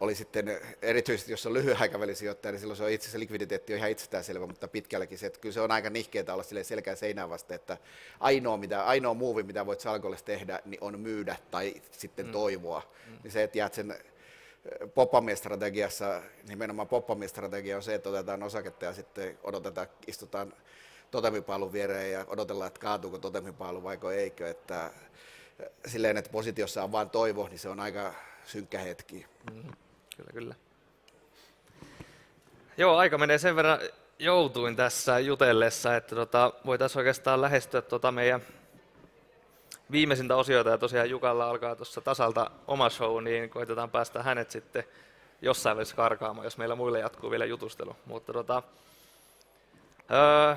oli 0.00 0.14
sitten 0.14 0.60
erityisesti, 0.82 1.32
jos 1.32 1.46
on 1.46 1.52
lyhyen 1.54 1.80
aikavälin 1.80 2.16
sijoittaja, 2.16 2.52
niin 2.52 2.60
silloin 2.60 2.76
se 2.76 2.84
on 2.84 2.90
itse 2.90 3.10
se 3.10 3.18
likviditeetti 3.18 3.72
on 3.72 3.78
ihan 3.78 3.90
itsestäänselvä, 3.90 4.46
mutta 4.46 4.68
pitkälläkin 4.68 5.18
se, 5.18 5.26
että 5.26 5.40
kyllä 5.40 5.52
se 5.52 5.60
on 5.60 5.70
aika 5.70 5.90
nihkeetä 5.90 6.34
olla 6.34 6.42
sille 6.42 6.64
selkää 6.64 6.94
seinään 6.94 7.30
vasta, 7.30 7.54
että 7.54 7.78
ainoa, 8.20 8.56
mitä, 8.56 8.84
ainoa 8.84 9.14
muuvi, 9.14 9.42
mitä 9.42 9.66
voit 9.66 9.80
salkolle 9.80 10.16
tehdä, 10.24 10.60
niin 10.64 10.78
on 10.80 11.00
myydä 11.00 11.36
tai 11.50 11.74
sitten 11.92 12.26
mm. 12.26 12.32
toivoa. 12.32 12.82
Mm. 13.06 13.18
Niin 13.22 13.32
se, 13.32 13.42
että 13.42 13.58
jäät 13.58 13.74
sen 13.74 13.98
poppamiestrategiassa, 14.94 16.22
nimenomaan 16.48 16.88
poppamiestrategia 16.88 17.76
on 17.76 17.82
se, 17.82 17.94
että 17.94 18.08
otetaan 18.08 18.42
osaketta 18.42 18.84
ja 18.84 18.92
sitten 18.92 19.38
odotetaan, 19.42 19.86
istutaan 20.06 20.52
totemipaalun 21.10 21.72
viereen 21.72 22.12
ja 22.12 22.24
odotellaan, 22.28 22.68
että 22.68 22.80
kaatuuko 22.80 23.18
totemipaalu 23.18 23.82
vaiko 23.82 24.10
eikö, 24.10 24.50
että 24.50 24.90
silleen, 25.86 26.16
että 26.16 26.30
positiossa 26.30 26.84
on 26.84 26.92
vain 26.92 27.10
toivo, 27.10 27.48
niin 27.48 27.58
se 27.58 27.68
on 27.68 27.80
aika 27.80 28.14
synkkä 28.44 28.78
hetki. 28.78 29.26
Mm. 29.52 29.62
Kyllä, 30.16 30.30
kyllä. 30.32 30.54
Joo, 32.76 32.96
aika 32.96 33.18
menee 33.18 33.38
sen 33.38 33.56
verran 33.56 33.78
joutuin 34.18 34.76
tässä 34.76 35.18
jutellessa, 35.18 35.96
että 35.96 36.14
tota, 36.14 36.52
voitaisiin 36.66 37.00
oikeastaan 37.00 37.40
lähestyä 37.40 37.82
tota 37.82 38.12
meidän 38.12 38.42
viimeisintä 39.90 40.36
osiota, 40.36 40.70
ja 40.70 40.78
tosiaan 40.78 41.10
Jukalla 41.10 41.50
alkaa 41.50 41.76
tuossa 41.76 42.00
tasalta 42.00 42.50
oma 42.66 42.90
show, 42.90 43.24
niin 43.24 43.50
koitetaan 43.50 43.90
päästä 43.90 44.22
hänet 44.22 44.50
sitten 44.50 44.84
jossain 45.42 45.76
välissä 45.76 45.96
karkaamaan, 45.96 46.44
jos 46.44 46.58
meillä 46.58 46.74
muille 46.74 46.98
jatkuu 46.98 47.30
vielä 47.30 47.44
jutustelu. 47.44 47.96
Mutta 48.06 48.32
tota, 48.32 48.62
öö, 50.10 50.56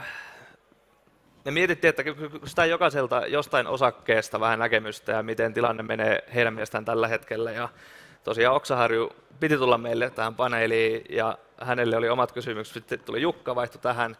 me 1.46 1.52
mietittiin, 1.52 1.89
että 1.89 2.04
sitä 2.46 2.65
jokaiselta 2.65 3.28
jostain 3.28 3.67
osakkeesta 3.67 4.39
vähän 4.39 4.60
näkemystä 4.60 5.12
ja 5.12 5.24
miten 5.24 5.54
tilanne 5.54 5.84
menee 5.84 6.24
heidän 6.36 6.54
mielestään 6.54 6.86
tällä 6.86 7.08
hetkellä. 7.08 7.52
Ja 7.52 7.70
tosiaan 8.24 8.56
Oksaharju 8.56 9.12
piti 9.39 9.58
tulla 9.58 9.78
meille 9.78 10.10
tähän 10.10 10.36
paneeliin 10.36 11.06
ja 11.10 11.38
hänelle 11.62 11.98
oli 11.98 12.10
omat 12.10 12.32
kysymykset. 12.32 12.74
Sitten 12.74 13.00
tuli 13.00 13.22
Jukka, 13.22 13.56
vaihtui 13.56 13.82
tähän, 13.82 14.17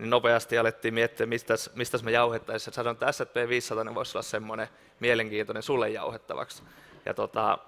niin 0.00 0.10
nopeasti 0.10 0.58
alettiin 0.58 0.94
miettiä, 0.94 1.26
mistä, 1.26 1.54
mistä 1.74 1.98
me 2.02 2.10
jauhettaisiin. 2.10 2.74
Sanoin, 2.74 2.94
että 2.94 3.12
S&P 3.12 3.48
500 3.48 3.94
voisi 3.94 4.18
olla 4.18 4.22
semmoinen 4.22 4.68
mielenkiintoinen 5.00 5.62
sulle 5.62 5.90
jauhettavaksi. 5.90 6.62
Ja 7.06 7.14
tota, 7.14 7.58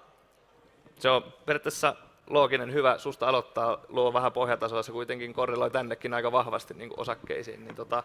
se 0.99 1.09
on 1.09 1.33
periaatteessa 1.45 1.95
looginen, 2.29 2.73
hyvä 2.73 2.97
susta 2.97 3.27
aloittaa, 3.27 3.81
luo 3.87 4.13
vähän 4.13 4.31
pohjatasoa, 4.31 4.83
se 4.83 4.91
kuitenkin 4.91 5.33
korreloi 5.33 5.71
tännekin 5.71 6.13
aika 6.13 6.31
vahvasti 6.31 6.73
niin 6.73 6.91
osakkeisiin. 6.97 7.65
Niin 7.65 7.75
tota, 7.75 8.03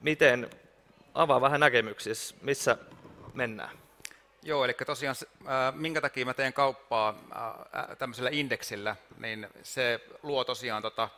miten, 0.00 0.50
avaa 1.14 1.40
vähän 1.40 1.60
näkemyksiä, 1.60 2.14
missä 2.42 2.76
mennään? 3.34 3.78
Joo, 4.42 4.64
eli 4.64 4.74
tosiaan 4.86 5.16
minkä 5.74 6.00
takia 6.00 6.26
mä 6.26 6.34
teen 6.34 6.52
kauppaa 6.52 7.14
tämmöisellä 7.98 8.30
indeksillä, 8.32 8.96
niin 9.18 9.48
se 9.62 10.00
luo 10.22 10.44
tosiaan 10.44 10.82
tota, 10.82 11.08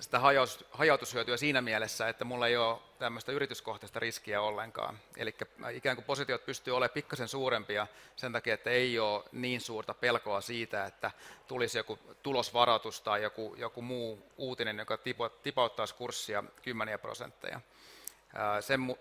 sitä 0.00 0.20
hajautushyötyä 0.70 1.36
siinä 1.36 1.60
mielessä, 1.60 2.08
että 2.08 2.24
mulla 2.24 2.46
ei 2.46 2.56
ole 2.56 2.78
tämmöistä 2.98 3.32
yrityskohtaista 3.32 4.00
riskiä 4.00 4.40
ollenkaan. 4.40 4.98
Eli 5.16 5.34
ikään 5.72 5.96
kuin 5.96 6.04
positiot 6.04 6.46
pystyy 6.46 6.76
olemaan 6.76 6.94
pikkasen 6.94 7.28
suurempia 7.28 7.86
sen 8.16 8.32
takia, 8.32 8.54
että 8.54 8.70
ei 8.70 8.98
ole 8.98 9.24
niin 9.32 9.60
suurta 9.60 9.94
pelkoa 9.94 10.40
siitä, 10.40 10.84
että 10.84 11.10
tulisi 11.46 11.78
joku 11.78 11.98
tulosvaroitus 12.22 13.00
tai 13.00 13.22
joku, 13.22 13.54
joku 13.58 13.82
muu 13.82 14.32
uutinen, 14.36 14.78
joka 14.78 14.98
tipauttaisi 15.42 15.94
kurssia 15.94 16.44
kymmeniä 16.62 16.98
prosentteja. 16.98 17.60
Sen 18.60 18.96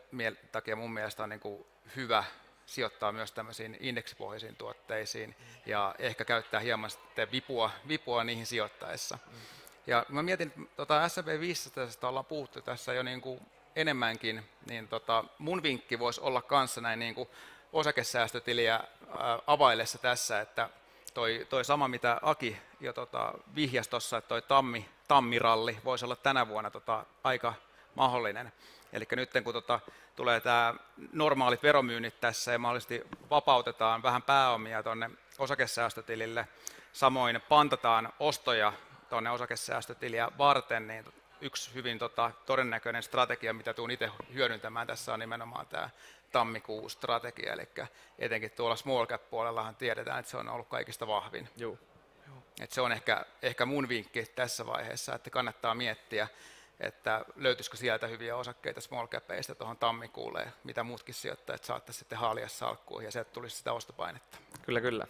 takia 0.52 0.76
mun 0.76 0.94
mielestä 0.94 1.24
on 1.24 1.30
niin 1.30 1.40
kuin 1.40 1.66
hyvä 1.96 2.24
sijoittaa 2.66 3.12
myös 3.12 3.32
tämmöisiin 3.32 3.78
indeksipohjaisiin 3.80 4.56
tuotteisiin 4.56 5.36
ja 5.66 5.96
ehkä 6.00 6.26
käyttää 6.26 6.60
hieman 6.60 6.90
sitten 6.90 7.32
vipua, 7.32 7.72
vipua 7.88 8.24
niihin 8.24 8.46
sijoittaessa. 8.46 9.18
Ja 9.88 10.06
mä 10.10 10.24
mietin, 10.24 10.48
että 10.48 10.76
tota 10.76 11.10
S&P 11.10 11.40
500 11.40 12.10
ollaan 12.10 12.26
puhuttu 12.26 12.62
tässä 12.62 12.94
jo 12.94 13.04
niin 13.04 13.22
kuin 13.22 13.42
enemmänkin, 13.76 14.50
niin 14.70 14.88
tota, 14.88 15.24
mun 15.38 15.64
vinkki 15.64 16.00
voisi 16.00 16.22
olla 16.22 16.42
kanssa 16.42 16.82
näin 16.82 17.00
niin 17.00 17.16
kuin 17.16 17.30
osakesäästötiliä 17.74 18.80
availlessa 19.48 19.98
tässä, 19.98 20.42
että 20.42 20.70
toi, 21.14 21.48
toi 21.50 21.66
sama 21.66 21.88
mitä 21.88 22.20
Aki 22.22 22.58
jo 22.80 22.94
tota, 22.94 23.34
vihjasi 23.56 23.90
tuossa, 23.90 24.18
että 24.18 24.28
toi 24.28 24.42
tammi, 24.42 24.90
tammiralli 25.08 25.78
voisi 25.86 26.06
olla 26.06 26.16
tänä 26.16 26.48
vuonna 26.48 26.72
tota, 26.72 27.06
aika 27.24 27.54
mahdollinen. 27.96 28.52
Eli 28.94 29.06
nyt 29.12 29.32
kun 29.44 29.54
tota, 29.54 29.80
tulee 30.16 30.40
tämä 30.40 30.74
normaalit 31.14 31.64
veromyynnit 31.64 32.22
tässä 32.22 32.52
ja 32.52 32.60
mahdollisesti 32.60 33.04
vapautetaan 33.30 34.04
vähän 34.04 34.22
pääomia 34.22 34.84
tuonne 34.84 35.10
osakesäästötilille, 35.38 36.48
samoin 36.94 37.42
pantataan 37.50 38.14
ostoja 38.20 38.74
tuonne 39.10 39.32
osakesäästötiliä 39.32 40.32
varten, 40.38 40.88
niin 40.88 41.06
yksi 41.42 41.74
hyvin 41.74 42.00
tota, 42.00 42.32
todennäköinen 42.46 43.04
strategia, 43.04 43.54
mitä 43.54 43.74
tuun 43.74 43.92
itse 43.92 44.12
hyödyntämään 44.34 44.88
tässä 44.88 45.14
on 45.14 45.20
nimenomaan 45.20 45.68
tämä 45.68 45.90
tammikuun 46.32 46.90
strategia, 46.90 47.54
eli 47.54 47.70
etenkin 48.20 48.52
tuolla 48.52 48.76
small 48.76 49.06
cap 49.06 49.30
puolellahan 49.30 49.76
tiedetään, 49.76 50.20
että 50.20 50.32
se 50.32 50.38
on 50.38 50.50
ollut 50.50 50.68
kaikista 50.68 51.08
vahvin. 51.08 51.50
Joo. 51.58 51.78
Et 52.62 52.72
se 52.72 52.82
on 52.82 52.92
ehkä, 52.92 53.26
ehkä 53.42 53.66
mun 53.66 53.90
vinkki 53.90 54.26
tässä 54.26 54.66
vaiheessa, 54.66 55.16
että 55.16 55.30
kannattaa 55.30 55.76
miettiä, 55.76 56.28
että 56.80 57.26
löytyisikö 57.36 57.78
sieltä 57.78 58.08
hyviä 58.08 58.36
osakkeita 58.36 58.82
small 58.82 59.08
capeista 59.08 59.56
tuohon 59.56 59.78
tammikuulle, 59.78 60.54
mitä 60.64 60.84
muutkin 60.84 61.16
sijoittajat 61.16 61.64
saatte 61.64 61.94
sitten 61.94 62.18
haalia 62.18 62.48
salkkuun 62.48 63.04
ja 63.04 63.12
sieltä 63.12 63.32
tulisi 63.32 63.56
sitä 63.56 63.74
ostopainetta. 63.74 64.38
Kyllä, 64.62 64.82
kyllä. 64.82 65.08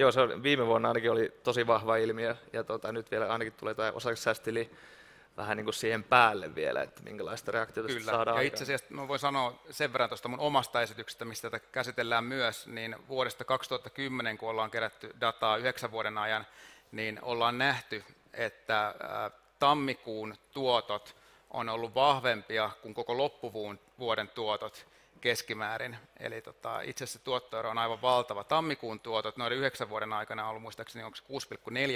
Joo, 0.00 0.12
se 0.12 0.20
on, 0.20 0.42
viime 0.42 0.66
vuonna 0.66 0.88
ainakin 0.88 1.10
oli 1.10 1.32
tosi 1.42 1.66
vahva 1.66 1.96
ilmiö 1.96 2.36
ja 2.52 2.64
tota, 2.64 2.92
nyt 2.92 3.10
vielä 3.10 3.32
ainakin 3.32 3.52
tulee 3.52 3.74
tämä 3.74 3.92
osakesäästili 3.92 4.70
vähän 5.36 5.56
niin 5.56 5.64
kuin 5.64 5.74
siihen 5.74 6.04
päälle 6.04 6.54
vielä, 6.54 6.82
että 6.82 7.02
minkälaista 7.02 7.52
reaktiota 7.52 7.88
Kyllä. 7.88 8.12
saadaan 8.12 8.36
ja 8.36 8.42
itse 8.42 8.62
asiassa 8.62 8.86
mä 8.90 9.08
voin 9.08 9.20
sanoa 9.20 9.62
sen 9.70 9.92
verran 9.92 10.08
tuosta 10.08 10.28
mun 10.28 10.40
omasta 10.40 10.82
esityksestä, 10.82 11.24
mistä 11.24 11.50
tätä 11.50 11.66
käsitellään 11.72 12.24
myös, 12.24 12.66
niin 12.66 12.96
vuodesta 13.08 13.44
2010, 13.44 14.38
kun 14.38 14.50
ollaan 14.50 14.70
kerätty 14.70 15.14
dataa 15.20 15.56
yhdeksän 15.56 15.90
vuoden 15.90 16.18
ajan, 16.18 16.46
niin 16.92 17.18
ollaan 17.22 17.58
nähty, 17.58 18.04
että 18.32 18.94
tammikuun 19.58 20.34
tuotot 20.52 21.16
on 21.50 21.68
ollut 21.68 21.94
vahvempia 21.94 22.70
kuin 22.82 22.94
koko 22.94 23.16
loppuvuun 23.16 23.78
vuoden 23.98 24.28
tuotot 24.28 24.86
keskimäärin. 25.20 25.96
Eli 26.20 26.42
tota, 26.42 26.80
itse 26.80 27.04
asiassa 27.04 27.24
tuottoero 27.24 27.70
on 27.70 27.78
aivan 27.78 28.02
valtava. 28.02 28.44
Tammikuun 28.44 29.00
tuotot 29.00 29.36
noiden 29.36 29.58
yhdeksän 29.58 29.88
vuoden 29.88 30.12
aikana 30.12 30.42
on 30.42 30.48
ollut 30.50 30.62
muistaakseni 30.62 31.04
onko 31.04 31.18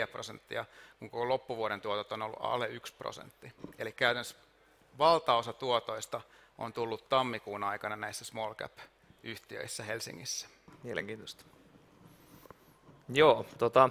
6,4 0.05 0.11
prosenttia, 0.13 0.65
kun 0.99 1.11
koko 1.11 1.29
loppuvuoden 1.29 1.81
tuotot 1.81 2.13
on 2.13 2.23
ollut 2.23 2.39
alle 2.41 2.69
1 2.69 2.95
prosentti. 2.95 3.53
Eli 3.79 3.93
käytännössä 3.93 4.37
valtaosa 4.99 5.53
tuotoista 5.53 6.21
on 6.59 6.73
tullut 6.73 7.09
tammikuun 7.09 7.65
aikana 7.65 7.97
näissä 7.97 8.25
small 8.25 8.55
cap 8.55 8.79
yhtiöissä 9.23 9.85
Helsingissä. 9.85 10.49
Mielenkiintoista. 10.83 11.45
Joo, 13.09 13.47
tota, 13.59 13.91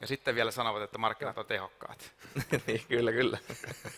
ja 0.00 0.06
sitten 0.06 0.34
vielä 0.34 0.50
sanovat, 0.50 0.82
että 0.82 0.98
markkinat 0.98 1.38
on 1.38 1.46
tehokkaat. 1.46 2.12
niin, 2.66 2.82
kyllä, 2.88 3.12
kyllä. 3.12 3.38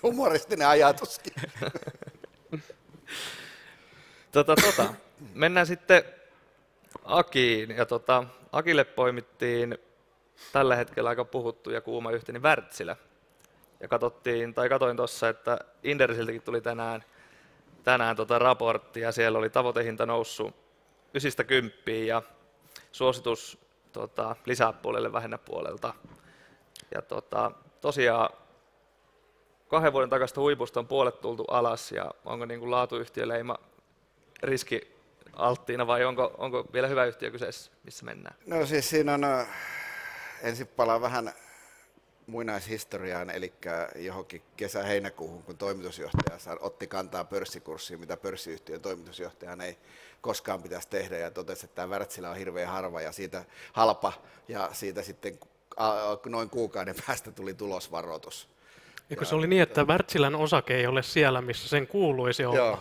Humoristinen 0.03 0.68
ajatuskin. 0.68 1.32
tota, 4.33 4.55
tota, 4.57 4.95
mennään 5.35 5.66
sitten 5.66 6.05
Akiin. 7.05 7.70
Ja 7.70 7.87
tota, 7.87 8.24
Akille 8.53 8.85
poimittiin 8.85 9.78
tällä 10.53 10.76
hetkellä 10.76 11.09
aika 11.09 11.24
puhuttu 11.24 11.70
ja 11.70 11.80
kuuma 11.80 12.11
yhteni 12.11 12.39
Wärtsilä. 12.39 12.97
Ja 13.80 13.89
katsottiin, 13.89 14.55
tai 14.55 14.68
katoin 14.68 14.97
tuossa, 14.97 15.28
että 15.28 15.59
Indersiltäkin 15.83 16.43
tuli 16.43 16.61
tänään, 16.61 17.05
tänään 17.85 18.16
tota 18.16 18.39
raportti 18.39 19.01
ja 19.01 19.12
siellä 19.12 19.39
oli 19.39 19.51
tavoitehinta 19.51 20.07
noussut 20.07 20.55
90 21.14 21.91
ja 21.91 22.22
suositus 22.93 23.59
tota, 23.93 24.37
lisää 24.47 24.72
puolelle 24.72 25.12
vähennä 25.12 25.39
puolelta. 25.39 25.95
Ja 26.95 27.03
tota, 27.03 27.53
tosiaan 27.80 28.30
kahden 29.68 29.93
vuoden 29.93 30.11
takasta 30.11 30.41
huipusta 30.41 30.80
on 30.80 30.87
puolet 30.87 31.20
tultu 31.20 31.45
alas 31.45 31.93
ja 31.93 32.11
onko 32.24 32.47
niin 32.47 32.61
kuin 32.61 32.70
laatuyhtiöleima 32.70 33.57
riski 34.43 34.93
alttiina 35.32 35.86
vai 35.86 36.05
onko, 36.05 36.34
onko 36.38 36.64
vielä 36.72 36.88
hyvä 36.88 37.05
yhtiö 37.05 37.30
kyseessä, 37.30 37.72
missä 37.84 38.05
mennään? 38.05 38.36
No 38.47 38.66
siis 38.66 38.90
siinä 38.90 39.14
on, 39.14 39.24
äh, 39.24 39.49
ensin 40.43 40.66
palaa 40.66 41.01
vähän 41.01 41.32
muinaishistoriaan, 42.26 43.30
eli 43.30 43.53
johonkin 43.97 44.43
kesä-heinäkuuhun, 44.57 45.43
kun 45.43 45.59
toimitusjohtaja 45.59 46.57
otti 46.61 46.86
kantaa 46.86 47.24
pörssikurssiin, 47.24 48.01
mitä 48.01 48.16
pörssiyhtiön 48.16 48.80
toimitusjohtajan 48.80 49.61
ei 49.61 49.78
koskaan 50.20 50.62
pitäisi 50.62 50.88
tehdä, 50.88 51.18
ja 51.18 51.30
totesi, 51.30 51.64
että 51.64 51.74
tämä 51.74 51.88
Wärtsilä 51.88 52.30
on 52.30 52.36
hirveän 52.36 52.68
harva 52.68 53.01
ja 53.01 53.12
siitä 53.12 53.45
halpa, 53.72 54.12
ja 54.49 54.68
siitä 54.72 55.03
sitten 55.03 55.38
noin 56.26 56.51
kuukauden 56.51 56.95
päästä 57.07 57.30
tuli 57.30 57.55
tulosvaroitus. 57.55 58.49
Eikö 59.11 59.24
se 59.24 59.34
oli 59.34 59.47
niin, 59.47 59.62
että 59.62 59.84
Wärtsilän 59.84 60.34
osake 60.34 60.76
ei 60.76 60.86
ole 60.86 61.03
siellä, 61.03 61.40
missä 61.40 61.68
sen 61.68 61.86
kuuluisi 61.86 62.45
olla? 62.45 62.57
Joo. 62.57 62.78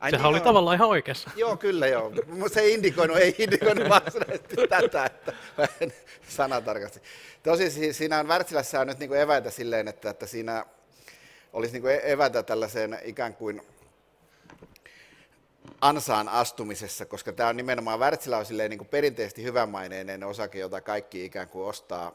Ai 0.00 0.10
Sehän 0.10 0.22
niin, 0.22 0.28
oli 0.28 0.36
joo. 0.38 0.44
tavallaan 0.44 0.76
ihan 0.76 0.88
oikeassa. 0.88 1.30
Joo, 1.36 1.56
kyllä 1.56 1.86
joo. 1.86 2.12
Se 2.52 2.60
ei 2.60 2.74
indikoinut, 2.74 3.16
ei 3.16 3.34
indikoinut 3.38 3.88
varsinaisesti 3.88 4.56
tätä, 4.68 5.06
että 5.06 5.32
sanatarkasti. 6.28 7.02
Tosi 7.42 7.70
siis 7.70 7.98
siinä 7.98 8.20
on 8.20 8.28
Wärtsilässä 8.28 8.80
on 8.80 8.86
nyt 8.86 8.98
niin 8.98 9.08
kuin 9.08 9.20
eväitä 9.20 9.50
silleen, 9.50 9.88
että, 9.88 10.10
että 10.10 10.26
siinä 10.26 10.66
olisi 11.52 11.72
niin 11.72 11.82
kuin 11.82 11.94
e- 11.94 12.12
evätä 12.12 12.42
tällaiseen 12.42 12.98
ikään 13.04 13.34
kuin 13.34 13.62
ansaan 15.80 16.28
astumisessa, 16.28 17.06
koska 17.06 17.32
tämä 17.32 17.48
on 17.48 17.56
nimenomaan 17.56 18.00
Wärtsilä 18.00 18.38
on 18.38 18.46
silleen 18.46 18.70
niin 18.70 18.78
kuin 18.78 18.88
perinteisesti 18.88 19.42
hyvänmaineinen 19.42 20.24
osake, 20.24 20.58
jota 20.58 20.80
kaikki 20.80 21.24
ikään 21.24 21.48
kuin 21.48 21.66
ostaa, 21.66 22.12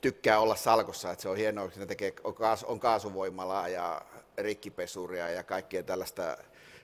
tykkää 0.00 0.38
olla 0.38 0.56
salkossa, 0.56 1.10
että 1.10 1.22
se 1.22 1.28
on 1.28 1.36
hienoa, 1.36 1.64
että 1.64 1.86
tekee, 1.86 2.12
on 2.64 2.80
kaasuvoimalaa 2.80 3.68
ja 3.68 4.02
rikkipesuria 4.38 5.30
ja 5.30 5.42
kaikkea 5.42 5.82
tällaista 5.82 6.36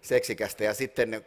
seksikästä. 0.02 0.64
Ja 0.64 0.74
sitten 0.74 1.26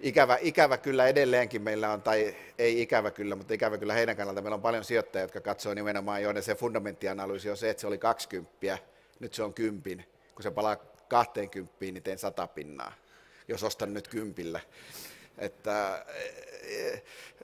ikävä, 0.00 0.38
ikävä 0.40 0.76
kyllä 0.76 1.06
edelleenkin 1.06 1.62
meillä 1.62 1.92
on, 1.92 2.02
tai 2.02 2.36
ei 2.58 2.82
ikävä 2.82 3.10
kyllä, 3.10 3.34
mutta 3.36 3.54
ikävä 3.54 3.78
kyllä 3.78 3.94
heidän 3.94 4.16
kannalta 4.16 4.42
meillä 4.42 4.54
on 4.54 4.62
paljon 4.62 4.84
sijoittajia, 4.84 5.24
jotka 5.24 5.40
katsoo 5.40 5.74
nimenomaan 5.74 6.22
jo, 6.22 6.42
se 6.42 6.54
fundamenttianalyysi 6.54 7.50
on 7.50 7.56
se, 7.56 7.70
että 7.70 7.80
se 7.80 7.86
oli 7.86 7.98
20, 7.98 8.78
nyt 9.20 9.34
se 9.34 9.42
on 9.42 9.54
kympin. 9.54 10.04
Kun 10.34 10.42
se 10.42 10.50
palaa 10.50 10.76
20, 11.08 11.74
niin 11.80 12.02
teen 12.02 12.18
100 12.18 12.46
pinnaa, 12.46 12.92
jos 13.48 13.62
ostan 13.62 13.94
nyt 13.94 14.08
kympillä. 14.08 14.60
Että, 15.38 16.06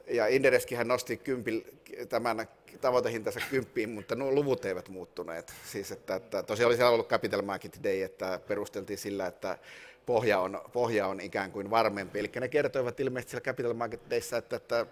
ja 0.07 0.27
Indereskin 0.27 0.89
nosti 0.89 1.17
kympil, 1.17 1.61
tämän 2.09 2.49
tavoitehintansa 2.81 3.41
kymppiin, 3.51 3.91
mutta 3.91 4.15
nuo 4.15 4.33
luvut 4.33 4.65
eivät 4.65 4.89
muuttuneet. 4.89 5.53
Siis 5.73 5.93
että, 5.93 6.15
että 6.15 6.43
tosiaan 6.43 6.69
oli 6.69 6.77
siellä 6.77 6.91
ollut 6.91 7.09
Capital 7.09 7.43
Market 7.43 7.79
Day, 7.85 8.03
että 8.03 8.41
perusteltiin 8.49 8.99
sillä, 8.99 9.27
että 9.27 9.59
pohja 10.11 10.41
on, 10.41 10.61
pohja 10.73 11.07
on 11.07 11.21
ikään 11.21 11.53
kuin 11.53 11.71
varmempi. 11.71 12.19
Eli 12.19 12.31
ne 12.41 12.49
kertoivat 12.49 13.01
ilmeisesti 13.01 13.31
siellä 13.31 13.45
Capital 13.45 13.75
Marketissa, 13.75 14.37
että, 14.37 14.57
että 14.57 14.87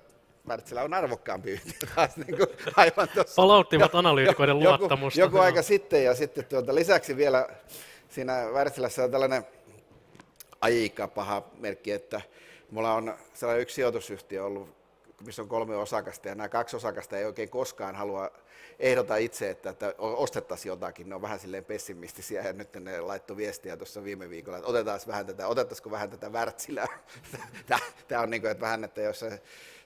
Wärtsilä 0.49 0.83
on 0.83 0.95
arvokkaampi 0.95 1.51
yhtiö 1.51 1.89
taas. 1.95 2.17
Niin 2.17 2.37
kuin 2.37 2.49
aivan 2.77 3.09
tossa. 3.15 3.43
Palauttivat 3.43 3.95
analyytikoiden 3.95 4.59
luottamusta. 4.59 5.21
Joku, 5.21 5.37
joku 5.37 5.45
aika 5.45 5.63
sitten 5.63 6.05
ja 6.05 6.15
sitten 6.15 6.45
tuota, 6.45 6.75
lisäksi 6.75 7.17
vielä 7.17 7.49
siinä 8.09 8.49
Wärtsilässä 8.53 9.05
on 9.05 9.11
tällainen 9.11 9.47
aika 10.61 11.09
paha 11.09 11.43
merkki, 11.59 11.93
että 11.93 12.21
mulla 12.71 12.95
on 12.95 13.15
sellainen 13.35 13.63
yksi 13.63 13.75
sijoitusyhtiö 13.75 14.45
ollut, 14.45 14.78
missä 15.27 15.43
on 15.43 15.49
kolme 15.49 15.77
osakasta 15.77 16.29
ja 16.29 16.35
nämä 16.35 16.49
kaksi 16.49 16.77
osakasta 16.77 17.19
ei 17.19 17.25
oikein 17.25 17.49
koskaan 17.49 17.95
halua 17.97 18.31
ehdota 18.79 19.17
itse, 19.17 19.51
että, 19.51 19.71
että 19.71 19.95
ostettaisiin 19.99 20.71
jotakin. 20.71 21.09
Ne 21.09 21.15
on 21.15 21.23
vähän 21.23 21.39
silleen 21.39 21.65
pessimistisiä 21.65 22.43
ja 22.43 22.53
nyt 22.53 22.75
ne 22.75 23.01
laittoi 23.01 23.37
viestiä 23.37 23.77
tuossa 23.77 24.05
viime 24.05 24.31
viikolla, 24.31 24.59
että 24.59 24.71
otetaan 24.71 25.01
vähän 25.07 25.27
tätä, 25.27 25.49
otettaisiko 25.49 25.91
vähän 25.91 26.11
tätä 26.11 26.31
Wärtsilää. 26.31 26.99
Tämä 28.09 28.23
on 28.23 28.31
niin 28.31 28.41
kuin, 28.41 28.51
että 28.51 28.61
vähän, 28.61 28.85
että 28.85 29.01
jos 29.01 29.25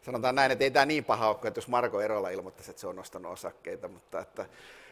sanotaan 0.03 0.35
näin, 0.35 0.53
että 0.53 0.65
ei 0.65 0.71
tämä 0.71 0.87
niin 0.87 1.05
paha 1.05 1.29
ole, 1.29 1.37
että 1.45 1.59
jos 1.59 1.69
Marko 1.69 2.01
Erola 2.01 2.31
ilmoittaisi, 2.31 2.71
että 2.71 2.81
se 2.81 2.87
on 2.87 2.99
ostanut 2.99 3.33
osakkeita, 3.33 3.89
mutta 3.89 4.21
että, 4.21 4.47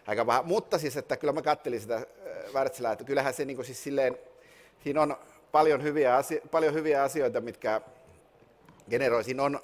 aika 0.07 0.25
paha. 0.25 0.43
Mutta 0.43 0.79
siis, 0.79 0.97
että 0.97 1.17
kyllä 1.17 1.33
mä 1.33 1.43
kattelin 1.43 1.81
sitä 1.81 2.07
Wärtsilää, 2.55 2.93
että 2.93 3.05
kyllähän 3.05 3.35
se 3.35 3.45
niin 3.45 3.57
kuin 3.57 3.67
siis 3.67 3.83
silleen, 3.83 4.19
siinä 4.85 5.03
on 5.03 5.17
paljon 5.53 5.83
hyviä, 5.83 6.17
asio- 6.17 6.41
paljon 6.51 6.75
hyviä 6.75 7.03
asioita, 7.03 7.41
mitkä 7.41 7.81
generoi. 8.91 9.25
Siinä 9.25 9.43
on 9.43 9.61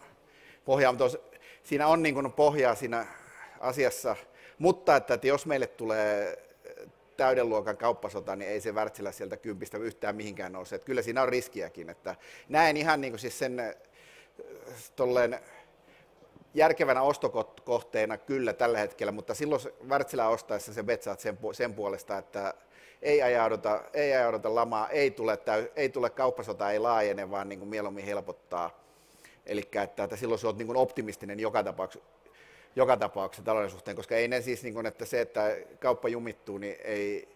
pohjaa, 0.66 0.92
mutta 0.92 1.18
siinä 1.64 1.86
on 1.86 2.02
niin 2.02 2.14
kuin 2.14 2.32
pohjaa 2.32 2.74
siinä 2.74 3.06
asiassa, 3.60 4.16
mutta 4.58 4.96
että, 4.96 5.14
että 5.14 5.26
jos 5.26 5.46
meille 5.46 5.66
tulee 5.66 6.38
täyden 7.16 7.48
luokan 7.48 7.76
kauppasota, 7.76 8.36
niin 8.36 8.50
ei 8.50 8.60
se 8.60 8.72
Wärtsilä 8.72 9.12
sieltä 9.12 9.36
kympistä 9.36 9.78
yhtään 9.78 10.16
mihinkään 10.16 10.52
nouse. 10.52 10.74
Että 10.74 10.86
kyllä 10.86 11.02
siinä 11.02 11.22
on 11.22 11.28
riskiäkin. 11.28 11.90
Että 11.90 12.16
näen 12.48 12.76
ihan 12.76 13.00
niin 13.00 13.12
kuin 13.12 13.20
siis 13.20 13.38
sen 13.38 13.74
tolleen 14.96 15.40
järkevänä 16.54 17.02
ostokohteena 17.02 18.18
kyllä 18.18 18.52
tällä 18.52 18.78
hetkellä, 18.78 19.12
mutta 19.12 19.34
silloin 19.34 19.62
Wärtsilä 19.88 20.28
ostaessa 20.28 20.74
se 20.74 20.82
betsaat 20.82 21.20
sen, 21.20 21.38
sen 21.52 21.74
puolesta, 21.74 22.18
että 22.18 22.54
ei 23.02 23.22
ajauduta, 23.22 23.82
ei 23.94 24.12
ajauduta 24.12 24.54
lamaa, 24.54 24.88
ei 24.88 25.10
tule, 25.10 25.36
täy, 25.36 25.68
ei 25.76 25.88
tule 25.88 26.10
kauppasota, 26.10 26.70
ei 26.70 26.78
laajene, 26.78 27.30
vaan 27.30 27.48
niin 27.48 27.58
kuin 27.58 27.68
mieluummin 27.68 28.04
helpottaa. 28.04 28.85
Eli 29.46 29.62
että, 29.74 30.04
että 30.04 30.16
silloin 30.16 30.38
se 30.38 30.48
on 30.48 30.58
niin 30.58 30.76
optimistinen 30.76 31.40
joka 31.40 31.62
tapauksessa, 31.62 32.08
joka 32.76 32.96
tapauksessa 32.96 33.44
talouden 33.44 33.70
suhteen, 33.70 33.96
koska 33.96 34.16
ei 34.16 34.28
ne 34.28 34.40
siis, 34.40 34.62
niin 34.62 34.74
kuin, 34.74 34.86
että 34.86 35.04
se, 35.04 35.20
että 35.20 35.56
kauppa 35.78 36.08
jumittuu, 36.08 36.58
niin 36.58 36.76
ei, 36.84 37.28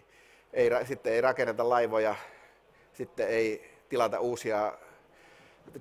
ei, 0.53 0.71
sitten 0.85 1.13
ei 1.13 1.21
rakenneta 1.21 1.69
laivoja, 1.69 2.15
sitten 2.93 3.29
ei 3.29 3.71
tilata 3.89 4.21
uusia 4.21 4.79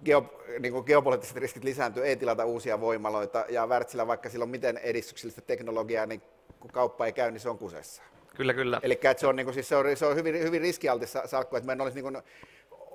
geo, 0.06 0.42
niin 0.60 0.74
kuin 0.74 0.86
geopoliittiset 0.86 1.38
riskit 1.38 1.64
lisääntyy, 1.64 2.06
ei 2.06 2.16
tilata 2.16 2.46
uusia 2.46 2.82
voimaloita, 2.82 3.46
ja 3.50 3.68
Wärtsilä, 3.68 4.08
vaikka 4.08 4.30
sillä 4.30 4.44
on 4.44 4.50
miten 4.50 4.78
edistyksellistä 4.78 5.42
teknologiaa, 5.42 6.06
niin 6.06 6.22
kun 6.60 6.72
kauppa 6.72 7.06
ei 7.06 7.14
käy, 7.14 7.32
niin 7.32 7.40
se 7.40 7.50
on 7.50 7.58
kusessa. 7.58 8.04
Kyllä, 8.36 8.54
kyllä. 8.54 8.80
Eli 8.84 9.00
se 9.18 9.28
on, 9.28 9.36
niin 9.36 9.46
kuin, 9.46 9.54
siis 9.54 9.70
se 9.70 9.76
on, 9.76 9.98
se 9.98 10.06
on 10.06 10.16
hyvin, 10.16 10.40
hyvin 10.40 10.62
riskialtis 10.62 11.14
salkku, 11.26 11.56
että 11.56 11.68
meidän 11.68 11.82
olisi 11.82 11.96
niin 11.96 12.14
kuin, 12.14 12.24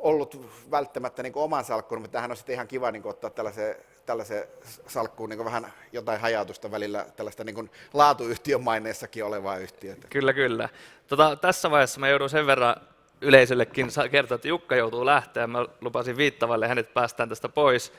ollut 0.05 0.51
välttämättä 0.71 1.23
niin 1.23 1.33
oman 1.37 1.65
salkkuun, 1.65 2.01
mutta 2.01 2.13
tähän 2.13 2.31
on 2.31 2.37
sitten 2.37 2.55
ihan 2.55 2.69
kiva 2.69 2.91
niin 2.91 3.07
ottaa 3.07 3.31
tällaisen, 3.31 3.77
tällaisen 4.07 4.45
salkkuun 4.87 5.29
niin 5.29 5.45
vähän 5.45 5.73
jotain 5.93 6.21
hajautusta 6.21 6.71
välillä, 6.71 7.07
tällaista 7.17 7.45
niin 7.45 7.71
laatuyhtiön 7.93 8.63
maineessakin 8.63 9.25
olevaa 9.25 9.57
yhtiötä. 9.57 10.09
Kyllä, 10.09 10.33
kyllä. 10.33 10.69
Tota, 11.07 11.37
tässä 11.37 11.71
vaiheessa 11.71 12.01
mä 12.01 12.09
joudun 12.09 12.31
sen 12.31 12.47
verran 12.47 12.77
yleisöllekin 13.21 13.89
kertoa, 14.11 14.35
että 14.35 14.49
Jukka 14.49 14.77
joutuu 14.77 15.07
lähteä. 15.07 15.47
Mä 15.47 15.67
lupasin 15.81 16.17
viittavalle, 16.17 16.69
hänet 16.69 16.95
päästään 16.95 17.29
tästä 17.29 17.49
pois. 17.49 17.93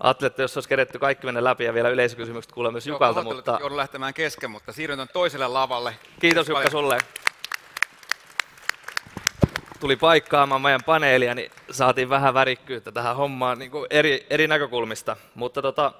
Ajattelin, 0.00 0.30
että 0.30 0.42
jos 0.42 0.56
olisi 0.56 0.68
keretty 0.68 0.98
kaikki 0.98 1.26
mennä 1.26 1.44
läpi 1.44 1.64
ja 1.64 1.74
vielä 1.74 1.88
yleisökysymykset 1.88 2.52
kuulee 2.52 2.72
myös 2.72 2.86
Jukalta. 2.86 3.20
Joo, 3.20 3.34
mutta... 3.34 3.56
Joudun 3.60 3.76
lähtemään 3.76 4.14
kesken, 4.14 4.50
mutta 4.50 4.72
siirryn 4.72 5.08
toiselle 5.12 5.48
lavalle. 5.48 5.96
Kiitos 6.20 6.48
Jukka 6.48 6.70
sulle. 6.70 6.98
Tuli 9.80 9.96
paikkaamaan 9.96 10.62
meidän 10.62 10.84
paneelia, 10.86 11.34
niin 11.34 11.50
saatiin 11.70 12.08
vähän 12.08 12.34
värikkyyttä 12.34 12.92
tähän 12.92 13.16
hommaan 13.16 13.58
niin 13.58 13.70
kuin 13.70 13.86
eri, 13.90 14.26
eri 14.30 14.48
näkökulmista. 14.48 15.16
Mutta 15.34 15.62
tota, 15.62 15.92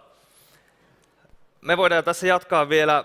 me 1.60 1.76
voidaan 1.76 2.04
tässä 2.04 2.26
jatkaa 2.26 2.68
vielä 2.68 3.04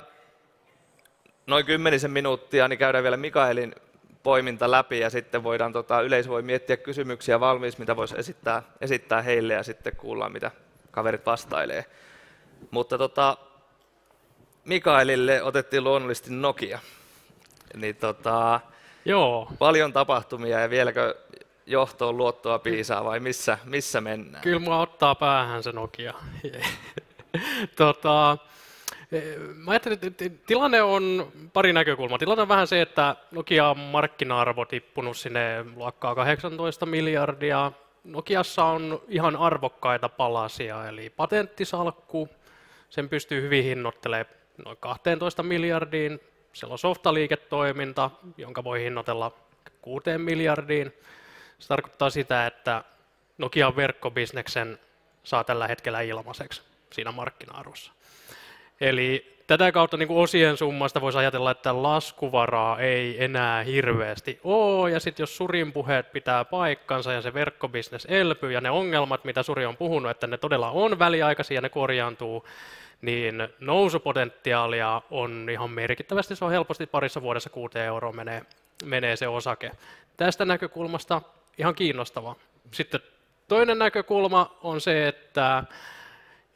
noin 1.47 1.65
kymmenisen 1.65 2.11
minuuttia, 2.11 2.67
niin 2.67 2.79
käydään 2.79 3.03
vielä 3.03 3.17
Mikaelin 3.17 3.75
poiminta 4.23 4.71
läpi 4.71 4.99
ja 4.99 5.09
sitten 5.09 5.43
voidaan, 5.43 5.73
tota, 5.73 6.01
yleisö 6.01 6.29
voi 6.29 6.41
miettiä 6.41 6.77
kysymyksiä 6.77 7.39
valmiiksi, 7.39 7.79
mitä 7.79 7.95
voisi 7.95 8.15
esittää, 8.17 8.63
esittää 8.81 9.21
heille 9.21 9.53
ja 9.53 9.63
sitten 9.63 9.95
kuullaan, 9.95 10.31
mitä 10.31 10.51
kaverit 10.91 11.25
vastailee. 11.25 11.85
Mutta 12.71 12.97
tota, 12.97 13.37
Mikaelille 14.65 15.43
otettiin 15.43 15.83
luonnollisesti 15.83 16.33
Nokia. 16.33 16.79
Niin 17.75 17.95
tota, 17.95 18.59
Joo. 19.05 19.51
Paljon 19.59 19.93
tapahtumia 19.93 20.59
ja 20.59 20.69
vieläkö 20.69 21.15
johtoon 21.65 22.17
luottoa 22.17 22.59
piisaa 22.59 23.03
vai 23.03 23.19
missä, 23.19 23.57
missä 23.63 24.01
mennään? 24.01 24.43
Kyllä 24.43 24.59
mua 24.59 24.79
ottaa 24.79 25.15
päähän 25.15 25.63
se 25.63 25.71
Nokia. 25.71 26.13
tota, 27.75 28.37
Mä 29.55 29.71
ajattelin, 29.71 29.99
että 30.03 30.25
tilanne 30.47 30.81
on 30.81 31.31
pari 31.53 31.73
näkökulmaa. 31.73 32.17
Tilanne 32.17 32.41
on 32.41 32.47
vähän 32.47 32.67
se, 32.67 32.81
että 32.81 33.15
Nokia 33.31 33.69
on 33.69 33.77
markkina-arvo 33.77 34.65
tippunut 34.65 35.17
sinne 35.17 35.65
luokkaa 35.75 36.15
18 36.15 36.85
miljardia. 36.85 37.71
Nokiassa 38.03 38.65
on 38.65 39.01
ihan 39.07 39.35
arvokkaita 39.35 40.09
palasia, 40.09 40.87
eli 40.87 41.09
patenttisalkku, 41.09 42.29
sen 42.89 43.09
pystyy 43.09 43.41
hyvin 43.41 43.63
hinnoittelemaan 43.63 44.35
noin 44.65 44.77
12 44.79 45.43
miljardiin. 45.43 46.19
Siellä 46.55 46.73
on 46.73 46.79
softaliiketoiminta, 46.79 48.11
jonka 48.37 48.63
voi 48.63 48.83
hinnoitella 48.83 49.31
6 49.81 50.17
miljardiin. 50.17 50.93
Se 51.59 51.67
tarkoittaa 51.67 52.09
sitä, 52.09 52.47
että 52.47 52.83
Nokian 53.37 53.75
verkkobisneksen 53.75 54.79
saa 55.23 55.43
tällä 55.43 55.67
hetkellä 55.67 56.01
ilmaiseksi 56.01 56.61
siinä 56.91 57.11
markkina-arvossa. 57.11 57.91
Eli 58.81 59.37
tätä 59.47 59.71
kautta 59.71 59.97
niin 59.97 60.07
kuin 60.07 60.23
osien 60.23 60.57
summasta 60.57 61.01
voisi 61.01 61.17
ajatella, 61.17 61.51
että 61.51 61.83
laskuvaraa 61.83 62.79
ei 62.79 63.23
enää 63.23 63.63
hirveästi 63.63 64.39
ole, 64.43 64.91
ja 64.91 64.99
sitten 64.99 65.23
jos 65.23 65.37
Surin 65.37 65.73
puheet 65.73 66.11
pitää 66.11 66.45
paikkansa 66.45 67.13
ja 67.13 67.21
se 67.21 67.33
verkkobisnes 67.33 68.07
elpyy, 68.09 68.51
ja 68.51 68.61
ne 68.61 68.69
ongelmat, 68.69 69.23
mitä 69.23 69.43
Suri 69.43 69.65
on 69.65 69.77
puhunut, 69.77 70.11
että 70.11 70.27
ne 70.27 70.37
todella 70.37 70.71
on 70.71 70.99
väliaikaisia 70.99 71.55
ja 71.55 71.61
ne 71.61 71.69
korjaantuu, 71.69 72.45
niin 73.05 73.47
nousupotentiaalia 73.59 75.01
on 75.11 75.47
ihan 75.51 75.71
merkittävästi, 75.71 76.35
se 76.35 76.45
on 76.45 76.51
helposti 76.51 76.85
parissa 76.85 77.21
vuodessa 77.21 77.49
6 77.49 77.79
euroa 77.79 78.11
menee, 78.11 78.41
menee 78.85 79.15
se 79.15 79.27
osake. 79.27 79.71
Tästä 80.17 80.45
näkökulmasta 80.45 81.21
ihan 81.57 81.75
kiinnostava. 81.75 82.35
Sitten 82.71 82.99
toinen 83.47 83.79
näkökulma 83.79 84.57
on 84.63 84.81
se, 84.81 85.07
että 85.07 85.63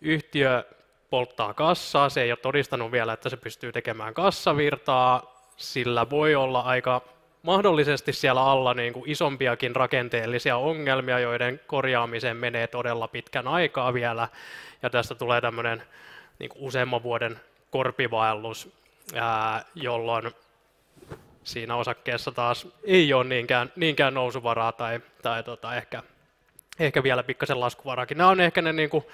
yhtiö 0.02 0.64
polttaa 1.10 1.54
kassaa, 1.54 2.10
se 2.10 2.22
ei 2.22 2.32
ole 2.32 2.38
todistanut 2.38 2.92
vielä, 2.92 3.14
että 3.14 3.30
se 3.30 3.38
pystyy 3.38 3.72
tekemään 3.72 4.14
kassavirtaa, 4.14 5.40
sillä 5.58 6.10
voi 6.10 6.36
olla 6.36 6.60
aika 6.60 7.02
mahdollisesti 7.44 8.14
siellä 8.14 8.44
alla 8.44 8.74
niin 8.74 8.94
kuin 8.94 9.10
isompiakin 9.10 9.76
rakenteellisia 9.76 10.58
ongelmia, 10.58 11.20
joiden 11.20 11.60
korjaamiseen 11.68 12.38
menee 12.38 12.68
todella 12.68 13.08
pitkän 13.08 13.48
aikaa 13.48 13.94
vielä, 13.94 14.28
ja 14.82 14.90
tästä 14.90 15.16
tulee 15.16 15.42
tämmöinen 15.42 15.84
niin 16.40 16.50
kuin 16.50 16.64
useamman 16.64 17.04
vuoden 17.04 17.40
korpivaellus, 17.72 18.70
ää, 19.16 19.66
jolloin 19.76 20.32
siinä 21.44 21.76
osakkeessa 21.76 22.32
taas 22.32 22.68
ei 22.84 23.14
ole 23.14 23.24
niinkään, 23.24 23.72
niinkään 23.76 24.14
nousuvaraa 24.14 24.72
tai, 24.72 25.00
tai 25.22 25.44
tota, 25.44 25.76
ehkä, 25.76 26.04
ehkä 26.80 27.04
vielä 27.04 27.24
pikkasen 27.24 27.60
laskuvaraakin. 27.60 28.18
Nämä 28.18 28.30
on 28.30 28.40
ehkä 28.40 28.62
ne 28.62 28.74
niin 28.74 28.90
kuin, 28.90 29.06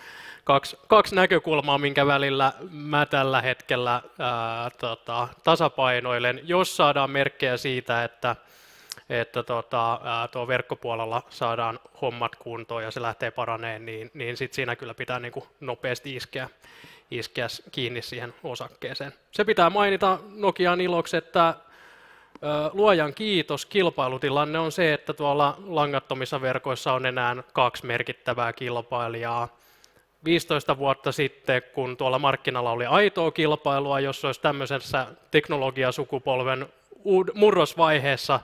kaksi, 0.43 0.77
kaksi 0.87 1.15
näkökulmaa, 1.15 1.77
minkä 1.77 2.07
välillä 2.07 2.53
mä 2.71 3.05
tällä 3.05 3.41
hetkellä 3.41 4.01
ää, 4.19 4.69
tota, 4.69 5.27
tasapainoilen. 5.43 6.41
Jos 6.43 6.77
saadaan 6.77 7.09
merkkejä 7.09 7.57
siitä, 7.57 8.03
että 8.03 8.35
että 9.09 9.43
tota, 9.43 9.99
tuo 10.31 10.47
verkkopuolella 10.47 11.21
saadaan 11.29 11.79
hommat 12.01 12.35
kuntoon 12.35 12.83
ja 12.83 12.91
se 12.91 13.01
lähtee 13.01 13.31
paraneen, 13.31 13.85
niin, 13.85 14.11
niin 14.13 14.37
sit 14.37 14.53
siinä 14.53 14.75
kyllä 14.75 14.93
pitää 14.93 15.19
niin 15.19 15.31
kuin 15.31 15.45
nopeasti 15.59 16.15
iskeä, 16.15 16.49
iskeä 17.11 17.47
kiinni 17.71 18.01
siihen 18.01 18.33
osakkeeseen. 18.43 19.13
Se 19.31 19.43
pitää 19.43 19.69
mainita 19.69 20.19
Nokian 20.35 20.81
iloksi, 20.81 21.17
että 21.17 21.53
luojan 22.73 23.13
kiitos, 23.13 23.65
kilpailutilanne 23.65 24.59
on 24.59 24.71
se, 24.71 24.93
että 24.93 25.13
tuolla 25.13 25.57
langattomissa 25.65 26.41
verkoissa 26.41 26.93
on 26.93 27.05
enää 27.05 27.35
kaksi 27.53 27.85
merkittävää 27.85 28.53
kilpailijaa. 28.53 29.47
15 30.25 30.77
vuotta 30.77 31.11
sitten, 31.11 31.61
kun 31.73 31.97
tuolla 31.97 32.19
markkinalla 32.19 32.71
oli 32.71 32.85
aitoa 32.85 33.31
kilpailua, 33.31 33.99
jos 33.99 34.25
olisi 34.25 34.41
tämmöisessä 34.41 35.07
teknologiasukupolven 35.31 36.67
murrosvaiheessa 37.33 38.39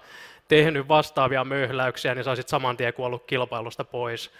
tehnyt 0.48 0.88
vastaavia 0.88 1.44
möhläyksiä, 1.44 2.16
niin 2.16 2.24
saisit 2.24 2.48
saman 2.48 2.78
tien 2.78 2.94
kuollut 2.94 3.26
kilpailusta 3.26 3.84
pois. 3.84 4.32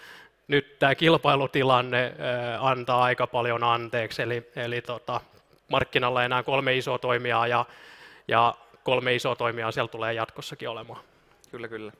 Nyt 0.48 0.78
tämä 0.78 0.94
kilpailutilanne 0.94 2.14
antaa 2.60 3.02
aika 3.02 3.26
paljon 3.26 3.64
anteeksi, 3.64 4.22
eli, 4.22 4.50
eli 4.56 4.80
tota, 4.80 5.20
markkinalla 5.68 6.24
enää 6.24 6.42
kolme 6.42 6.76
isoa 6.76 6.98
toimijaa 6.98 7.46
ja, 7.46 7.64
ja 8.28 8.54
kolme 8.84 9.14
isoa 9.14 9.36
toimijaa 9.36 9.72
siellä 9.72 9.88
tulee 9.88 10.14
jatkossakin 10.14 10.68
olemaan. 10.68 11.00
Kyllä, 11.50 11.68
kyllä. 11.68 11.92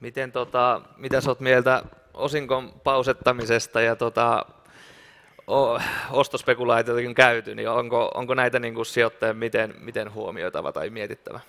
Miten, 0.00 0.32
tota, 0.32 0.80
mitä 0.96 1.20
oot 1.28 1.40
mieltä 1.40 1.82
osinkon 2.14 2.72
pausettamisesta 2.84 3.80
ja 3.80 3.96
tota, 3.96 4.46
ostospekulaatiotakin 6.10 7.14
käyty, 7.14 7.54
niin 7.54 7.68
onko, 7.68 8.10
onko 8.14 8.34
näitä 8.34 8.58
niin 8.58 8.74
kuin 8.74 8.86
sijoittajien 8.86 9.36
miten, 9.36 9.74
miten 9.78 10.14
huomioitava 10.14 10.72
tai 10.72 10.90
mietittävä? 10.90 11.40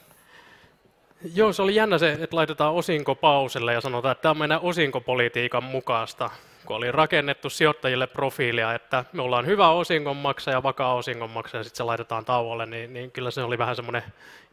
Joo, 1.36 1.54
se 1.54 1.62
oli 1.62 1.76
jännä 1.76 1.98
se, 1.98 2.12
että 2.12 2.36
laitetaan 2.36 2.74
osinko 2.74 3.16
pauselle 3.16 3.74
ja 3.74 3.82
sanotaan, 3.82 4.12
että 4.12 4.22
tämä 4.22 4.32
on 4.32 4.38
meidän 4.38 4.60
osinkopolitiikan 4.62 5.64
mukaista, 5.64 6.30
kun 6.66 6.76
oli 6.76 6.92
rakennettu 6.92 7.50
sijoittajille 7.50 8.08
profiilia, 8.08 8.74
että 8.74 9.06
me 9.14 9.22
ollaan 9.22 9.46
hyvä 9.46 9.70
osingonmaksaja, 9.70 10.64
vakaa 10.64 10.94
osingonmaksaja, 10.94 11.60
ja 11.60 11.64
sitten 11.64 11.78
se 11.78 11.84
laitetaan 11.84 12.26
tauolle, 12.26 12.66
niin, 12.66 12.94
niin 12.94 13.12
kyllä 13.12 13.32
se 13.32 13.44
oli 13.44 13.58
vähän 13.58 13.76
semmoinen 13.76 14.04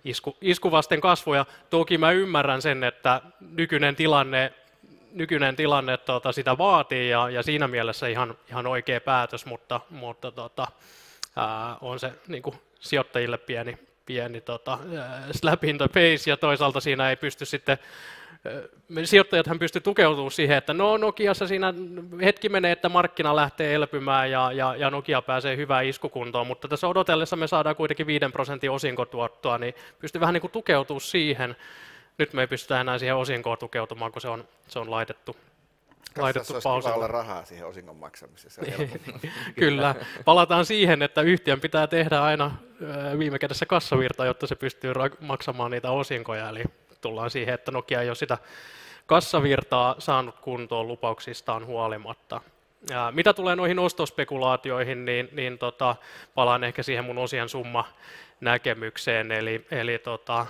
isku, 0.05 0.37
iskuvasten 0.41 1.01
kasvu. 1.01 1.35
Ja 1.35 1.47
toki 1.71 1.99
mä 1.99 2.11
ymmärrän 2.11 2.63
sen, 2.63 2.85
että 2.85 3.21
nykyinen 3.41 3.97
tilanne 3.97 4.53
nykyinen 5.13 5.57
tilanne 5.57 5.97
tuota, 5.97 6.33
sitä 6.33 6.59
vaatii 6.59 7.11
ja, 7.11 7.31
ja 7.31 7.43
siinä 7.43 7.69
mielessä 7.69 8.09
ihan, 8.09 8.35
ihan 8.49 8.67
oikea 8.67 9.01
päätös, 9.01 9.47
mutta, 9.47 9.81
mutta 9.91 10.33
tota, 10.33 10.67
ää, 11.37 11.77
on 11.81 12.01
se 12.01 12.13
niin 12.29 12.43
kuin 12.43 12.57
sijoittajille 12.81 13.39
pieni, 13.39 13.79
pieni 14.11 14.41
tota, 14.41 14.79
slap 15.31 15.65
in 15.65 15.79
the 15.79 15.89
face 15.89 16.31
ja 16.31 16.37
toisaalta 16.37 16.81
siinä 16.81 17.11
ei 17.11 17.17
pysty 17.17 17.45
sitten 17.45 17.79
sijoittajat 19.05 19.47
hän 19.47 19.59
pystyi 19.59 19.81
tukeutumaan 19.81 20.31
siihen, 20.31 20.57
että 20.57 20.75
no 20.75 20.97
Nokiassa 20.97 21.47
siinä 21.47 21.75
hetki 22.23 22.49
menee, 22.49 22.73
että 22.73 22.89
markkina 22.89 23.37
lähtee 23.37 23.75
elpymään 23.75 24.31
ja, 24.31 24.53
ja, 24.53 24.77
ja 24.77 24.91
Nokia 24.91 25.23
pääsee 25.23 25.57
hyvään 25.57 25.87
iskukuntoon, 25.87 26.47
mutta 26.47 26.69
tässä 26.69 26.89
odotellessa 26.89 27.37
me 27.37 27.47
saadaan 27.47 27.77
kuitenkin 27.77 28.07
5 28.07 28.25
prosentin 28.33 28.71
osinkotuottoa, 28.71 29.59
niin 29.59 29.75
pystyy 29.99 30.21
vähän 30.21 30.33
niin 30.33 30.41
kuin 30.41 30.51
tukeutumaan 30.51 31.01
siihen. 31.01 31.57
Nyt 32.19 32.33
me 32.33 32.41
ei 32.41 32.47
pystytä 32.47 32.81
enää 32.81 32.99
siihen 32.99 33.17
osinkoon 33.17 33.59
tukeutumaan, 33.59 34.13
kun 34.13 34.23
se 34.23 34.29
on, 34.29 34.45
se 34.69 34.79
on 34.79 34.91
laitettu 34.91 35.37
laitettu 36.19 36.53
pausille. 36.63 36.95
olla 36.95 37.07
rahaa 37.07 37.45
siihen 37.45 37.67
osingon 37.67 37.97
maksamiseen. 37.97 38.91
Kyllä. 39.61 39.95
Palataan 40.25 40.67
siihen, 40.67 41.03
että 41.03 41.23
yhtiön 41.23 41.61
pitää 41.61 41.87
tehdä 41.87 42.23
aina 42.23 42.57
viime 43.19 43.39
kädessä 43.39 43.67
kassavirta, 43.67 44.25
jotta 44.25 44.47
se 44.47 44.55
pystyy 44.55 44.93
maksamaan 45.21 45.71
niitä 45.71 45.91
osinkoja. 45.91 46.49
Eli 46.49 46.65
tullaan 47.01 47.31
siihen, 47.31 47.55
että 47.55 47.71
Nokia 47.71 48.03
ei 48.03 48.09
ole 48.09 48.15
sitä 48.15 48.39
kassavirtaa 49.07 49.95
saanut 49.99 50.39
kuntoon 50.41 50.89
lupauksistaan 50.89 51.67
huolimatta. 51.67 52.41
Ja 52.89 53.13
mitä 53.15 53.33
tulee 53.33 53.57
noihin 53.57 53.79
ostospekulaatioihin, 53.79 55.05
niin, 55.05 55.29
niin 55.33 55.59
tota, 55.59 55.97
palaan 56.35 56.65
ehkä 56.65 56.83
siihen 56.83 57.05
mun 57.05 57.19
osien 57.19 57.49
summa 57.49 57.85
näkemykseen, 58.41 59.33
eli, 59.33 59.67
eli 59.71 59.99
tota, 59.99 60.47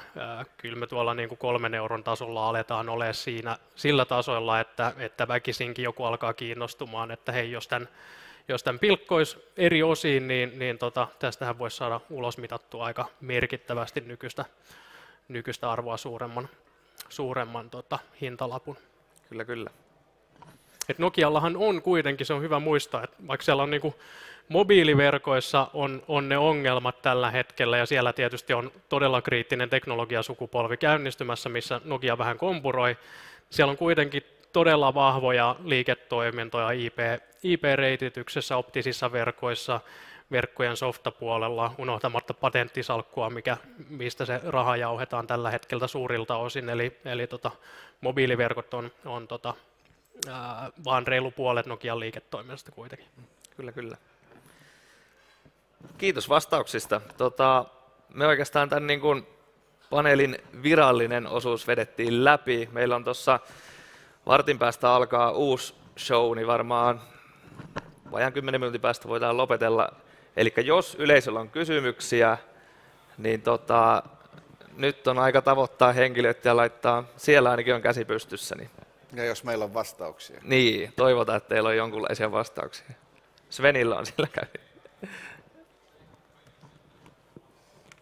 kyllä 0.57 0.77
me 0.77 0.87
tuolla 0.87 1.15
niin 1.15 1.29
kuin 1.29 1.39
kolmen 1.39 1.75
euron 1.75 2.05
tasolla 2.05 2.49
aletaan 2.49 2.89
olemaan 2.89 3.15
siinä 3.15 3.59
sillä 3.77 4.05
tasolla, 4.05 4.61
että, 4.61 4.93
että 4.99 5.29
väkisinkin 5.29 5.83
joku 5.83 6.05
alkaa 6.05 6.33
kiinnostumaan, 6.33 7.11
että 7.11 7.33
hei, 7.33 7.51
jos 7.51 7.69
tämän, 7.69 7.89
jos 8.49 8.63
tämän 8.63 8.79
pilkkoisi 8.79 9.39
eri 9.57 9.83
osiin, 9.83 10.29
niin, 10.29 10.59
niin 10.59 10.79
tota, 10.79 11.09
tästähän 11.19 11.59
voisi 11.59 11.77
saada 11.77 12.01
ulos 12.11 12.39
mitattua 12.39 12.85
aika 12.85 13.09
merkittävästi 13.21 14.01
nykyistä, 14.01 14.45
nykyistä 15.29 15.71
arvoa 15.71 15.97
suuremman, 15.97 16.49
suuremman 17.09 17.71
tota, 17.71 17.99
hintalapun. 18.21 18.77
Kyllä, 19.29 19.45
kyllä. 19.45 19.71
Et 20.91 20.99
Nokiallahan 20.99 21.57
on 21.57 21.83
kuitenkin, 21.83 22.27
se 22.27 22.35
on 22.35 22.43
hyvä 22.43 22.59
muistaa, 22.59 23.05
että 23.05 23.17
vaikka 23.29 23.45
siellä 23.45 23.63
on 23.63 23.71
niin 23.71 23.81
kuin 23.81 23.95
mobiiliverkoissa 24.49 25.67
on, 25.75 26.03
on 26.09 26.29
ne 26.29 26.39
ongelmat 26.39 27.03
tällä 27.03 27.31
hetkellä 27.31 27.79
ja 27.79 27.87
siellä 27.87 28.13
tietysti 28.13 28.53
on 28.55 28.73
todella 28.89 29.23
kriittinen 29.23 29.71
teknologiasukupolvi 29.71 30.77
käynnistymässä, 30.77 31.49
missä 31.49 31.81
Nokia 31.85 32.19
vähän 32.19 32.39
kompuroi. 32.39 32.97
Siellä 33.51 33.71
on 33.71 33.77
kuitenkin 33.77 34.23
todella 34.53 34.95
vahvoja 34.95 35.57
liiketoimintoja 35.65 36.71
IP, 36.71 36.99
IP-reitityksessä, 37.43 38.57
optisissa 38.57 39.13
verkoissa, 39.13 39.81
verkkojen 40.31 40.77
softapuolella, 40.77 41.75
unohtamatta 41.79 42.35
patenttisalkkua, 42.35 43.31
mikä, 43.31 43.57
mistä 43.89 44.25
se 44.25 44.41
raha 44.47 44.77
jauhetaan 44.77 45.27
tällä 45.27 45.51
hetkellä 45.51 45.87
suurilta 45.87 46.37
osin. 46.37 46.69
Eli, 46.69 46.97
eli 47.05 47.27
tota, 47.27 47.51
mobiiliverkot 48.01 48.75
on, 48.75 48.91
on 49.05 49.29
tota, 49.29 49.55
vaan 50.85 51.07
reilu 51.07 51.31
puolet 51.31 51.67
Nokian 51.67 52.01
liiketoiminnasta 52.01 52.73
kuitenkin. 52.73 53.09
Kyllä, 53.57 53.73
kyllä. 53.73 53.97
Kiitos 55.99 56.29
vastauksista. 56.29 57.01
Tota, 57.17 57.65
me 58.15 58.27
oikeastaan 58.27 58.69
tämän 58.69 58.87
niin 58.87 59.01
kuin 59.01 59.27
paneelin 59.91 60.39
virallinen 60.63 61.27
osuus 61.27 61.67
vedettiin 61.67 62.25
läpi. 62.25 62.69
Meillä 62.73 62.97
on 62.97 63.05
tuossa 63.05 63.41
vartin 64.27 64.59
päästä 64.59 64.93
alkaa 64.93 65.31
uusi 65.31 65.75
show, 65.99 66.37
niin 66.37 66.47
varmaan 66.47 67.01
vajan 68.13 68.33
10 68.33 68.61
minuutin 68.61 68.81
päästä 68.81 69.09
voidaan 69.09 69.37
lopetella. 69.37 69.93
Eli 70.37 70.53
jos 70.65 70.95
yleisöllä 70.95 71.41
on 71.41 71.51
kysymyksiä, 71.51 72.39
niin 73.19 73.43
tota, 73.43 74.03
nyt 74.77 75.07
on 75.07 75.19
aika 75.19 75.43
tavoittaa 75.43 75.93
henkilöt 75.93 76.45
ja 76.45 76.57
laittaa, 76.57 77.05
siellä 77.17 77.51
ainakin 77.51 77.75
on 77.75 77.83
käsi 77.83 78.05
pystyssä. 78.05 78.55
Niin. 78.55 78.71
Ja 79.13 79.25
jos 79.25 79.45
meillä 79.45 79.65
on 79.65 79.75
vastauksia. 79.75 80.41
Niin, 80.45 80.93
toivotaan, 80.97 81.37
että 81.37 81.49
teillä 81.49 81.69
on 81.69 81.77
jonkunlaisia 81.77 82.33
vastauksia. 82.33 82.87
Svenillä 83.51 83.99
on 83.99 84.07
sillä 84.07 84.29
kävi. 84.33 84.65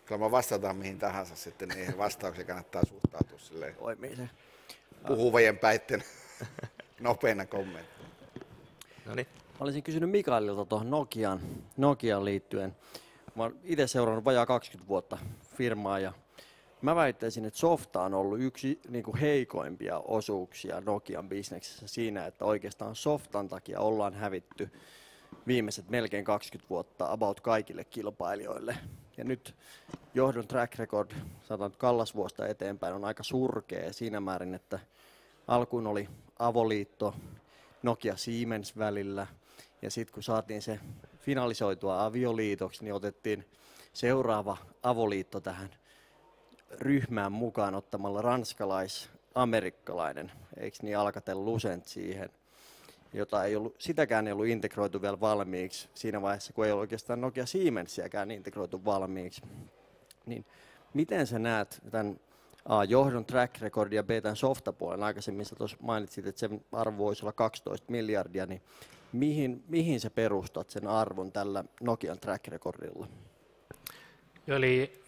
Kyllä 0.05 0.19
mä 0.19 0.31
vastataan 0.31 0.77
mihin 0.77 0.99
tahansa 0.99 1.37
sitten, 1.37 1.69
niin 1.69 1.99
vastauksia 1.99 2.45
kannattaa 2.45 2.83
suhtautua 2.89 3.39
silleen 3.39 3.77
puhuvien 5.07 5.59
päitten 5.59 6.05
nopeina 7.01 7.47
kommentteina. 7.47 8.09
No 9.05 9.15
niin. 9.15 9.27
Mä 9.35 9.65
olisin 9.65 9.83
kysynyt 9.83 10.11
Mikaelilta 10.11 10.65
tuohon 10.65 10.91
Nokian, 10.91 11.41
Nokian 11.77 12.25
liittyen. 12.25 12.77
Mä 13.35 13.43
oon 13.43 13.57
itse 13.65 13.87
seurannut 13.87 14.25
vajaa 14.25 14.47
20 14.47 14.89
vuotta 14.89 15.19
firmaa 15.57 15.99
ja 15.99 16.13
mä 16.83 16.97
väittäisin, 16.97 17.45
että 17.45 17.59
softa 17.59 18.03
on 18.03 18.15
ollut 18.15 18.41
yksi 18.41 18.81
niin 18.89 19.05
kuin 19.05 19.17
heikoimpia 19.17 19.99
osuuksia 19.99 20.81
Nokian 20.81 21.29
bisneksessä 21.29 21.89
siinä, 21.89 22.27
että 22.27 22.45
oikeastaan 22.45 22.97
softan 22.97 23.49
takia 23.49 23.81
ollaan 23.81 24.15
hävitty 24.15 24.71
viimeiset 25.47 25.89
melkein 25.89 26.25
20 26.25 26.71
vuotta 26.71 27.13
about 27.13 27.41
kaikille 27.41 27.85
kilpailijoille. 27.85 28.77
Ja 29.17 29.25
nyt 29.25 29.55
johdon 30.15 30.49
track 30.49 30.79
record, 30.79 31.11
sanotaan 31.43 31.73
kallasvuosta 31.79 32.47
eteenpäin, 32.47 32.95
on 32.95 33.05
aika 33.05 33.23
surkea 33.23 33.93
siinä 33.93 34.21
määrin, 34.21 34.55
että 34.55 34.79
alkuun 35.49 35.87
oli 35.87 36.09
avoliitto 36.39 37.15
Nokia 37.83 38.17
Siemens 38.17 38.79
välillä, 38.79 39.27
ja 39.83 39.91
sitten 39.91 40.15
kun 40.15 40.23
saatiin 40.23 40.63
se 40.63 40.81
finalisoitua 41.19 42.05
avioliitoksi, 42.05 42.85
niin 42.85 42.95
otettiin 42.95 43.45
seuraava 43.93 44.57
avoliitto 44.83 45.41
tähän 45.41 45.71
ryhmään 46.71 47.33
mukaan 47.33 47.75
ottamalla 47.75 48.23
ranskalais-amerikkalainen, 48.23 50.33
eikö 50.57 50.77
niin 50.83 50.99
Alcatel 50.99 51.45
Lucent 51.45 51.87
siihen 51.87 52.31
jota 53.13 53.45
ei 53.45 53.57
ollut, 53.57 53.75
sitäkään 53.79 54.27
ei 54.27 54.33
ollut 54.33 54.47
integroitu 54.47 55.03
vielä 55.03 55.21
valmiiksi 55.21 55.89
siinä 55.95 56.23
vaiheessa, 56.23 56.53
kun 56.53 56.65
ei 56.65 56.73
ollut 56.73 56.81
oikeastaan 56.81 57.21
Nokia 57.21 57.47
Siemensiäkään 57.47 58.31
integroitu 58.31 58.85
valmiiksi. 58.85 59.43
Niin 60.27 60.45
miten 60.95 61.27
sä 61.27 61.39
näet 61.39 61.83
tämän 61.91 62.21
A, 62.65 62.85
johdon 62.85 63.25
track 63.25 63.61
record 63.61 63.93
ja 63.93 64.03
B, 64.03 64.11
tämän 64.23 64.37
softapuolen, 64.37 65.03
aikaisemmin 65.03 65.47
sä 65.47 65.57
tuossa 65.57 65.77
mainitsit, 65.81 66.27
että 66.27 66.39
sen 66.39 66.65
arvo 66.73 66.99
voisi 66.99 67.25
olla 67.25 67.33
12 67.33 67.91
miljardia, 67.91 68.47
niin 68.47 68.63
mihin, 69.13 69.65
mihin 69.69 70.01
sä 70.01 70.11
perustat 70.11 70.71
sen 70.71 70.87
arvon 70.87 71.33
tällä 71.33 71.65
Nokian 71.81 72.21
track 72.21 72.49
recordilla? 72.49 73.09
Eli 74.49 75.03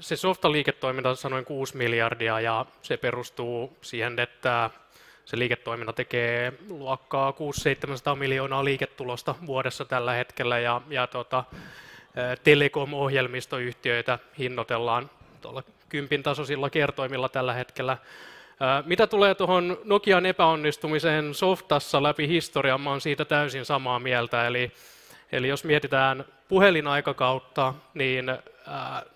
se 0.00 0.16
softa-liiketoiminta 0.16 1.08
on 1.08 1.30
noin 1.30 1.44
6 1.44 1.76
miljardia 1.76 2.40
ja 2.40 2.66
se 2.82 2.96
perustuu 2.96 3.76
siihen, 3.82 4.18
että 4.18 4.70
se 5.24 5.38
liiketoiminta 5.38 5.92
tekee 5.92 6.52
luokkaa 6.68 7.30
600-700 8.12 8.16
miljoonaa 8.16 8.64
liiketulosta 8.64 9.34
vuodessa 9.46 9.84
tällä 9.84 10.12
hetkellä 10.12 10.58
ja, 10.58 10.80
ja 10.88 11.06
tota, 11.06 11.44
telekom-ohjelmistoyhtiöitä 12.44 14.18
hinnoitellaan 14.38 15.10
tuolla 15.40 15.62
kympin 15.88 16.22
tasoisilla 16.22 16.70
kertoimilla 16.70 17.28
tällä 17.28 17.54
hetkellä. 17.54 17.98
Mitä 18.86 19.06
tulee 19.06 19.34
tuohon 19.34 19.78
Nokian 19.84 20.26
epäonnistumiseen 20.26 21.34
softassa 21.34 22.02
läpi 22.02 22.28
historian, 22.28 22.80
mä 22.80 22.90
olen 22.90 23.00
siitä 23.00 23.24
täysin 23.24 23.64
samaa 23.64 23.98
mieltä. 23.98 24.46
Eli, 24.46 24.72
eli 25.32 25.48
jos 25.48 25.64
mietitään 25.64 26.24
puhelinaikakautta, 26.48 27.74
niin 27.94 28.38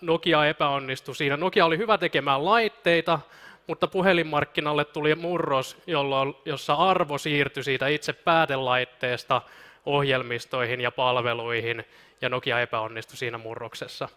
Nokia 0.00 0.46
epäonnistui 0.46 1.16
siinä. 1.16 1.36
Nokia 1.36 1.64
oli 1.64 1.78
hyvä 1.78 1.98
tekemään 1.98 2.44
laitteita, 2.44 3.18
mutta 3.66 3.86
puhelinmarkkinalle 3.86 4.84
tuli 4.84 5.14
murros, 5.14 5.76
jolloin, 5.86 6.34
jossa 6.44 6.74
arvo 6.74 7.18
siirtyi 7.18 7.64
siitä 7.64 7.88
itse 7.88 8.12
päätelaitteesta 8.12 9.42
ohjelmistoihin 9.86 10.80
ja 10.80 10.90
palveluihin, 10.90 11.84
ja 12.20 12.28
Nokia 12.28 12.60
epäonnistui 12.60 13.16
siinä 13.16 13.38
murroksessa. 13.38 14.08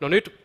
No 0.00 0.08
nyt 0.08 0.40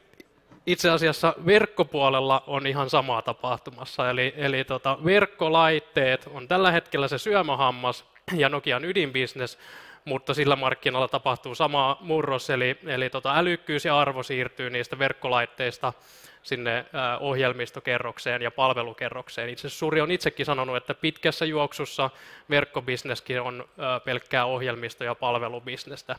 itse 0.66 0.90
asiassa 0.90 1.34
verkkopuolella 1.46 2.44
on 2.48 2.68
ihan 2.68 2.90
samaa 2.90 3.22
tapahtumassa, 3.22 4.10
eli, 4.10 4.34
eli 4.38 4.64
tota, 4.64 4.98
verkkolaitteet 5.06 6.30
on 6.34 6.48
tällä 6.48 6.72
hetkellä 6.72 7.08
se 7.08 7.18
syömähammas 7.18 8.06
ja 8.36 8.50
Nokian 8.50 8.86
ydinbisnes, 8.86 9.60
mutta 10.08 10.34
sillä 10.34 10.56
markkinalla 10.56 11.08
tapahtuu 11.08 11.56
sama 11.56 11.98
murros, 12.02 12.50
eli, 12.50 12.78
eli 12.86 13.10
tota, 13.10 13.36
älykkyys 13.36 13.86
ja 13.86 14.00
arvo 14.00 14.24
siirtyy 14.24 14.70
niistä 14.70 15.00
verkkolaitteista 15.00 15.94
sinne 16.44 16.86
ohjelmistokerrokseen 17.20 18.42
ja 18.42 18.52
palvelukerrokseen. 18.52 19.50
Itse 19.50 19.68
asiassa 19.68 19.80
Suri 19.80 20.02
on 20.02 20.12
itsekin 20.12 20.46
sanonut, 20.46 20.78
että 20.78 20.94
pitkässä 20.94 21.46
juoksussa 21.46 22.10
verkkobisneskin 22.50 23.42
on 23.42 23.70
pelkkää 24.06 24.46
ohjelmisto- 24.46 25.04
ja 25.04 25.16
palvelubisnestä. 25.16 26.16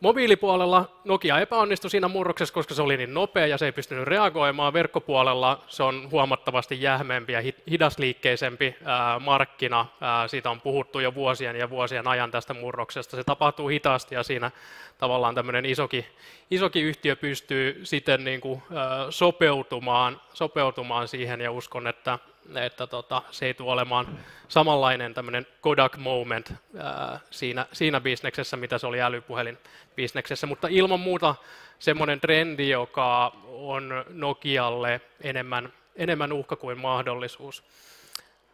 Mobiilipuolella 0.00 0.90
Nokia 1.04 1.40
epäonnistui 1.40 1.90
siinä 1.90 2.08
murroksessa, 2.08 2.54
koska 2.54 2.74
se 2.74 2.82
oli 2.82 2.96
niin 2.96 3.14
nopea 3.14 3.46
ja 3.46 3.58
se 3.58 3.64
ei 3.66 3.72
pystynyt 3.72 4.04
reagoimaan. 4.04 4.72
Verkkopuolella 4.72 5.64
se 5.68 5.82
on 5.82 6.08
huomattavasti 6.10 6.82
jähmeempi 6.82 7.32
ja 7.32 7.42
hidasliikkeisempi 7.70 8.76
markkina. 9.20 9.86
Siitä 10.26 10.50
on 10.50 10.60
puhuttu 10.60 10.98
jo 10.98 11.14
vuosien 11.14 11.56
ja 11.56 11.70
vuosien 11.70 12.08
ajan 12.08 12.30
tästä 12.30 12.54
murroksesta. 12.54 13.16
Se 13.16 13.24
tapahtuu 13.24 13.68
hitaasti 13.68 14.14
ja 14.14 14.22
siinä 14.22 14.50
tavallaan 14.98 15.34
tämmöinen 15.34 15.66
isoki, 15.66 16.06
isoki 16.50 16.82
yhtiö 16.82 17.16
pystyy 17.16 17.80
sitten 17.82 18.24
niin 18.24 18.40
kuin, 18.40 18.62
sopeutumaan, 19.10 20.20
sopeutumaan 20.32 21.08
siihen 21.08 21.40
ja 21.40 21.52
uskon, 21.52 21.86
että 21.86 22.18
että 22.54 22.86
tota, 22.86 23.22
se 23.30 23.46
ei 23.46 23.54
tule 23.54 23.72
olemaan 23.72 24.18
samanlainen 24.48 25.14
tämmöinen 25.14 25.46
Kodak 25.60 25.96
moment 25.96 26.52
ää, 26.78 27.20
siinä, 27.30 27.66
siinä 27.72 28.00
bisneksessä, 28.00 28.56
mitä 28.56 28.78
se 28.78 28.86
oli 28.86 29.00
älypuhelin 29.00 29.58
bisneksessä, 29.96 30.46
mutta 30.46 30.68
ilman 30.70 31.00
muuta 31.00 31.34
semmoinen 31.78 32.20
trendi, 32.20 32.68
joka 32.68 33.32
on 33.44 34.04
Nokialle 34.08 35.00
enemmän, 35.20 35.72
enemmän 35.96 36.32
uhka 36.32 36.56
kuin 36.56 36.78
mahdollisuus. 36.78 37.64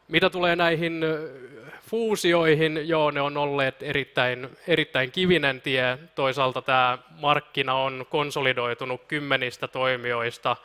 Mitä 0.09 0.31
tulee 0.31 0.57
näihin 0.57 1.05
fuusioihin, 1.81 2.89
joo, 2.89 3.11
ne 3.11 3.21
on 3.21 3.37
olleet 3.37 3.83
erittäin, 3.83 4.49
erittäin 4.67 5.13
kivinen 5.13 5.61
tie. 5.61 5.99
Toisaalta 6.15 6.63
tämä 6.63 6.99
markkina 7.21 7.75
on 7.75 8.07
konsolidoitunut 8.11 9.05
kymmenistä 9.09 9.69
toimijoista 9.69 10.57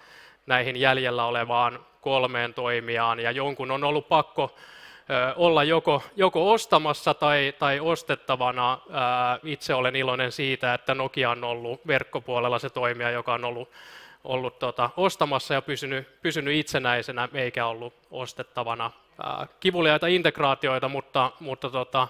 näihin 0.46 0.76
jäljellä 0.78 1.26
olevaan 1.26 1.86
kolmeen 2.08 2.54
toimijaan 2.54 3.20
ja 3.20 3.32
jonkun 3.32 3.72
on 3.72 3.84
ollut 3.84 4.10
pakko 4.10 4.56
olla 5.36 5.64
joko, 5.64 6.04
joko 6.16 6.52
ostamassa 6.52 7.14
tai, 7.14 7.54
tai 7.60 7.80
ostettavana. 7.80 8.80
Itse 9.44 9.74
olen 9.74 9.96
iloinen 9.96 10.32
siitä, 10.32 10.74
että 10.74 10.96
Nokia 10.96 11.30
on 11.30 11.44
ollut 11.44 11.88
verkkopuolella 11.88 12.60
se 12.60 12.70
toimija, 12.70 13.12
joka 13.12 13.34
on 13.34 13.46
ollut, 13.46 13.72
ollut 14.24 14.60
tota, 14.60 14.90
ostamassa 14.98 15.54
ja 15.54 15.62
pysynyt, 15.62 16.22
pysynyt 16.22 16.56
itsenäisenä 16.56 17.30
eikä 17.34 17.66
ollut 17.66 17.94
ostettavana. 18.12 18.92
Kivuliaita 19.60 20.08
integraatioita, 20.08 20.90
mutta, 20.90 21.32
mutta 21.40 21.70
tota, 21.70 22.08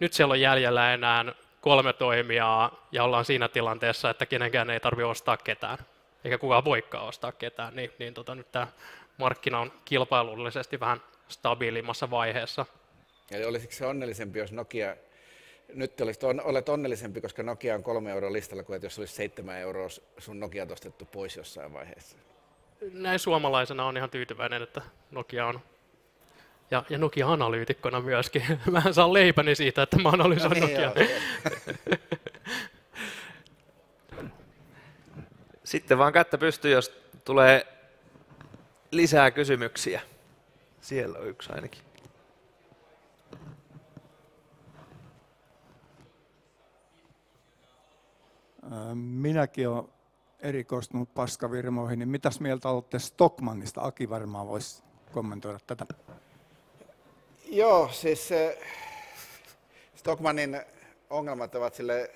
nyt 0.00 0.12
siellä 0.12 0.32
on 0.32 0.40
jäljellä 0.40 0.94
enää 0.94 1.24
kolme 1.60 1.92
toimijaa 1.92 2.86
ja 2.92 3.04
ollaan 3.04 3.24
siinä 3.24 3.48
tilanteessa, 3.48 4.10
että 4.10 4.26
kenenkään 4.26 4.70
ei 4.70 4.80
tarvitse 4.80 5.06
ostaa 5.06 5.36
ketään 5.36 5.78
eikä 6.24 6.38
kukaan 6.38 6.64
voikaan 6.64 7.08
ostaa 7.08 7.32
ketään, 7.32 7.76
niin, 7.76 7.90
niin 7.98 8.14
tota, 8.14 8.34
nyt 8.34 8.52
tämä 8.52 8.66
markkina 9.18 9.60
on 9.60 9.72
kilpailullisesti 9.84 10.80
vähän 10.80 11.02
stabiilimmassa 11.28 12.10
vaiheessa. 12.10 12.66
Eli 13.30 13.44
olisiko 13.44 13.72
se 13.72 13.86
onnellisempi, 13.86 14.38
jos 14.38 14.52
Nokia, 14.52 14.96
nyt 15.74 16.00
olisit, 16.00 16.24
on, 16.24 16.40
olet 16.40 16.68
onnellisempi, 16.68 17.20
koska 17.20 17.42
Nokia 17.42 17.74
on 17.74 17.82
kolme 17.82 18.10
euroa 18.10 18.32
listalla, 18.32 18.62
kuin 18.62 18.76
että 18.76 18.86
jos 18.86 18.98
olisi 18.98 19.14
seitsemän 19.14 19.58
euroa 19.58 19.88
sun 20.18 20.40
Nokia 20.40 20.66
ostettu 20.70 21.04
pois 21.04 21.36
jossain 21.36 21.72
vaiheessa? 21.72 22.16
Näin 22.92 23.18
suomalaisena 23.18 23.84
on 23.84 23.96
ihan 23.96 24.10
tyytyväinen, 24.10 24.62
että 24.62 24.82
Nokia 25.10 25.46
on 25.46 25.60
ja, 26.70 26.84
ja 26.90 26.98
Nokia-analyytikkona 26.98 28.00
myöskin. 28.00 28.42
Mä 28.70 28.82
saan 28.92 29.12
leipäni 29.12 29.54
siitä, 29.54 29.82
että 29.82 29.98
mä 29.98 30.08
analysoin 30.08 30.60
no 30.60 30.66
niin, 30.66 30.80
Nokia. 30.82 31.08
Sitten 35.64 35.98
vaan 35.98 36.12
kättä 36.12 36.38
pystyy, 36.38 36.70
jos 36.70 36.92
tulee 37.24 37.77
lisää 38.90 39.30
kysymyksiä. 39.30 40.00
Siellä 40.80 41.18
on 41.18 41.28
yksi 41.28 41.52
ainakin. 41.52 41.82
Minäkin 48.94 49.68
olen 49.68 49.84
erikoistunut 50.40 51.14
paskavirmoihin, 51.14 51.98
niin 51.98 52.08
mitäs 52.08 52.40
mieltä 52.40 52.68
olette 52.68 52.98
Stockmannista? 52.98 53.82
Aki 53.82 54.10
varmaan 54.10 54.48
voisi 54.48 54.82
kommentoida 55.12 55.58
tätä. 55.66 55.84
Joo, 57.48 57.88
siis 57.92 58.30
Stockmannin 59.94 60.60
ongelmat 61.10 61.54
ovat 61.54 61.74
sille 61.74 62.10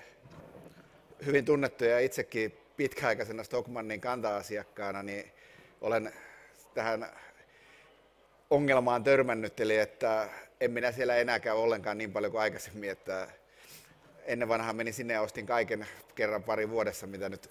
hyvin 1.26 1.44
tunnettuja. 1.44 2.00
Itsekin 2.00 2.58
pitkäaikaisena 2.76 3.44
Stockmannin 3.44 4.00
kanta-asiakkaana, 4.00 5.02
niin 5.02 5.32
olen 5.80 6.12
tähän 6.74 7.06
ongelmaan 8.50 9.04
törmännyt, 9.04 9.60
eli 9.60 9.78
että 9.78 10.28
en 10.60 10.70
minä 10.70 10.92
siellä 10.92 11.16
enää 11.16 11.40
käy 11.40 11.56
ollenkaan 11.56 11.98
niin 11.98 12.12
paljon 12.12 12.32
kuin 12.32 12.42
aikaisemmin, 12.42 12.90
että 12.90 13.28
ennen 14.24 14.48
vanhaa 14.48 14.72
menin 14.72 14.94
sinne 14.94 15.14
ja 15.14 15.22
ostin 15.22 15.46
kaiken 15.46 15.86
kerran 16.14 16.42
pari 16.42 16.70
vuodessa, 16.70 17.06
mitä 17.06 17.28
nyt 17.28 17.50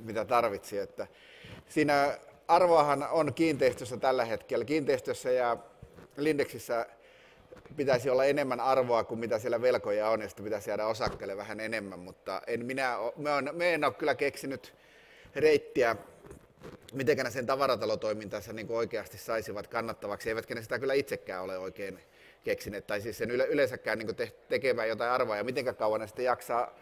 mitä 0.00 0.24
tarvitsi. 0.24 0.78
Että 0.78 1.06
siinä 1.68 2.18
arvoahan 2.48 3.08
on 3.10 3.34
kiinteistössä 3.34 3.96
tällä 3.96 4.24
hetkellä. 4.24 4.64
Kiinteistössä 4.64 5.30
ja 5.30 5.56
Lindeksissä 6.16 6.86
pitäisi 7.76 8.10
olla 8.10 8.24
enemmän 8.24 8.60
arvoa 8.60 9.04
kuin 9.04 9.20
mitä 9.20 9.38
siellä 9.38 9.62
velkoja 9.62 10.08
on, 10.08 10.20
ja 10.20 10.28
sitten 10.28 10.44
pitäisi 10.44 10.70
jäädä 10.70 10.86
osakkeelle 10.86 11.36
vähän 11.36 11.60
enemmän, 11.60 11.98
mutta 11.98 12.42
en 12.46 12.64
minä, 12.64 12.96
me, 13.16 13.30
on, 13.30 13.50
me 13.52 13.74
en 13.74 13.84
ole 13.84 13.94
kyllä 13.94 14.14
keksinyt 14.14 14.74
reittiä, 15.34 15.96
miten 16.94 17.16
ne 17.16 17.30
sen 17.30 17.46
tavaratalotoimintansa 17.46 18.52
niin 18.52 18.66
oikeasti 18.70 19.18
saisivat 19.18 19.66
kannattavaksi, 19.66 20.28
eivätkä 20.28 20.54
ne 20.54 20.62
sitä 20.62 20.78
kyllä 20.78 20.94
itsekään 20.94 21.42
ole 21.42 21.58
oikein 21.58 21.98
keksineet, 22.44 22.86
tai 22.86 23.00
siis 23.00 23.18
sen 23.18 23.30
yle, 23.30 23.46
yleensäkään 23.46 23.98
niin 23.98 24.16
te, 24.16 24.32
tekemään 24.48 24.88
jotain 24.88 25.10
arvoa, 25.10 25.36
ja 25.36 25.44
miten 25.44 25.76
kauan 25.76 26.00
ne 26.00 26.06
sitten 26.06 26.24
jaksaa 26.24 26.78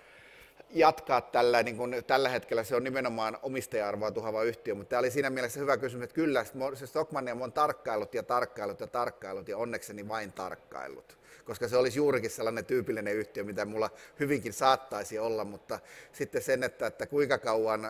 jatkaa 0.71 1.21
tällä, 1.21 1.63
niin 1.63 1.77
kuin 1.77 2.05
tällä 2.07 2.29
hetkellä? 2.29 2.65
Se 2.65 2.77
on 2.77 2.85
nimenomaan 2.85 3.39
omistaja-arvoa 3.43 4.11
tuhava 4.11 4.43
yhtiö, 4.43 4.75
mutta 4.75 4.91
tämä 4.91 5.01
oli 5.01 5.11
siinä 5.11 5.31
mielessä 5.31 5.61
hyvä 5.61 5.77
kysymys, 5.77 6.05
että 6.05 6.15
kyllä 6.15 6.45
se 6.75 6.87
Stockmannia 6.87 7.37
on 7.41 7.53
tarkkailut 7.53 8.15
ja 8.15 8.23
tarkkailut 8.23 8.81
ja 8.81 8.87
tarkkailut 8.87 9.49
ja 9.49 9.57
onnekseni 9.57 10.09
vain 10.09 10.33
tarkkailut, 10.33 11.19
koska 11.45 11.69
se 11.69 11.77
olisi 11.77 11.99
juurikin 11.99 12.31
sellainen 12.31 12.65
tyypillinen 12.65 13.17
yhtiö, 13.17 13.45
mitä 13.45 13.65
mulla 13.65 13.91
hyvinkin 14.21 14.53
saattaisi 14.53 15.19
olla, 15.19 15.45
mutta 15.45 15.79
sitten 16.13 16.43
sen, 16.43 16.63
että, 16.63 16.87
että 16.87 17.07
kuinka 17.07 17.39
kauan 17.39 17.85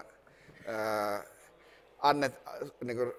ää, 0.67 1.25
annet, 2.03 2.35
niin 2.85 2.97
kuin 2.97 3.13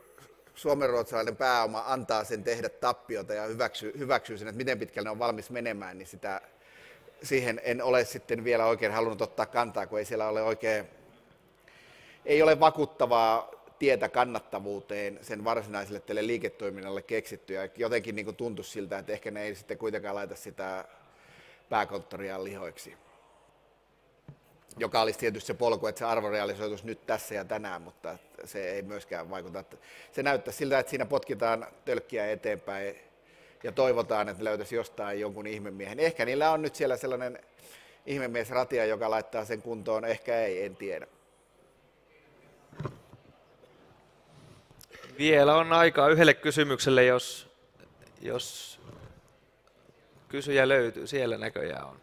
suomenruotsalainen 0.56 1.36
pääoma 1.36 1.84
antaa 1.88 2.24
sen 2.24 2.44
tehdä 2.44 2.70
tappiota 2.70 3.34
ja 3.34 3.44
hyväksyy, 3.44 3.94
hyväksyy 3.98 4.38
sen, 4.38 4.48
että 4.48 4.58
miten 4.58 4.80
pitkälle 4.80 5.08
ne 5.08 5.12
on 5.12 5.20
valmis 5.20 5.50
menemään, 5.50 5.98
niin 5.98 6.08
sitä 6.08 6.42
siihen 7.24 7.62
en 7.64 7.82
ole 7.82 8.06
sitten 8.06 8.44
vielä 8.44 8.66
oikein 8.66 8.92
halunnut 8.92 9.22
ottaa 9.22 9.46
kantaa, 9.46 9.88
kun 9.88 10.00
ei 10.00 10.06
siellä 10.06 10.28
ole 10.28 10.42
oikein, 10.42 10.86
ei 12.26 12.42
ole 12.42 12.60
vakuuttavaa 12.60 13.52
tietä 13.80 14.10
kannattavuuteen 14.10 15.20
sen 15.22 15.44
varsinaiselle 15.44 16.00
tälle 16.00 16.28
liiketoiminnalle 16.28 17.02
keksitty. 17.02 17.54
Ja 17.54 17.70
jotenkin 17.78 18.16
niin 18.16 18.36
tuntui 18.36 18.66
siltä, 18.66 18.98
että 18.98 19.14
ehkä 19.14 19.32
ne 19.32 19.44
ei 19.44 19.56
sitten 19.56 19.78
kuitenkaan 19.78 20.16
laita 20.16 20.36
sitä 20.36 20.86
pääkonttoria 21.70 22.44
lihoiksi. 22.44 22.98
Joka 24.78 25.02
olisi 25.02 25.20
tietysti 25.20 25.48
se 25.48 25.54
polku, 25.54 25.88
että 25.88 26.00
se 26.00 26.06
arvo 26.06 26.30
realisoituisi 26.30 26.86
nyt 26.86 27.06
tässä 27.06 27.36
ja 27.36 27.46
tänään, 27.46 27.82
mutta 27.82 28.18
se 28.46 28.72
ei 28.72 28.82
myöskään 28.82 29.30
vaikuta. 29.30 29.64
Se 30.12 30.24
näyttää 30.24 30.54
siltä, 30.54 30.80
että 30.80 30.90
siinä 30.90 31.06
potkitaan 31.06 31.68
tölkkiä 31.86 32.32
eteenpäin 32.32 32.96
ja 33.64 33.72
toivotaan, 33.72 34.30
että 34.30 34.44
löytäisi 34.44 34.76
jostain 34.76 35.20
jonkun 35.20 35.48
ihmemiehen. 35.48 36.00
Ehkä 36.00 36.26
niillä 36.26 36.52
on 36.52 36.62
nyt 36.62 36.76
siellä 36.76 36.98
sellainen 36.98 37.40
ihmemiesratia, 38.06 38.86
joka 38.86 39.10
laittaa 39.10 39.46
sen 39.46 39.62
kuntoon, 39.62 40.06
ehkä 40.06 40.38
ei, 40.38 40.66
en 40.66 40.76
tiedä. 40.76 41.08
Vielä 45.18 45.56
on 45.56 45.74
aikaa 45.74 46.10
yhdelle 46.10 46.34
kysymykselle, 46.34 47.06
jos, 47.06 47.50
jos 48.22 48.80
kysyjä 50.30 50.68
löytyy. 50.68 51.08
Siellä 51.08 51.38
näköjään 51.38 51.86
on. 51.86 52.02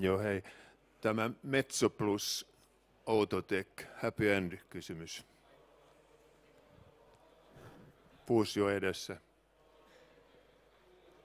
Joo, 0.00 0.18
hei. 0.18 0.42
Tämä 1.00 1.30
Metso 1.42 1.90
plus 1.90 2.52
Autotech 3.06 3.86
Happy 3.94 4.32
End 4.32 4.52
kysymys 4.70 5.24
fuusio 8.26 8.68
edessä? 8.68 9.16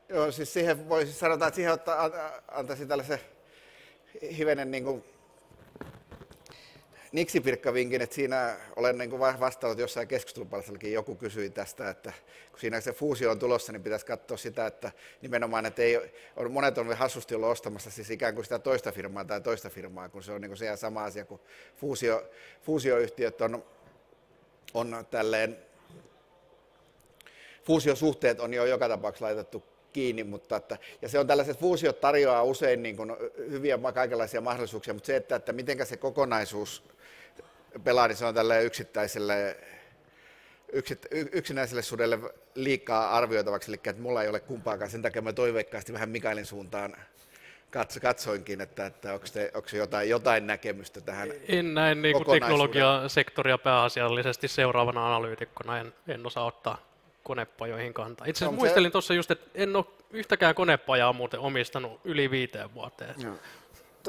Joo, 0.09 0.31
siis 0.31 0.53
siihen 0.53 0.89
voisi 0.89 1.13
sanoa, 1.13 1.33
että 1.33 1.55
siihen 1.55 1.73
ottaa, 1.73 2.09
antaisi 2.47 2.85
tällaisen 2.85 3.19
hivenen 4.37 4.71
niin 4.71 4.83
kuin 4.83 5.03
niksipirkkavinkin, 7.11 8.01
että 8.01 8.15
siinä 8.15 8.55
olen 8.75 8.97
niin 8.97 9.09
kuin 9.09 9.19
vastannut 9.19 9.79
jossain 9.79 10.07
keskustelupalvelullakin, 10.07 10.93
joku 10.93 11.15
kysyi 11.15 11.49
tästä, 11.49 11.89
että 11.89 12.13
kun 12.51 12.59
siinä 12.59 12.81
se 12.81 12.91
fuusio 12.91 13.31
on 13.31 13.39
tulossa, 13.39 13.71
niin 13.71 13.83
pitäisi 13.83 14.05
katsoa 14.05 14.37
sitä, 14.37 14.65
että 14.65 14.91
nimenomaan, 15.21 15.65
että 15.65 15.81
ei, 15.81 16.11
on, 16.35 16.51
monet 16.51 16.77
on 16.77 16.97
hassusti 16.97 17.35
ollut 17.35 17.49
ostamassa 17.49 17.91
siis 17.91 18.11
ikään 18.11 18.35
kuin 18.35 18.45
sitä 18.45 18.59
toista 18.59 18.91
firmaa 18.91 19.25
tai 19.25 19.41
toista 19.41 19.69
firmaa, 19.69 20.09
kun 20.09 20.23
se 20.23 20.31
on 20.31 20.41
niin 20.41 20.49
kuin 20.49 20.57
se 20.57 20.77
sama 20.77 21.03
asia 21.03 21.25
kuin 21.25 21.41
fuusio, 21.77 22.29
fuusioyhtiöt 22.61 23.41
on, 23.41 23.63
on 24.73 25.05
tälleen 25.11 25.57
fuusiosuhteet 27.63 28.39
on 28.39 28.53
jo 28.53 28.65
joka 28.65 28.89
tapauksessa 28.89 29.25
laitettu 29.25 29.63
kiinni, 29.93 30.23
mutta 30.23 30.55
että, 30.55 30.77
ja 31.01 31.09
se 31.09 31.19
on 31.19 31.27
tällaiset 31.27 31.59
fuusiot 31.59 32.01
tarjoaa 32.01 32.43
usein 32.43 32.83
niin 32.83 32.97
kuin 32.97 33.11
hyviä 33.37 33.79
kaikenlaisia 33.93 34.41
mahdollisuuksia, 34.41 34.93
mutta 34.93 35.07
se, 35.07 35.15
että, 35.15 35.35
että 35.35 35.53
miten 35.53 35.85
se 35.85 35.97
kokonaisuus 35.97 36.83
pelaa, 37.83 38.07
niin 38.07 38.17
se 38.17 38.25
on 38.25 38.35
tälle 38.35 38.63
yksittäiselle 38.63 39.57
yksit, 40.73 41.07
yksinäiselle 41.11 41.81
sudelle 41.81 42.19
liikaa 42.55 43.17
arvioitavaksi, 43.17 43.71
eli 43.71 43.75
että 43.75 44.01
mulla 44.01 44.23
ei 44.23 44.29
ole 44.29 44.39
kumpaakaan, 44.39 44.91
sen 44.91 45.01
takia 45.01 45.21
mä 45.21 45.33
toiveikkaasti 45.33 45.93
vähän 45.93 46.09
Mikaelin 46.09 46.45
suuntaan 46.45 46.95
katso, 47.71 47.99
katsoinkin, 47.99 48.61
että, 48.61 48.85
että 48.85 49.13
onko, 49.13 49.25
te, 49.33 49.51
onko 49.53 49.69
jotain, 49.73 50.09
jotain 50.09 50.47
näkemystä 50.47 51.01
tähän 51.01 51.31
En 51.47 51.73
näe 51.73 51.95
niin 51.95 52.25
teknologiasektoria 52.31 53.57
pääasiallisesti 53.57 54.47
seuraavana 54.47 55.07
analyytikkona, 55.07 55.79
en, 55.79 55.93
en 56.07 56.25
osaa 56.25 56.45
ottaa 56.45 56.85
konepajoihin 57.23 57.93
kantaa. 57.93 58.27
Itse 58.27 58.45
asiassa 58.45 58.55
no, 58.55 58.59
muistelin 58.59 58.89
se... 58.89 58.91
tuossa 58.91 59.13
just, 59.13 59.31
että 59.31 59.49
en 59.55 59.75
ole 59.75 59.85
yhtäkään 60.11 60.55
konepajaa 60.55 61.13
muuten 61.13 61.39
omistanut 61.39 62.01
yli 62.03 62.31
viiteen 62.31 62.73
vuoteen. 62.73 63.15
No. 63.23 63.37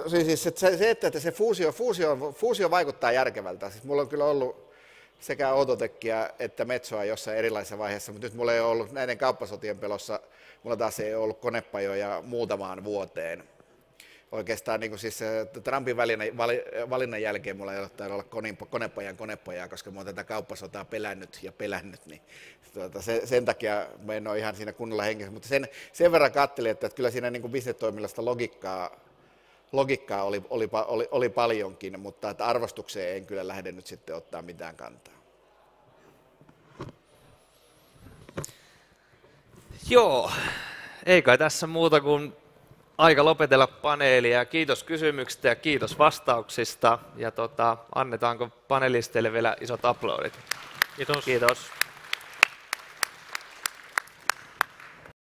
Siis, 0.07 0.27
siis 0.27 0.43
se, 0.43 0.77
se, 0.77 0.91
että 0.91 1.21
se 1.21 1.33
fuusio, 1.33 1.73
fuusio, 1.73 2.33
fuusio 2.37 2.71
vaikuttaa 2.71 3.13
järkevältä. 3.13 3.71
Siis 3.71 3.85
mulla 3.85 4.03
on 4.03 4.09
kyllä 4.09 4.25
ollut 4.25 4.73
sekä 5.21 5.49
Autotekkiä 5.49 6.31
että 6.39 6.65
Metsoa 6.65 7.05
jossain 7.05 7.39
erilaisissa 7.39 7.79
vaiheissa, 7.79 8.13
mutta 8.13 8.27
nyt 8.27 8.35
mulla 8.35 8.55
ei 8.55 8.61
ollut 8.61 8.93
näiden 8.93 9.19
kauppasotien 9.19 9.79
pelossa, 9.79 10.21
mulla 10.63 10.77
taas 10.77 11.01
ei 11.01 11.15
ollut 11.15 11.41
konepajoja 11.41 12.23
muutamaan 12.27 12.85
vuoteen. 12.85 13.45
Oikeastaan 14.33 14.81
niin 14.81 14.99
siis 14.99 15.21
Trumpin 15.65 15.97
valinnan, 15.97 16.29
valinnan 16.91 17.23
jälkeen 17.23 17.57
mulla 17.57 17.75
ei 17.75 17.81
ole 17.81 18.13
olla 18.13 18.55
konepajan 18.71 19.17
konepajaa, 19.17 19.69
koska 19.69 19.91
mä 19.91 19.99
oon 19.99 20.07
tätä 20.07 20.25
kauppasotaa 20.25 20.85
pelännyt 20.85 21.39
ja 21.43 21.53
pelännyt, 21.53 22.07
niin 22.07 22.21
tuota, 22.75 23.03
se, 23.03 23.23
sen 23.25 23.45
takia 23.45 23.87
mä 23.99 24.15
en 24.15 24.27
ole 24.27 24.39
ihan 24.39 24.57
siinä 24.57 24.73
kunnolla 24.73 25.03
hengessä, 25.03 25.33
mutta 25.33 25.49
sen, 25.49 25.69
sen 25.93 26.13
verran 26.13 26.33
katselin, 26.33 26.71
että, 26.71 26.87
että 26.87 26.97
kyllä 26.97 27.11
siinä 27.11 27.31
niin 27.31 27.51
bisnetoiminnasta 27.51 28.25
logiikkaa 28.25 29.01
logiikkaa 29.73 30.23
oli, 30.23 30.43
oli, 30.51 30.69
oli, 30.73 31.09
oli 31.11 31.29
paljonkin, 31.29 32.01
mutta 32.01 32.31
että 32.31 32.47
arvostukseen 32.47 33.17
en 33.17 33.27
kyllä 33.27 33.49
lähde 33.49 33.73
nyt 33.73 33.87
sitten 33.87 34.17
ottaa 34.17 34.43
mitään 34.43 34.77
kantaa. 34.77 35.15
Joo, 39.89 40.31
ei 41.07 41.23
kai 41.23 41.39
tässä 41.39 41.67
muuta 41.67 42.01
kuin 42.01 42.33
aika 42.99 43.25
lopetella 43.25 43.67
paneelia. 43.67 44.45
Kiitos 44.45 44.85
kysymyksistä 44.85 45.49
ja 45.49 45.55
kiitos 45.55 45.99
vastauksista. 45.99 46.99
Ja 47.17 47.31
tota, 47.31 47.77
annetaanko 47.95 48.49
panelisteille 48.69 49.33
vielä 49.33 49.57
isot 49.61 49.85
aplodit? 49.85 50.39
Kiitos. 50.97 51.25
Kiitos. 51.25 51.82